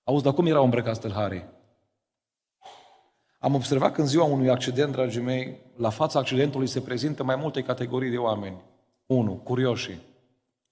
Auzi, 0.05 0.23
dar 0.23 0.33
cum 0.33 0.47
erau 0.47 0.65
îmbrăcați 0.65 1.01
tâlharii? 1.01 1.45
Am 3.39 3.55
observat 3.55 3.93
că 3.93 4.01
în 4.01 4.07
ziua 4.07 4.25
unui 4.25 4.51
accident, 4.51 4.93
dragii 4.93 5.21
mei, 5.21 5.61
la 5.77 5.91
fața 5.91 6.19
accidentului 6.19 6.67
se 6.67 6.81
prezintă 6.81 7.23
mai 7.23 7.37
multe 7.37 7.63
categorii 7.63 8.11
de 8.11 8.19
oameni. 8.19 8.63
Unu, 9.07 9.35
curioșii. 9.35 10.01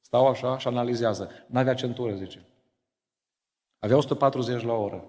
Stau 0.00 0.28
așa 0.28 0.58
și 0.58 0.68
analizează. 0.68 1.30
N-avea 1.46 1.74
centură, 1.74 2.14
zice. 2.14 2.46
Avea 3.78 3.96
140 3.96 4.62
la 4.62 4.72
oră. 4.72 5.04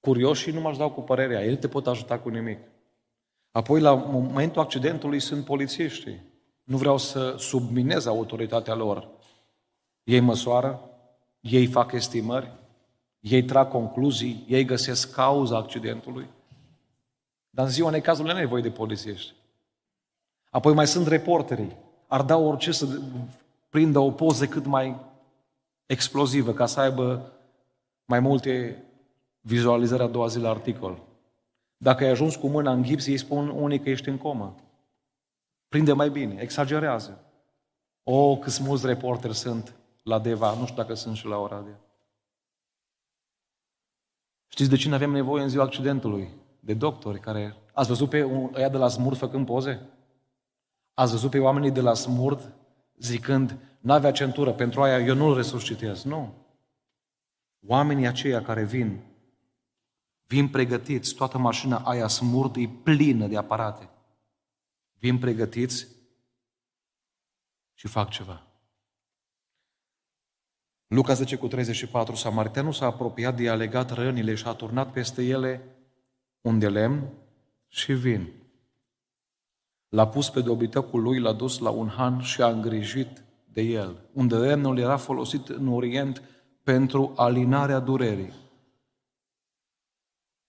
Curioșii 0.00 0.52
nu 0.52 0.60
m-aș 0.60 0.76
dau 0.76 0.90
cu 0.90 1.00
părerea. 1.00 1.44
El 1.44 1.56
te 1.56 1.68
pot 1.68 1.86
ajuta 1.86 2.18
cu 2.18 2.28
nimic. 2.28 2.58
Apoi, 3.56 3.80
la 3.80 3.94
momentul 3.94 4.62
accidentului, 4.62 5.20
sunt 5.20 5.44
polițiștii. 5.44 6.22
Nu 6.64 6.76
vreau 6.76 6.96
să 6.98 7.34
subminez 7.38 8.06
autoritatea 8.06 8.74
lor. 8.74 9.08
Ei 10.04 10.20
măsoară, 10.20 10.80
ei 11.40 11.66
fac 11.66 11.92
estimări, 11.92 12.52
ei 13.20 13.42
trag 13.42 13.68
concluzii, 13.68 14.44
ei 14.48 14.64
găsesc 14.64 15.14
cauza 15.14 15.56
accidentului. 15.56 16.26
Dar 17.50 17.64
în 17.64 17.70
ziua 17.70 17.90
necazului 17.90 18.32
nu 18.32 18.38
nevoie 18.38 18.62
de 18.62 18.70
polițiști. 18.70 19.32
Apoi 20.50 20.74
mai 20.74 20.86
sunt 20.86 21.06
reporterii. 21.06 21.76
Ar 22.06 22.22
da 22.22 22.36
orice 22.36 22.72
să 22.72 23.00
prindă 23.68 23.98
o 23.98 24.10
poză 24.10 24.46
cât 24.46 24.66
mai 24.66 25.00
explozivă, 25.86 26.52
ca 26.52 26.66
să 26.66 26.80
aibă 26.80 27.32
mai 28.04 28.20
multe 28.20 28.84
vizualizări 29.40 30.02
a 30.02 30.06
doua 30.06 30.26
zi 30.26 30.38
la 30.38 30.50
articol. 30.50 31.02
Dacă 31.76 32.04
ai 32.04 32.10
ajuns 32.10 32.36
cu 32.36 32.46
mâna 32.48 32.72
în 32.72 32.82
gips, 32.82 33.06
ei 33.06 33.16
spun 33.16 33.48
unii 33.48 33.80
că 33.80 33.90
ești 33.90 34.08
în 34.08 34.18
comă. 34.18 34.54
Prinde 35.68 35.92
mai 35.92 36.10
bine, 36.10 36.40
exagerează. 36.40 37.24
O, 38.02 38.36
câți 38.36 38.62
mulți 38.62 38.86
reporteri 38.86 39.34
sunt 39.34 39.74
la 40.02 40.18
Deva, 40.18 40.54
nu 40.54 40.64
știu 40.64 40.76
dacă 40.76 40.94
sunt 40.94 41.16
și 41.16 41.26
la 41.26 41.36
Oradea. 41.36 41.80
Știți 44.48 44.70
de 44.70 44.76
cine 44.76 44.94
avem 44.94 45.10
nevoie 45.10 45.42
în 45.42 45.48
ziua 45.48 45.64
accidentului? 45.64 46.30
De 46.60 46.74
doctori 46.74 47.20
care... 47.20 47.56
Ați 47.72 47.88
văzut 47.88 48.08
pe 48.08 48.50
ăia 48.54 48.68
de 48.68 48.76
la 48.76 48.88
smurd 48.88 49.16
făcând 49.16 49.46
poze? 49.46 49.80
Ați 50.94 51.10
văzut 51.10 51.30
pe 51.30 51.38
oamenii 51.38 51.70
de 51.70 51.80
la 51.80 51.94
smurd 51.94 52.52
zicând, 52.98 53.56
n-avea 53.80 54.10
centură, 54.10 54.52
pentru 54.52 54.82
aia 54.82 54.98
eu 54.98 55.14
nu-l 55.14 55.36
resuscitez. 55.36 56.02
Nu. 56.02 56.34
Oamenii 57.66 58.06
aceia 58.06 58.42
care 58.42 58.64
vin, 58.64 59.00
vin 60.26 60.48
pregătiți, 60.48 61.14
toată 61.14 61.38
mașina 61.38 61.76
aia 61.76 62.08
smurd 62.08 62.56
e 62.56 62.68
plină 62.82 63.26
de 63.26 63.36
aparate. 63.36 63.88
Vin 64.98 65.18
pregătiți 65.18 65.86
și 67.74 67.88
fac 67.88 68.10
ceva. 68.10 68.42
Luca 70.86 71.12
10 71.12 71.36
cu 71.36 71.46
34, 71.48 72.14
Samariteanul 72.14 72.72
s-a 72.72 72.86
apropiat 72.86 73.36
de 73.36 73.48
a 73.48 73.54
legat 73.54 73.90
rănile 73.90 74.34
și 74.34 74.46
a 74.46 74.52
turnat 74.52 74.92
peste 74.92 75.22
ele 75.22 75.76
un 76.40 76.58
de 76.58 76.68
lemn 76.68 77.12
și 77.68 77.92
vin. 77.92 78.32
L-a 79.88 80.08
pus 80.08 80.30
pe 80.30 80.40
dobităcul 80.40 81.02
lui, 81.02 81.18
l-a 81.18 81.32
dus 81.32 81.58
la 81.58 81.70
un 81.70 81.88
han 81.88 82.20
și 82.20 82.42
a 82.42 82.48
îngrijit 82.48 83.24
de 83.44 83.62
el, 83.62 84.08
unde 84.12 84.36
lemnul 84.36 84.78
era 84.78 84.96
folosit 84.96 85.48
în 85.48 85.68
Orient 85.68 86.22
pentru 86.62 87.12
alinarea 87.16 87.78
durerii 87.78 88.45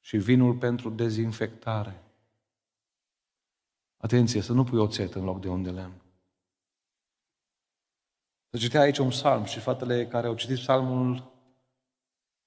și 0.08 0.18
vinul 0.18 0.54
pentru 0.54 0.90
dezinfectare. 0.90 2.04
Atenție, 3.98 4.42
să 4.42 4.54
nu 4.54 4.64
pui 4.64 4.80
oțet 4.80 5.14
în 5.14 5.24
loc 5.24 5.42
de 5.42 5.48
un 5.48 5.64
de 5.64 5.70
lemn. 5.70 6.02
să 8.50 8.58
citea 8.58 8.82
aici 8.82 8.98
un 8.98 9.10
psalm 9.10 9.44
și 9.44 9.60
fratele 9.60 10.08
care 10.08 10.28
au 10.28 10.36
citit 10.36 10.58
psalmul 10.58 11.16
au 11.16 11.30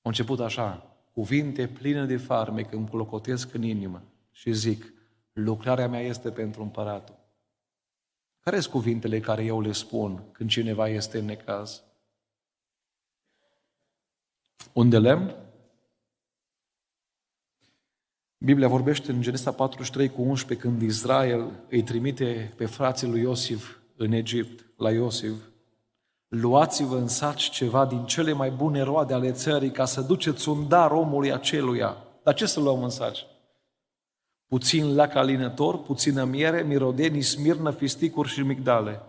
început 0.03 0.41
așa, 0.41 0.97
cuvinte 1.13 1.69
pline 1.69 2.05
de 2.05 2.17
farme 2.17 2.63
când 2.63 2.89
clocotesc 2.89 3.55
în 3.55 3.63
inimă 3.63 4.03
și 4.31 4.53
zic, 4.53 4.93
lucrarea 5.33 5.89
mea 5.89 6.01
este 6.01 6.31
pentru 6.31 6.63
împăratul. 6.63 7.19
Care 8.41 8.61
sunt 8.61 8.73
cuvintele 8.73 9.21
care 9.21 9.45
eu 9.45 9.61
le 9.61 9.73
spun 9.73 10.31
când 10.33 10.51
cineva 10.51 10.89
este 10.89 11.19
în 11.19 11.25
necaz? 11.25 11.83
Un 14.73 14.89
de 14.89 14.99
lemn? 14.99 15.50
Biblia 18.45 18.69
vorbește 18.69 19.13
în 19.13 19.21
Genesa 19.21 19.53
43 19.53 20.09
cu 20.09 20.23
11 20.23 20.67
când 20.67 20.83
Israel 20.83 21.51
îi 21.69 21.83
trimite 21.83 22.53
pe 22.57 22.67
frații 22.67 23.09
lui 23.09 23.21
Iosif 23.21 23.77
în 23.97 24.13
Egipt, 24.13 24.67
la 24.77 24.91
Iosif. 24.91 25.35
Luați-vă 26.29 26.97
în 26.97 27.09
saci 27.09 27.51
ceva 27.51 27.87
din 27.87 28.05
cele 28.05 28.33
mai 28.33 28.51
bune 28.51 28.83
roade 28.83 29.15
ale 29.15 29.33
țării 29.33 29.71
ca 29.71 29.85
să 29.85 30.01
duceți 30.01 30.49
un 30.49 30.69
dar 30.69 30.91
omului 30.91 31.33
aceluia. 31.33 31.97
Dar 32.23 32.35
ce 32.35 32.47
să 32.47 32.61
luăm 32.61 32.83
în 32.83 32.91
saci? 32.91 33.27
Puțin 34.47 34.95
lac 34.95 35.15
alinător, 35.15 35.83
puțină 35.83 36.25
miere, 36.25 36.63
mirodenii, 36.63 37.23
smirnă, 37.23 37.71
fisticuri 37.71 38.29
și 38.29 38.41
migdale. 38.41 39.01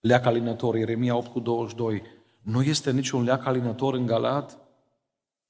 Leac 0.00 0.24
alinător, 0.24 0.76
Ieremia 0.76 1.16
8 1.16 1.26
cu 1.26 1.40
22. 1.40 2.02
Nu 2.42 2.62
este 2.62 2.90
niciun 2.90 3.24
leac 3.24 3.46
alinător 3.46 3.94
în 3.94 4.06
Galat? 4.06 4.58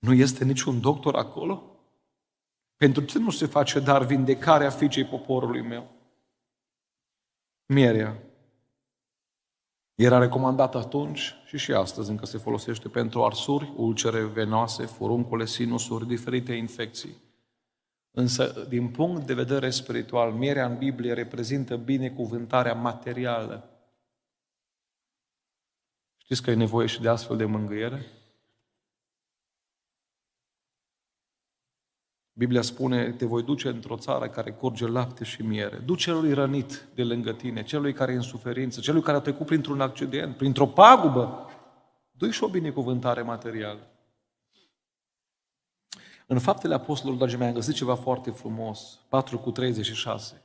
Nu 0.00 0.12
este 0.12 0.44
niciun 0.44 0.80
doctor 0.80 1.16
acolo? 1.16 1.64
Pentru 2.76 3.04
ce 3.04 3.18
nu 3.18 3.30
se 3.30 3.46
face 3.46 3.80
dar 3.80 4.04
vindecarea 4.04 4.70
fiicei 4.70 5.04
poporului 5.04 5.62
meu? 5.62 5.90
Mierea 7.66 8.22
era 9.94 10.18
recomandată 10.18 10.78
atunci 10.78 11.34
și 11.46 11.58
și 11.58 11.72
astăzi 11.72 12.10
încă 12.10 12.26
se 12.26 12.38
folosește 12.38 12.88
pentru 12.88 13.24
arsuri, 13.24 13.72
ulcere 13.76 14.24
venoase, 14.24 14.86
furuncule, 14.86 15.44
sinusuri, 15.44 16.06
diferite 16.06 16.52
infecții. 16.52 17.16
Însă, 18.10 18.66
din 18.68 18.88
punct 18.88 19.26
de 19.26 19.34
vedere 19.34 19.70
spiritual, 19.70 20.32
mierea 20.32 20.66
în 20.66 20.78
Biblie 20.78 21.12
reprezintă 21.12 21.76
binecuvântarea 21.76 22.74
materială. 22.74 23.70
Știți 26.16 26.42
că 26.42 26.50
e 26.50 26.54
nevoie 26.54 26.86
și 26.86 27.00
de 27.00 27.08
astfel 27.08 27.36
de 27.36 27.44
mângâiere? 27.44 28.06
Biblia 32.40 32.62
spune, 32.62 33.10
te 33.10 33.24
voi 33.24 33.42
duce 33.42 33.68
într-o 33.68 33.96
țară 33.96 34.28
care 34.28 34.50
curge 34.50 34.86
lapte 34.86 35.24
și 35.24 35.42
miere. 35.42 35.76
Du 35.76 35.94
celui 35.94 36.32
rănit 36.32 36.86
de 36.94 37.04
lângă 37.04 37.32
tine, 37.32 37.62
celui 37.62 37.92
care 37.92 38.12
e 38.12 38.14
în 38.14 38.20
suferință, 38.20 38.80
celui 38.80 39.02
care 39.02 39.16
a 39.16 39.20
trecut 39.20 39.46
printr-un 39.46 39.80
accident, 39.80 40.36
printr-o 40.36 40.66
pagubă. 40.66 41.50
du 42.10 42.30
și 42.30 42.44
o 42.44 42.48
binecuvântare 42.48 43.22
materială. 43.22 43.90
În 46.26 46.38
faptele 46.38 46.74
apostolului, 46.74 47.18
dragii 47.18 47.38
mei, 47.38 47.48
am 47.48 47.54
găsit 47.54 47.74
ceva 47.74 47.94
foarte 47.94 48.30
frumos. 48.30 48.98
4 49.08 49.38
cu 49.38 49.50
36. 49.50 50.42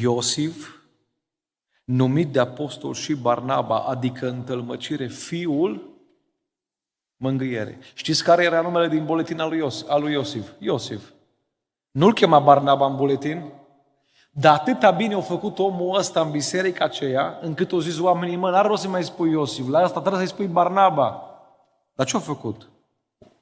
Iosif, 0.00 0.74
numit 1.84 2.32
de 2.32 2.38
apostol 2.38 2.94
și 2.94 3.14
Barnaba, 3.14 3.78
adică 3.78 4.28
întâlmăcire, 4.28 5.06
fiul 5.06 5.95
mângâiere. 7.16 7.78
Știți 7.94 8.24
care 8.24 8.44
era 8.44 8.60
numele 8.60 8.88
din 8.88 9.04
buletin 9.04 9.40
al 9.40 9.48
lui, 9.48 9.58
Iosif? 9.58 9.88
Al 9.88 10.00
lui 10.00 10.12
Iosif? 10.12 10.50
Iosif. 10.58 11.10
Nu-l 11.90 12.12
chema 12.12 12.38
Barnaba 12.38 12.86
în 12.86 12.96
buletin, 12.96 13.52
dar 14.30 14.54
atâta 14.54 14.90
bine 14.90 15.14
a 15.14 15.20
făcut 15.20 15.58
omul 15.58 15.96
ăsta 15.96 16.20
în 16.20 16.30
biserica 16.30 16.84
aceea, 16.84 17.38
încât 17.40 17.72
au 17.72 17.78
zis 17.78 18.00
oamenii, 18.00 18.36
mă, 18.36 18.50
n-ar 18.50 18.66
rost 18.66 18.82
să 18.82 18.88
mai 18.88 19.04
spui 19.04 19.30
Iosif, 19.30 19.68
la 19.68 19.78
asta 19.78 20.00
trebuie 20.00 20.20
să-i 20.20 20.34
spui 20.34 20.46
Barnaba. 20.46 21.22
Dar 21.94 22.06
ce 22.06 22.16
a 22.16 22.20
făcut? 22.20 22.68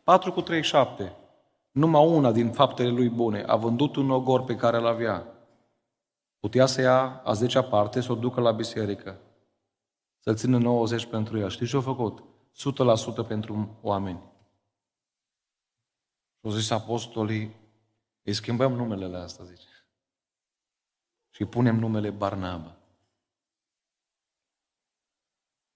4 0.04 0.32
cu 0.32 0.40
37. 0.40 1.12
Numai 1.70 2.06
una 2.06 2.32
din 2.32 2.50
faptele 2.50 2.88
lui 2.88 3.08
bune 3.08 3.44
a 3.46 3.56
vândut 3.56 3.96
un 3.96 4.10
ogor 4.10 4.44
pe 4.44 4.56
care 4.56 4.76
îl 4.76 4.86
avea. 4.86 5.26
Putea 6.40 6.66
să 6.66 6.80
ia 6.80 7.20
a 7.24 7.32
zecea 7.32 7.62
parte, 7.62 8.00
să 8.00 8.12
o 8.12 8.14
ducă 8.14 8.40
la 8.40 8.50
biserică. 8.50 9.16
Să-l 10.20 10.34
țină 10.34 10.58
90 10.58 11.06
pentru 11.06 11.38
ea. 11.38 11.48
Știți 11.48 11.70
ce 11.70 11.76
a 11.76 11.80
făcut? 11.80 12.22
100% 12.54 13.26
pentru 13.26 13.78
oameni. 13.82 14.18
Și 16.34 16.40
au 16.42 16.50
zis 16.50 16.70
apostolii, 16.70 17.56
îi 18.22 18.32
schimbăm 18.32 18.72
numele 18.72 19.06
la 19.06 19.22
asta, 19.22 19.44
zice. 19.44 19.68
Și 21.30 21.44
punem 21.44 21.76
numele 21.76 22.10
Barnaba. 22.10 22.78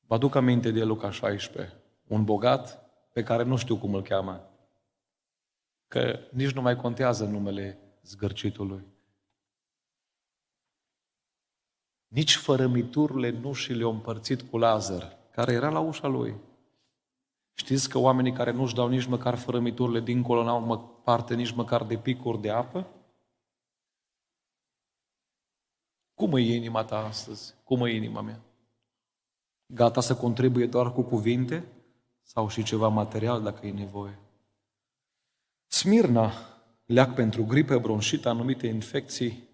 Vă 0.01 0.15
aduc 0.15 0.35
aminte 0.35 0.71
de 0.71 0.85
Luca 0.85 1.11
16. 1.11 1.83
Un 2.07 2.25
bogat 2.25 2.91
pe 3.13 3.23
care 3.23 3.43
nu 3.43 3.57
știu 3.57 3.77
cum 3.77 3.95
îl 3.95 4.03
cheamă. 4.03 4.51
Că 5.89 6.21
nici 6.33 6.53
nu 6.53 6.61
mai 6.61 6.77
contează 6.77 7.25
numele 7.25 7.79
zgârcitului. 8.03 8.87
Nici 12.09 12.37
fărămiturile 12.37 13.31
nu 13.31 13.53
și 13.53 13.73
le-au 13.73 13.91
împărțit 13.91 14.43
cu 14.43 14.59
Lazar, 14.59 15.19
care 15.31 15.53
era 15.53 15.71
la 15.71 15.79
ușa 15.79 16.07
lui. 16.07 16.41
Știți 17.61 17.89
că 17.89 17.99
oamenii 17.99 18.33
care 18.33 18.51
nu-și 18.51 18.75
dau 18.75 18.89
nici 18.89 19.07
măcar 19.07 19.35
fărămiturile 19.35 20.01
dincolo 20.01 20.45
n-au 20.45 21.01
parte 21.05 21.35
nici 21.35 21.53
măcar 21.53 21.85
de 21.85 21.97
picuri 21.97 22.41
de 22.41 22.51
apă? 22.51 22.87
Cum 26.15 26.37
e 26.37 26.41
inima 26.41 26.85
ta 26.85 26.99
astăzi? 26.99 27.55
Cum 27.65 27.85
e 27.85 27.95
inima 27.95 28.21
mea? 28.21 28.41
Gata 29.67 30.01
să 30.01 30.17
contribuie 30.17 30.67
doar 30.67 30.93
cu 30.93 31.03
cuvinte 31.03 31.65
sau 32.23 32.49
și 32.49 32.63
ceva 32.63 32.89
material 32.89 33.43
dacă 33.43 33.67
e 33.67 33.73
nevoie? 33.73 34.19
Smirna, 35.67 36.33
leac 36.85 37.15
pentru 37.15 37.45
gripe, 37.45 37.79
bronșită, 37.79 38.29
anumite 38.29 38.67
infecții, 38.67 39.49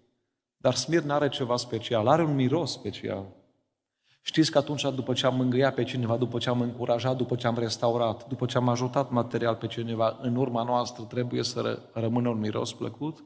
dar 0.57 0.75
Smirna 0.75 1.15
are 1.15 1.29
ceva 1.29 1.57
special, 1.57 2.09
are 2.09 2.25
un 2.25 2.35
miros 2.35 2.73
special. 2.73 3.27
Știți 4.27 4.51
că 4.51 4.59
atunci, 4.59 4.83
după 4.83 5.13
ce 5.13 5.27
am 5.27 5.37
mângâiat 5.37 5.75
pe 5.75 5.83
cineva, 5.83 6.17
după 6.17 6.39
ce 6.39 6.49
am 6.49 6.61
încurajat, 6.61 7.17
după 7.17 7.37
ce 7.37 7.47
am 7.47 7.59
restaurat, 7.59 8.29
după 8.29 8.47
ce 8.47 8.57
am 8.57 8.69
ajutat 8.69 9.11
material 9.11 9.57
pe 9.57 9.67
cineva, 9.67 10.19
în 10.21 10.37
urma 10.37 10.63
noastră 10.63 11.05
trebuie 11.05 11.43
să 11.43 11.83
rămână 11.93 12.29
un 12.29 12.39
miros 12.39 12.73
plăcut? 12.73 13.25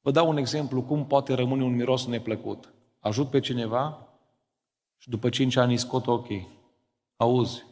Vă 0.00 0.10
dau 0.10 0.28
un 0.28 0.36
exemplu 0.36 0.82
cum 0.82 1.06
poate 1.06 1.34
rămâne 1.34 1.64
un 1.64 1.74
miros 1.74 2.06
neplăcut. 2.06 2.72
Ajut 3.00 3.30
pe 3.30 3.40
cineva 3.40 4.08
și 4.96 5.08
după 5.08 5.28
cinci 5.28 5.56
ani 5.56 5.72
îi 5.72 5.78
scot 5.78 6.06
ochii. 6.06 6.48
Auzi, 7.16 7.64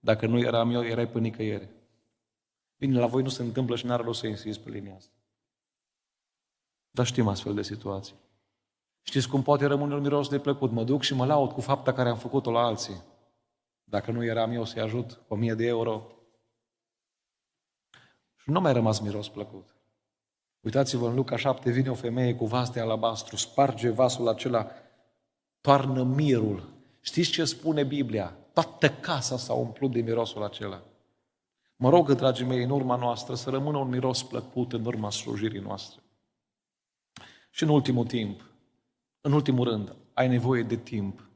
dacă 0.00 0.26
nu 0.26 0.38
eram 0.38 0.70
eu, 0.70 0.84
erai 0.84 1.08
pe 1.08 1.18
nicăieri. 1.18 1.68
Bine, 2.76 2.98
la 2.98 3.06
voi 3.06 3.22
nu 3.22 3.28
se 3.28 3.42
întâmplă 3.42 3.76
și 3.76 3.86
n-are 3.86 4.02
rost 4.02 4.20
să 4.20 4.26
insist 4.26 4.58
pe 4.58 4.70
linia 4.70 4.94
asta. 4.96 5.12
Dar 6.90 7.06
știm 7.06 7.28
astfel 7.28 7.54
de 7.54 7.62
situații. 7.62 8.14
Știți 9.10 9.28
cum 9.28 9.42
poate 9.42 9.66
rămâne 9.66 9.94
un 9.94 10.00
miros 10.00 10.28
neplăcut? 10.28 10.70
Mă 10.70 10.84
duc 10.84 11.02
și 11.02 11.14
mă 11.14 11.26
laud 11.26 11.52
cu 11.52 11.60
fapta 11.60 11.92
care 11.92 12.08
am 12.08 12.16
făcut-o 12.16 12.50
la 12.50 12.60
alții. 12.60 13.02
Dacă 13.84 14.10
nu 14.10 14.24
eram 14.24 14.52
eu 14.52 14.64
să-i 14.64 14.82
ajut 14.82 15.12
cu 15.12 15.34
o 15.34 15.36
mie 15.36 15.54
de 15.54 15.66
euro. 15.66 16.06
Și 18.36 18.50
nu 18.50 18.60
mai 18.60 18.72
rămas 18.72 19.00
miros 19.00 19.28
plăcut. 19.28 19.74
Uitați-vă 20.60 21.08
în 21.08 21.14
Luca 21.14 21.36
7, 21.36 21.70
vine 21.70 21.90
o 21.90 21.94
femeie 21.94 22.34
cu 22.34 22.46
vas 22.46 22.70
de 22.70 22.80
alabastru, 22.80 23.36
sparge 23.36 23.88
vasul 23.88 24.28
acela, 24.28 24.70
toarnă 25.60 26.02
mirul. 26.02 26.68
Știți 27.00 27.30
ce 27.30 27.44
spune 27.44 27.84
Biblia? 27.84 28.36
Toată 28.52 28.90
casa 28.90 29.36
s-a 29.36 29.52
umplut 29.52 29.92
de 29.92 30.00
mirosul 30.00 30.42
acela. 30.42 30.82
Mă 31.76 31.88
rog, 31.88 32.12
dragii 32.12 32.46
mei, 32.46 32.62
în 32.62 32.70
urma 32.70 32.96
noastră 32.96 33.34
să 33.34 33.50
rămână 33.50 33.78
un 33.78 33.88
miros 33.88 34.22
plăcut 34.22 34.72
în 34.72 34.84
urma 34.84 35.10
slujirii 35.10 35.60
noastre. 35.60 36.02
Și 37.50 37.62
în 37.62 37.68
ultimul 37.68 38.06
timp, 38.06 38.49
în 39.20 39.32
ultimul 39.32 39.64
rând, 39.64 39.96
ai 40.14 40.28
nevoie 40.28 40.62
de 40.62 40.76
timp. 40.76 41.28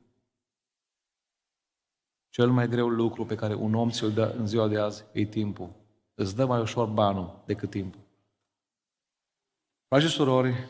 Cel 2.28 2.50
mai 2.50 2.68
greu 2.68 2.88
lucru 2.88 3.26
pe 3.26 3.34
care 3.34 3.54
un 3.54 3.74
om 3.74 3.90
ți-l 3.90 4.12
dă 4.12 4.34
în 4.38 4.46
ziua 4.46 4.68
de 4.68 4.78
azi 4.78 5.04
e 5.12 5.24
timpul. 5.24 5.74
Îți 6.14 6.36
dă 6.36 6.46
mai 6.46 6.60
ușor 6.60 6.88
banul 6.88 7.42
decât 7.46 7.70
timpul. 7.70 8.00
Frate 9.86 10.06
surori, 10.06 10.68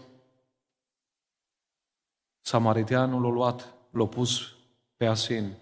Samariteanul 2.41 3.23
l-a 3.23 3.29
luat, 3.29 3.75
l-a 3.91 4.07
pus 4.07 4.57
pe 4.97 5.07
asin 5.07 5.53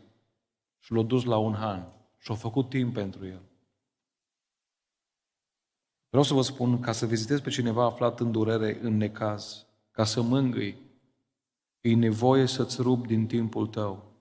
și 0.78 0.92
l-a 0.92 1.03
dus 1.03 1.24
la 1.24 1.36
un 1.36 1.55
han 1.55 1.92
și 2.18 2.32
a 2.32 2.34
făcut 2.34 2.68
timp 2.68 2.94
pentru 2.94 3.26
el. 3.26 3.42
Vreau 6.09 6.24
să 6.24 6.34
vă 6.34 6.42
spun, 6.42 6.80
ca 6.80 6.92
să 6.92 7.07
vizitez 7.07 7.40
pe 7.40 7.50
cineva 7.50 7.84
aflat 7.84 8.20
în 8.20 8.32
durere, 8.32 8.78
în 8.80 8.96
necaz, 8.96 9.66
ca 9.90 10.05
să 10.05 10.22
mângâi, 10.22 10.91
e 11.83 11.95
nevoie 11.95 12.47
să-ți 12.47 12.83
rup 12.83 13.07
din 13.07 13.26
timpul 13.26 13.66
tău. 13.66 14.12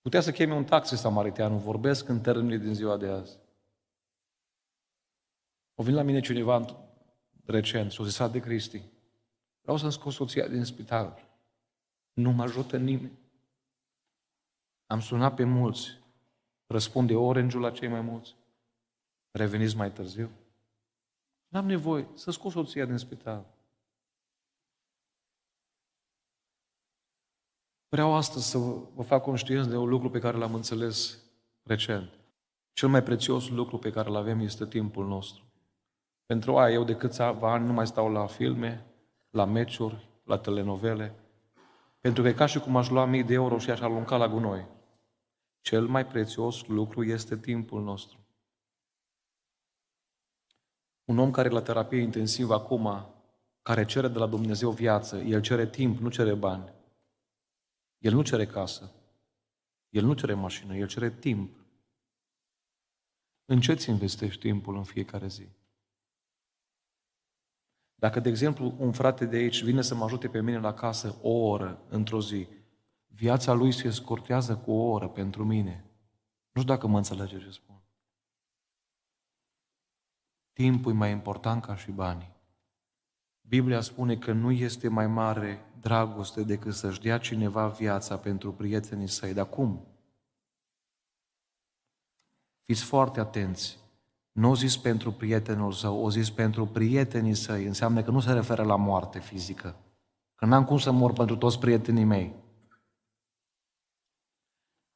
Putea 0.00 0.20
să 0.20 0.32
chemi 0.32 0.52
un 0.52 0.64
taxi 0.64 0.96
samariteanul, 0.96 1.58
vorbesc 1.58 2.08
în 2.08 2.20
termenii 2.20 2.58
din 2.58 2.74
ziua 2.74 2.96
de 2.96 3.06
azi. 3.06 3.38
O 5.74 5.82
vin 5.82 5.94
la 5.94 6.02
mine 6.02 6.20
cineva 6.20 6.64
recent 7.44 7.90
și 7.90 8.00
o 8.00 8.04
zis, 8.04 8.30
de 8.30 8.40
Cristi, 8.40 8.82
vreau 9.60 9.76
să-mi 9.76 9.92
scot 9.92 10.12
soția 10.12 10.48
din 10.48 10.64
spital. 10.64 11.28
Nu 12.12 12.30
mă 12.30 12.42
ajută 12.42 12.78
nimeni. 12.78 13.18
Am 14.86 15.00
sunat 15.00 15.34
pe 15.34 15.44
mulți. 15.44 15.98
Răspunde 16.66 17.14
orange 17.14 17.58
la 17.58 17.70
cei 17.70 17.88
mai 17.88 18.00
mulți. 18.00 18.36
Reveniți 19.30 19.76
mai 19.76 19.92
târziu. 19.92 20.30
N-am 21.48 21.66
nevoie 21.66 22.08
să 22.14 22.30
scos 22.30 22.52
soția 22.52 22.84
din 22.84 22.96
spital. 22.96 23.53
Vreau 27.94 28.14
astăzi 28.14 28.50
să 28.50 28.58
vă 28.94 29.02
fac 29.02 29.22
conștient 29.22 29.66
de 29.66 29.76
un 29.76 29.88
lucru 29.88 30.10
pe 30.10 30.18
care 30.18 30.36
l-am 30.36 30.54
înțeles 30.54 31.18
recent. 31.62 32.10
Cel 32.72 32.88
mai 32.88 33.02
prețios 33.02 33.48
lucru 33.48 33.78
pe 33.78 33.90
care 33.90 34.08
îl 34.08 34.16
avem 34.16 34.40
este 34.40 34.66
timpul 34.66 35.06
nostru. 35.06 35.44
Pentru 36.26 36.56
aia 36.56 36.74
eu 36.74 36.84
de 36.84 36.96
câțiva 36.96 37.52
ani 37.52 37.66
nu 37.66 37.72
mai 37.72 37.86
stau 37.86 38.12
la 38.12 38.26
filme, 38.26 38.86
la 39.30 39.44
meciuri, 39.44 40.08
la 40.24 40.38
telenovele, 40.38 41.14
pentru 42.00 42.22
că 42.22 42.28
e 42.28 42.32
ca 42.32 42.46
și 42.46 42.58
cum 42.60 42.76
aș 42.76 42.88
lua 42.88 43.04
mii 43.04 43.24
de 43.24 43.34
euro 43.34 43.58
și 43.58 43.70
aș 43.70 43.80
arunca 43.80 44.16
la 44.16 44.28
gunoi. 44.28 44.66
Cel 45.60 45.86
mai 45.86 46.06
prețios 46.06 46.66
lucru 46.66 47.04
este 47.04 47.38
timpul 47.38 47.82
nostru. 47.82 48.18
Un 51.04 51.18
om 51.18 51.30
care 51.30 51.48
e 51.48 51.52
la 51.52 51.62
terapie 51.62 52.00
intensivă 52.00 52.54
acum, 52.54 53.06
care 53.62 53.84
cere 53.84 54.08
de 54.08 54.18
la 54.18 54.26
Dumnezeu 54.26 54.70
viață, 54.70 55.16
el 55.16 55.40
cere 55.40 55.66
timp, 55.66 55.98
nu 55.98 56.08
cere 56.08 56.34
bani. 56.34 56.82
El 58.04 58.12
nu 58.12 58.22
cere 58.22 58.46
casă. 58.46 58.92
El 59.88 60.04
nu 60.04 60.14
cere 60.14 60.34
mașină, 60.34 60.76
el 60.76 60.88
cere 60.88 61.10
timp. 61.10 61.56
În 63.44 63.60
ce 63.60 63.74
ți 63.74 63.90
investești 63.90 64.40
timpul 64.40 64.76
în 64.76 64.84
fiecare 64.84 65.26
zi? 65.26 65.48
Dacă, 67.94 68.20
de 68.20 68.28
exemplu, 68.28 68.74
un 68.78 68.92
frate 68.92 69.26
de 69.26 69.36
aici 69.36 69.62
vine 69.62 69.82
să 69.82 69.94
mă 69.94 70.04
ajute 70.04 70.28
pe 70.28 70.40
mine 70.40 70.58
la 70.58 70.74
casă 70.74 71.18
o 71.22 71.30
oră 71.30 71.84
într-o 71.88 72.20
zi, 72.20 72.48
viața 73.06 73.52
lui 73.52 73.72
se 73.72 73.90
scurtează 73.90 74.56
cu 74.56 74.72
o 74.72 74.90
oră 74.90 75.08
pentru 75.08 75.44
mine. 75.44 75.84
Nu 76.52 76.60
știu 76.60 76.74
dacă 76.74 76.86
mă 76.86 76.96
înțelege 76.96 77.38
ce 77.38 77.50
spun. 77.50 77.82
Timpul 80.52 80.92
e 80.92 80.94
mai 80.94 81.10
important 81.10 81.64
ca 81.64 81.76
și 81.76 81.90
banii. 81.90 82.33
Biblia 83.48 83.80
spune 83.80 84.16
că 84.16 84.32
nu 84.32 84.50
este 84.50 84.88
mai 84.88 85.06
mare 85.06 85.64
dragoste 85.80 86.42
decât 86.42 86.74
să-și 86.74 87.00
dea 87.00 87.18
cineva 87.18 87.68
viața 87.68 88.16
pentru 88.16 88.52
prietenii 88.52 89.08
săi. 89.08 89.34
Dar 89.34 89.48
cum? 89.48 89.86
Fiți 92.62 92.84
foarte 92.84 93.20
atenți. 93.20 93.78
Nu 94.32 94.50
o 94.50 94.54
zis 94.54 94.76
pentru 94.76 95.12
prietenul 95.12 95.72
său, 95.72 96.04
o 96.04 96.10
zis 96.10 96.30
pentru 96.30 96.66
prietenii 96.66 97.34
săi. 97.34 97.66
Înseamnă 97.66 98.02
că 98.02 98.10
nu 98.10 98.20
se 98.20 98.32
referă 98.32 98.62
la 98.62 98.76
moarte 98.76 99.18
fizică. 99.18 99.76
Că 100.34 100.46
n-am 100.46 100.64
cum 100.64 100.78
să 100.78 100.90
mor 100.90 101.12
pentru 101.12 101.36
toți 101.36 101.58
prietenii 101.58 102.04
mei. 102.04 102.34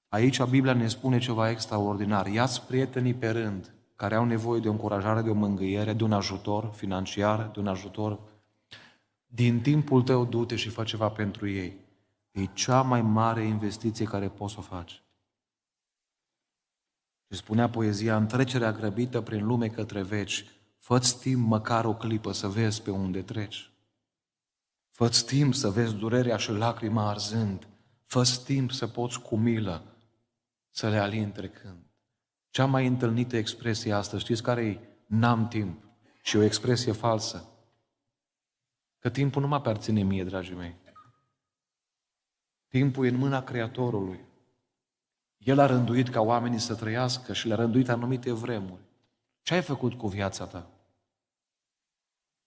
Aici 0.08 0.42
Biblia 0.42 0.72
ne 0.72 0.88
spune 0.88 1.18
ceva 1.18 1.50
extraordinar. 1.50 2.26
Iați 2.26 2.66
prietenii 2.66 3.14
pe 3.14 3.28
rând 3.28 3.72
care 3.96 4.14
au 4.14 4.24
nevoie 4.24 4.60
de 4.60 4.68
o 4.68 4.70
încurajare, 4.70 5.22
de 5.22 5.30
o 5.30 5.34
mângâiere, 5.34 5.92
de 5.92 6.04
un 6.04 6.12
ajutor 6.12 6.72
financiar, 6.72 7.50
de 7.50 7.60
un 7.60 7.66
ajutor. 7.66 8.20
Din 9.30 9.60
timpul 9.60 10.02
tău 10.02 10.24
du-te 10.24 10.56
și 10.56 10.68
fă 10.68 10.84
ceva 10.84 11.08
pentru 11.08 11.48
ei. 11.48 11.76
E 12.30 12.44
cea 12.44 12.82
mai 12.82 13.02
mare 13.02 13.42
investiție 13.44 14.04
care 14.04 14.28
poți 14.28 14.52
să 14.52 14.58
o 14.58 14.62
faci. 14.62 15.02
Și 17.30 17.38
spunea 17.38 17.68
poezia, 17.68 18.16
în 18.16 18.26
trecerea 18.26 18.72
grăbită 18.72 19.20
prin 19.20 19.46
lume 19.46 19.68
către 19.68 20.02
veci, 20.02 20.44
fă-ți 20.76 21.18
timp 21.18 21.46
măcar 21.46 21.84
o 21.84 21.94
clipă 21.94 22.32
să 22.32 22.48
vezi 22.48 22.82
pe 22.82 22.90
unde 22.90 23.22
treci. 23.22 23.72
Fă-ți 24.90 25.26
timp 25.26 25.54
să 25.54 25.70
vezi 25.70 25.94
durerea 25.94 26.36
și 26.36 26.50
lacrima 26.50 27.08
arzând. 27.08 27.68
Fă-ți 28.04 28.44
timp 28.44 28.70
să 28.70 28.86
poți 28.86 29.20
cu 29.20 29.36
milă 29.36 29.96
să 30.70 30.88
le 30.88 30.98
alin 30.98 31.32
trecând. 31.32 31.86
Cea 32.50 32.64
mai 32.64 32.86
întâlnită 32.86 33.36
expresie 33.36 33.92
astăzi, 33.92 34.22
știți 34.22 34.42
care 34.42 34.64
e? 34.66 34.80
N-am 35.06 35.48
timp. 35.48 35.84
Și 36.22 36.36
o 36.36 36.42
expresie 36.42 36.92
falsă. 36.92 37.48
Că 38.98 39.10
timpul 39.10 39.42
nu 39.42 39.48
mă 39.48 39.54
aparține 39.54 40.02
mie, 40.02 40.24
dragii 40.24 40.54
mei. 40.54 40.76
Timpul 42.68 43.04
e 43.04 43.08
în 43.08 43.16
mâna 43.16 43.42
Creatorului. 43.42 44.20
El 45.38 45.58
a 45.58 45.66
rânduit 45.66 46.08
ca 46.08 46.20
oamenii 46.20 46.58
să 46.58 46.74
trăiască 46.74 47.32
și 47.32 47.46
le-a 47.46 47.56
rânduit 47.56 47.88
anumite 47.88 48.32
vremuri. 48.32 48.80
Ce 49.42 49.54
ai 49.54 49.62
făcut 49.62 49.94
cu 49.94 50.08
viața 50.08 50.46
ta? 50.46 50.66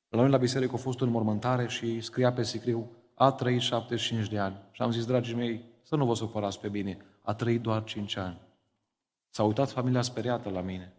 La 0.07 0.19
noi 0.19 0.29
la 0.29 0.37
biserică 0.37 0.73
a 0.75 0.77
fost 0.77 1.01
o 1.01 1.03
înmormântare 1.03 1.67
și 1.67 2.01
scria 2.01 2.33
pe 2.33 2.43
sicriu, 2.43 2.91
a 3.15 3.31
trăit 3.31 3.61
75 3.61 4.29
de 4.29 4.39
ani. 4.39 4.55
Și 4.71 4.81
am 4.81 4.91
zis, 4.91 5.05
dragii 5.05 5.35
mei, 5.35 5.63
să 5.81 5.95
nu 5.95 6.05
vă 6.05 6.13
supărați 6.13 6.59
pe 6.59 6.69
bine, 6.69 6.97
a 7.21 7.33
trăit 7.33 7.61
doar 7.61 7.83
5 7.83 8.15
ani. 8.15 8.39
S-a 9.29 9.43
uitat 9.43 9.71
familia 9.71 10.01
speriată 10.01 10.49
la 10.49 10.61
mine. 10.61 10.93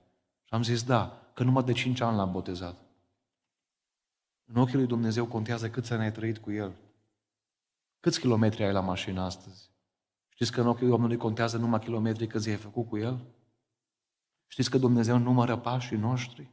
Și 0.44 0.54
am 0.54 0.62
zis, 0.62 0.82
da, 0.82 1.22
că 1.34 1.42
numai 1.42 1.64
de 1.64 1.72
5 1.72 2.00
ani 2.00 2.16
l-am 2.16 2.32
botezat. 2.32 2.76
În 4.54 4.60
ochii 4.60 4.76
lui 4.76 4.86
Dumnezeu 4.86 5.26
contează 5.26 5.70
cât 5.70 5.84
să 5.84 5.96
ne-ai 5.96 6.12
trăit 6.12 6.38
cu 6.38 6.52
El. 6.52 6.72
Câți 8.00 8.20
kilometri 8.20 8.64
ai 8.64 8.72
la 8.72 8.80
mașină 8.80 9.20
astăzi? 9.20 9.70
Știți 10.28 10.52
că 10.52 10.60
în 10.60 10.66
ochii 10.66 10.86
Domnului 10.86 11.16
contează 11.16 11.56
numai 11.56 11.78
kilometri 11.78 12.26
câți 12.26 12.48
ai 12.48 12.56
făcut 12.56 12.88
cu 12.88 12.96
El? 12.96 13.20
Știți 14.46 14.70
că 14.70 14.78
Dumnezeu 14.78 15.18
numără 15.18 15.56
pașii 15.56 15.96
noștri? 15.96 16.50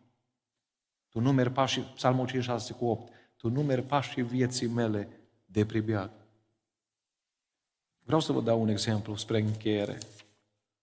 Tu 1.10 1.20
numeri 1.20 1.52
pașii, 1.52 1.82
Psalmul 1.82 2.26
56 2.26 2.74
cu 2.74 2.86
8, 2.86 3.12
tu 3.38 3.50
numeri 3.50 3.84
pașii 3.84 4.24
vieții 4.24 4.68
mele 4.68 5.10
de 5.46 5.66
pribiat. 5.66 6.28
Vreau 8.04 8.20
să 8.20 8.32
vă 8.32 8.42
dau 8.42 8.62
un 8.62 8.68
exemplu 8.68 9.16
spre 9.16 9.40
încheiere. 9.40 9.98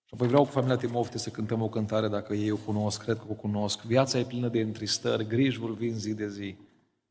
Și 0.05 0.15
apoi 0.15 0.27
vreau 0.27 0.45
cu 0.45 0.51
familia 0.51 0.77
Timofte 0.77 1.19
să 1.19 1.31
cântăm 1.31 1.63
o 1.63 1.69
cântare, 1.69 2.09
dacă 2.09 2.35
ei 2.35 2.51
o 2.51 2.57
cunosc, 2.57 3.03
cred 3.03 3.17
că 3.17 3.25
o 3.29 3.35
cunosc. 3.35 3.83
Viața 3.83 4.19
e 4.19 4.25
plină 4.25 4.49
de 4.49 4.61
întristări, 4.61 5.27
griji 5.27 5.59
vor 5.59 5.75
vin 5.75 5.99
zi 5.99 6.15
de 6.15 6.29
zi. 6.29 6.57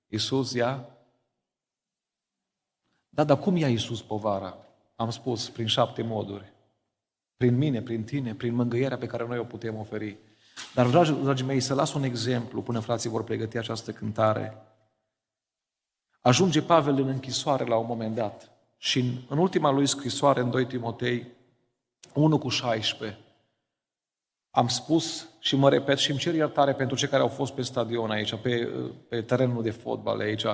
Iisus 0.07 0.53
ia? 0.53 0.89
Da, 3.09 3.23
dar 3.23 3.39
cum 3.39 3.55
ia 3.55 3.69
Iisus 3.69 4.01
povara? 4.01 4.57
Am 4.95 5.09
spus, 5.09 5.49
prin 5.49 5.65
șapte 5.65 6.01
moduri. 6.01 6.53
Prin 7.37 7.57
mine, 7.57 7.81
prin 7.81 8.03
tine, 8.03 8.35
prin 8.35 8.55
mângâierea 8.55 8.97
pe 8.97 9.05
care 9.05 9.25
noi 9.27 9.37
o 9.37 9.43
putem 9.43 9.75
oferi. 9.75 10.17
Dar, 10.73 10.87
dragi, 10.87 11.11
dragii 11.11 11.45
mei, 11.45 11.59
să 11.59 11.73
las 11.73 11.93
un 11.93 12.03
exemplu 12.03 12.61
până 12.61 12.79
frații 12.79 13.09
vor 13.09 13.23
pregăti 13.23 13.57
această 13.57 13.91
cântare. 13.91 14.57
Ajunge 16.21 16.61
Pavel 16.61 16.99
în 16.99 17.07
închisoare 17.07 17.65
la 17.65 17.75
un 17.75 17.85
moment 17.87 18.15
dat. 18.15 18.51
Și 18.77 18.99
în, 18.99 19.17
în 19.29 19.37
ultima 19.37 19.71
lui 19.71 19.87
scrisoare, 19.87 20.41
în 20.41 20.49
2 20.49 20.65
Timotei, 20.65 21.27
1 22.13 22.37
cu 22.37 22.49
16, 22.49 23.19
am 24.55 24.67
spus 24.67 25.27
și 25.39 25.55
mă 25.55 25.69
repet 25.69 25.97
și 25.97 26.09
îmi 26.09 26.19
cer 26.19 26.33
iertare 26.33 26.73
pentru 26.73 26.95
cei 26.95 27.07
care 27.07 27.21
au 27.21 27.27
fost 27.27 27.53
pe 27.53 27.61
stadion 27.61 28.11
aici, 28.11 28.35
pe, 28.35 28.69
pe 29.09 29.21
terenul 29.21 29.63
de 29.63 29.71
fotbal 29.71 30.19
aici, 30.19 30.45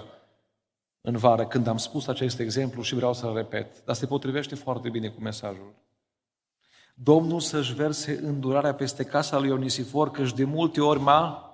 în 1.02 1.18
vară, 1.18 1.46
când 1.46 1.68
am 1.68 1.78
spus 1.78 2.08
acest 2.08 2.40
exemplu 2.40 2.82
și 2.82 2.96
vreau 2.96 3.14
să-l 3.14 3.36
repet, 3.36 3.86
dar 3.86 3.96
se 3.96 4.06
potrivește 4.06 4.56
foarte 4.56 4.90
bine 4.90 5.08
cu 5.08 5.22
mesajul. 5.22 5.74
Domnul 6.94 7.40
să-și 7.40 7.74
verse 7.74 8.20
îndurarea 8.24 8.74
peste 8.74 9.04
casa 9.04 9.40
lui 9.40 9.52
Onisifor, 9.52 10.12
că 10.12 10.24
de 10.36 10.44
multe 10.44 10.82
ori 10.82 11.00
m-a 11.00 11.54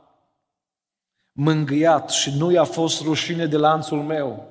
mângâiat 1.31 2.09
și 2.09 2.37
nu 2.37 2.51
i-a 2.51 2.63
fost 2.63 3.01
rușine 3.01 3.45
de 3.45 3.57
lanțul 3.57 4.01
meu. 4.01 4.49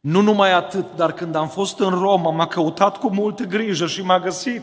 Nu 0.00 0.20
numai 0.20 0.52
atât, 0.52 0.96
dar 0.96 1.12
când 1.12 1.34
am 1.34 1.48
fost 1.48 1.78
în 1.78 1.90
Roma, 1.90 2.30
m-a 2.30 2.46
căutat 2.46 2.96
cu 2.96 3.08
multă 3.08 3.44
grijă 3.44 3.86
și 3.86 4.02
m-a 4.02 4.20
găsit. 4.20 4.62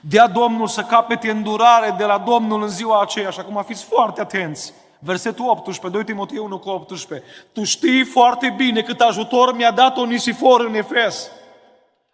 Dea 0.00 0.26
Domnul 0.26 0.66
să 0.66 0.82
capete 0.82 1.30
îndurare 1.30 1.94
de 1.98 2.04
la 2.04 2.18
Domnul 2.18 2.62
în 2.62 2.68
ziua 2.68 3.02
aceea, 3.02 3.28
așa 3.28 3.44
cum 3.44 3.64
fiți 3.66 3.84
foarte 3.84 4.20
atenți. 4.20 4.72
Versetul 4.98 5.48
18, 5.48 5.88
2 5.88 6.04
Timotei 6.04 6.38
1 6.38 6.58
cu 6.58 6.68
18. 6.68 7.28
Tu 7.52 7.64
știi 7.64 8.04
foarte 8.04 8.54
bine 8.56 8.82
cât 8.82 9.00
ajutor 9.00 9.56
mi-a 9.56 9.70
dat 9.70 9.96
Onisifor 9.96 10.60
în 10.60 10.74
Efes. 10.74 11.30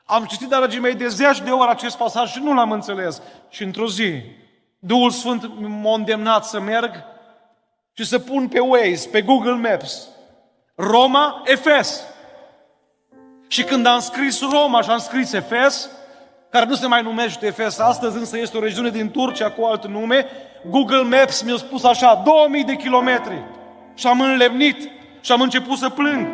Am 0.05 0.25
citit, 0.25 0.49
dragii 0.49 0.81
mei, 0.81 0.95
de 0.95 1.09
zeci 1.09 1.41
de 1.41 1.51
ori 1.51 1.71
acest 1.71 1.97
pasaj 1.97 2.31
și 2.31 2.43
nu 2.43 2.55
l-am 2.55 2.73
înțeles. 2.73 3.23
Și 3.49 3.63
într-o 3.63 3.87
zi, 3.87 4.23
Duhul 4.79 5.11
Sfânt 5.11 5.51
m-a 5.59 5.95
îndemnat 5.95 6.45
să 6.45 6.61
merg 6.61 7.05
și 7.93 8.05
să 8.05 8.19
pun 8.19 8.49
pe 8.49 8.59
Waze, 8.59 9.09
pe 9.09 9.23
Google 9.23 9.71
Maps, 9.71 10.09
Roma, 10.75 11.43
Efes. 11.45 12.01
Și 13.49 13.65
când 13.65 13.87
am 13.87 14.01
scris 14.01 14.41
Roma 14.41 14.83
și 14.83 14.91
am 14.91 14.99
scris 14.99 15.33
Efes, 15.33 15.91
care 16.55 16.67
nu 16.67 16.75
se 16.75 16.87
mai 16.87 17.03
numește 17.03 17.47
Efes 17.47 17.79
astăzi, 17.79 18.17
însă 18.17 18.39
este 18.39 18.57
o 18.57 18.61
regiune 18.61 18.91
din 18.91 19.11
Turcia 19.11 19.51
cu 19.51 19.65
alt 19.65 19.87
nume, 19.87 20.27
Google 20.71 21.03
Maps 21.03 21.43
mi-a 21.43 21.57
spus 21.57 21.85
așa, 21.85 22.23
2000 22.25 22.65
de 22.65 22.75
kilometri. 22.75 23.43
Și 23.95 24.07
am 24.07 24.21
înlemnit 24.21 24.91
și 25.21 25.33
am 25.33 25.41
început 25.41 25.79
să 25.79 25.89
plâng. 25.89 26.27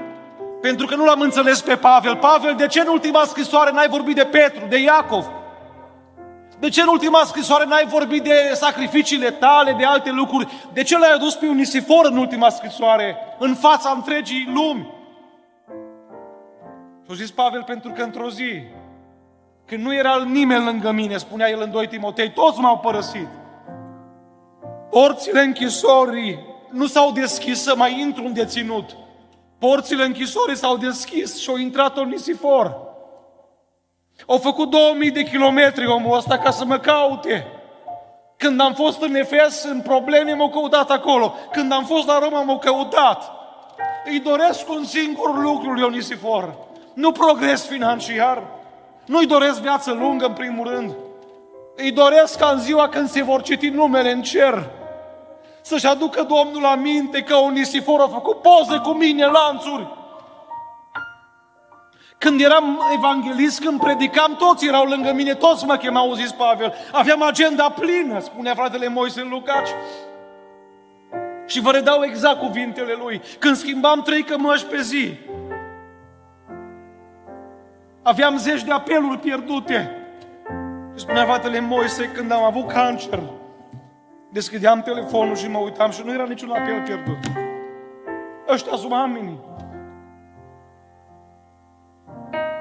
Pentru 0.61 0.87
că 0.87 0.95
nu 0.95 1.05
l-am 1.05 1.21
înțeles 1.21 1.61
pe 1.61 1.77
Pavel. 1.77 2.17
Pavel, 2.17 2.55
de 2.55 2.67
ce 2.67 2.81
în 2.81 2.87
ultima 2.87 3.25
scrisoare 3.25 3.71
n-ai 3.71 3.89
vorbit 3.89 4.15
de 4.15 4.25
Petru, 4.25 4.67
de 4.69 4.79
Iacov? 4.79 5.31
De 6.59 6.69
ce 6.69 6.81
în 6.81 6.89
ultima 6.89 7.23
scrisoare 7.25 7.65
n-ai 7.65 7.87
vorbit 7.87 8.23
de 8.23 8.51
sacrificiile 8.55 9.31
tale, 9.31 9.75
de 9.79 9.85
alte 9.85 10.11
lucruri? 10.11 10.49
De 10.73 10.83
ce 10.83 10.99
l-ai 10.99 11.13
adus 11.15 11.35
pe 11.35 11.47
Unisifor 11.47 12.07
în 12.07 12.17
ultima 12.17 12.49
scrisoare, 12.49 13.17
în 13.39 13.55
fața 13.55 13.93
întregii 13.95 14.51
lumi? 14.55 14.95
Și 17.05 17.11
a 17.11 17.15
zis 17.15 17.31
Pavel, 17.31 17.63
pentru 17.63 17.91
că 17.91 18.03
într-o 18.03 18.31
zi, 18.31 18.63
când 19.71 19.85
nu 19.85 19.95
era 19.95 20.23
nimeni 20.27 20.65
lângă 20.65 20.91
mine, 20.91 21.17
spunea 21.17 21.49
el 21.51 21.61
în 21.61 21.71
2 21.71 21.87
Timotei, 21.87 22.31
toți 22.31 22.59
m-au 22.59 22.79
părăsit. 22.79 23.29
Porțile 24.91 25.41
închisorii 25.41 26.39
nu 26.71 26.87
s-au 26.87 27.13
deschis 27.13 27.63
să 27.63 27.75
mai 27.77 28.01
intru 28.01 28.25
în 28.25 28.33
deținut. 28.33 28.97
Porțile 29.59 30.05
închisorii 30.05 30.57
s-au 30.57 30.77
deschis 30.77 31.41
și 31.41 31.51
au 31.51 31.57
intrat 31.57 31.97
în 31.97 32.09
nisifor. 32.09 32.77
Au 34.27 34.39
făcut 34.39 34.71
2000 34.71 35.11
de 35.11 35.23
kilometri 35.23 35.87
omul 35.87 36.17
ăsta 36.17 36.39
ca 36.39 36.51
să 36.51 36.65
mă 36.65 36.79
caute. 36.79 37.47
Când 38.37 38.61
am 38.61 38.75
fost 38.75 39.03
în 39.03 39.15
Efes, 39.15 39.65
în 39.65 39.81
probleme, 39.81 40.33
m-au 40.33 40.51
căutat 40.51 40.91
acolo. 40.91 41.35
Când 41.53 41.73
am 41.73 41.85
fost 41.85 42.07
la 42.07 42.19
Roma, 42.19 42.43
m-au 42.43 42.59
căutat. 42.59 43.31
Îi 44.05 44.21
doresc 44.21 44.69
un 44.69 44.85
singur 44.85 45.43
lucru, 45.43 45.79
Ionisifor. 45.79 46.55
Nu 46.95 47.13
progres 47.13 47.67
financiar. 47.67 48.59
Nu-i 49.11 49.27
doresc 49.27 49.61
viață 49.61 49.93
lungă, 49.93 50.27
în 50.27 50.33
primul 50.33 50.69
rând. 50.69 50.95
Îi 51.77 51.93
doresc 51.93 52.39
ca 52.39 52.49
în 52.49 52.59
ziua 52.59 52.89
când 52.89 53.09
se 53.09 53.23
vor 53.23 53.43
citi 53.43 53.69
numele 53.69 54.11
în 54.11 54.23
cer, 54.23 54.71
să-și 55.61 55.87
aducă 55.87 56.23
Domnul 56.23 56.65
aminte 56.65 57.23
că 57.23 57.35
Onisifor 57.35 58.01
a 58.01 58.09
făcut 58.09 58.43
poze 58.43 58.77
cu 58.83 58.91
mine, 58.91 59.27
lanțuri. 59.27 59.87
Când 62.19 62.41
eram 62.41 62.81
evanghelist, 62.95 63.65
când 63.65 63.81
predicam, 63.81 64.37
toți 64.37 64.67
erau 64.67 64.85
lângă 64.85 65.13
mine, 65.13 65.35
toți 65.35 65.65
mă 65.65 65.77
chemau, 65.77 66.15
zis 66.15 66.33
Pavel. 66.33 66.75
Aveam 66.93 67.23
agenda 67.23 67.71
plină, 67.71 68.21
spunea 68.21 68.55
fratele 68.55 68.89
Moise 68.89 69.21
în 69.21 69.29
Lucaci. 69.29 69.69
Și 71.47 71.61
vă 71.61 71.71
redau 71.71 72.03
exact 72.05 72.39
cuvintele 72.39 72.97
lui. 73.03 73.23
Când 73.39 73.57
schimbam 73.57 74.03
trei 74.03 74.23
cămăși 74.23 74.65
pe 74.65 74.81
zi, 74.81 75.13
aveam 78.11 78.37
zeci 78.37 78.65
de 78.65 78.73
apeluri 78.73 79.19
pierdute. 79.19 79.91
Și 80.95 81.01
spunea 81.01 81.25
fratele 81.25 81.61
Moise, 81.61 82.11
când 82.11 82.33
am 82.33 82.43
avut 82.43 82.67
cancer, 82.67 83.21
deschideam 84.33 84.83
telefonul 84.83 85.37
și 85.37 85.49
mă 85.49 85.59
uitam 85.59 85.91
și 85.91 86.03
nu 86.05 86.13
era 86.13 86.25
niciun 86.25 86.51
apel 86.51 86.83
pierdut. 86.83 87.19
Ăștia 88.49 88.77
sunt 88.77 88.93
oamenii. 88.93 89.41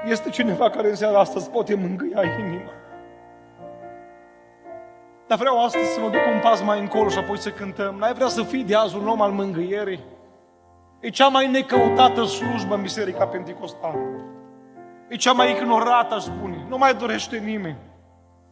Este 0.04 0.30
cineva 0.30 0.70
care 0.70 0.88
în 0.88 0.94
seara 0.94 1.18
asta 1.18 1.34
îți 1.36 1.50
poate 1.50 1.74
mângâia 1.74 2.22
inima. 2.38 2.70
Dar 5.26 5.38
vreau 5.38 5.64
astăzi 5.64 5.92
să 5.92 6.00
mă 6.00 6.08
duc 6.08 6.20
un 6.34 6.40
pas 6.42 6.62
mai 6.62 6.80
încolo 6.80 7.08
și 7.08 7.18
apoi 7.18 7.38
să 7.38 7.50
cântăm. 7.50 7.94
N-ai 7.94 8.12
vrea 8.12 8.26
să 8.26 8.42
fii 8.42 8.64
de 8.64 8.74
azi 8.74 8.96
un 8.96 9.08
om 9.08 9.20
al 9.20 9.30
mângâierii? 9.30 10.00
E 11.00 11.08
cea 11.08 11.28
mai 11.28 11.50
necăutată 11.50 12.24
slujbă 12.24 12.74
în 12.74 12.82
Biserica 12.82 13.26
Pentecostală. 13.26 13.98
E 15.10 15.16
cea 15.16 15.32
mai 15.32 15.50
ignorată, 15.50 16.14
aș 16.14 16.22
spune. 16.22 16.64
Nu 16.68 16.78
mai 16.78 16.94
dorește 16.94 17.36
nimeni. 17.36 17.76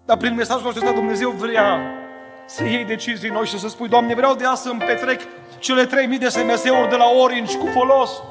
Dar 0.05 0.17
prin 0.17 0.35
mesajul 0.35 0.69
acesta 0.69 0.93
Dumnezeu 0.93 1.31
vrea 1.31 1.81
să 2.47 2.65
iei 2.65 2.85
decizii 2.85 3.31
noi 3.31 3.47
și 3.47 3.59
să 3.59 3.69
spui, 3.69 3.89
Doamne, 3.89 4.15
vreau 4.15 4.35
de 4.35 4.45
azi 4.45 4.63
să-mi 4.63 4.81
petrec 4.81 5.21
cele 5.59 5.85
3000 5.85 6.19
de 6.19 6.29
SMS-uri 6.29 6.89
de 6.89 6.97
la 6.97 7.05
Orange 7.23 7.59
cu 7.59 7.67
folos. 7.67 8.23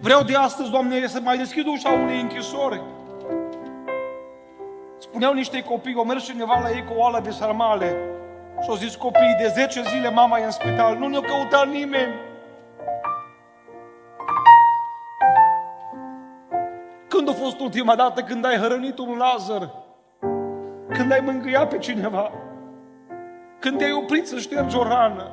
Vreau 0.00 0.22
de 0.22 0.34
astăzi, 0.34 0.70
Doamne, 0.70 1.06
să 1.06 1.20
mai 1.20 1.36
deschid 1.36 1.66
ușa 1.66 1.90
unei 1.90 2.20
închisori. 2.20 2.82
Spuneau 4.98 5.32
niște 5.32 5.62
copii, 5.62 5.94
o 5.94 6.04
mers 6.04 6.24
cineva 6.24 6.60
la 6.62 6.70
ei 6.70 6.84
cu 6.84 6.92
o 6.92 7.00
oală 7.00 7.20
de 7.22 7.30
sarmale 7.30 7.96
și 8.62 8.68
au 8.68 8.74
zis 8.74 8.94
copiii, 8.94 9.36
de 9.38 9.52
10 9.54 9.82
zile 9.82 10.10
mama 10.10 10.38
e 10.38 10.44
în 10.44 10.50
spital, 10.50 10.96
nu 10.96 11.08
ne-a 11.08 11.20
căutat 11.20 11.68
nimeni. 11.68 12.14
Când 17.10 17.28
a 17.28 17.32
fost 17.32 17.60
ultima 17.60 17.94
dată 17.94 18.20
când 18.20 18.44
ai 18.44 18.56
hrănit 18.56 18.98
un 18.98 19.18
Lazar? 19.18 19.70
Când 20.88 21.12
ai 21.12 21.20
mângâiat 21.24 21.68
pe 21.68 21.78
cineva? 21.78 22.30
Când 23.60 23.78
te-ai 23.78 23.92
oprit 23.92 24.26
să 24.26 24.38
ștergi 24.38 24.76
o 24.76 24.82
rană? 24.82 25.28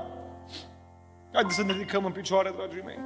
Haideți 1.33 1.55
să 1.55 1.63
ne 1.63 1.71
ridicăm 1.71 2.05
în 2.05 2.11
picioare, 2.11 2.53
dragii 2.55 2.81
mei. 2.85 2.99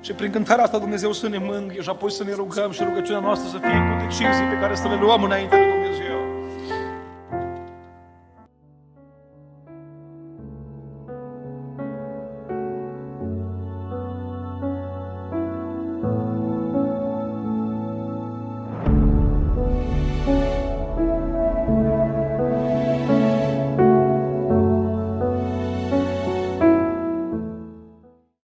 Și 0.00 0.12
prin 0.12 0.30
cântarea 0.30 0.64
asta 0.64 0.78
Dumnezeu 0.78 1.12
să 1.12 1.28
ne 1.28 1.38
mângâie 1.38 1.80
și 1.80 1.88
apoi 1.88 2.10
să 2.10 2.24
ne 2.24 2.34
rugăm 2.34 2.70
și 2.70 2.84
rugăciunea 2.84 3.20
noastră 3.20 3.48
să 3.48 3.58
fie 3.58 3.78
cu 3.88 4.04
decizii 4.04 4.46
pe 4.46 4.58
care 4.60 4.74
să 4.74 4.88
le 4.88 4.94
luăm 4.94 5.22
înainte 5.22 5.56
de 5.56 5.88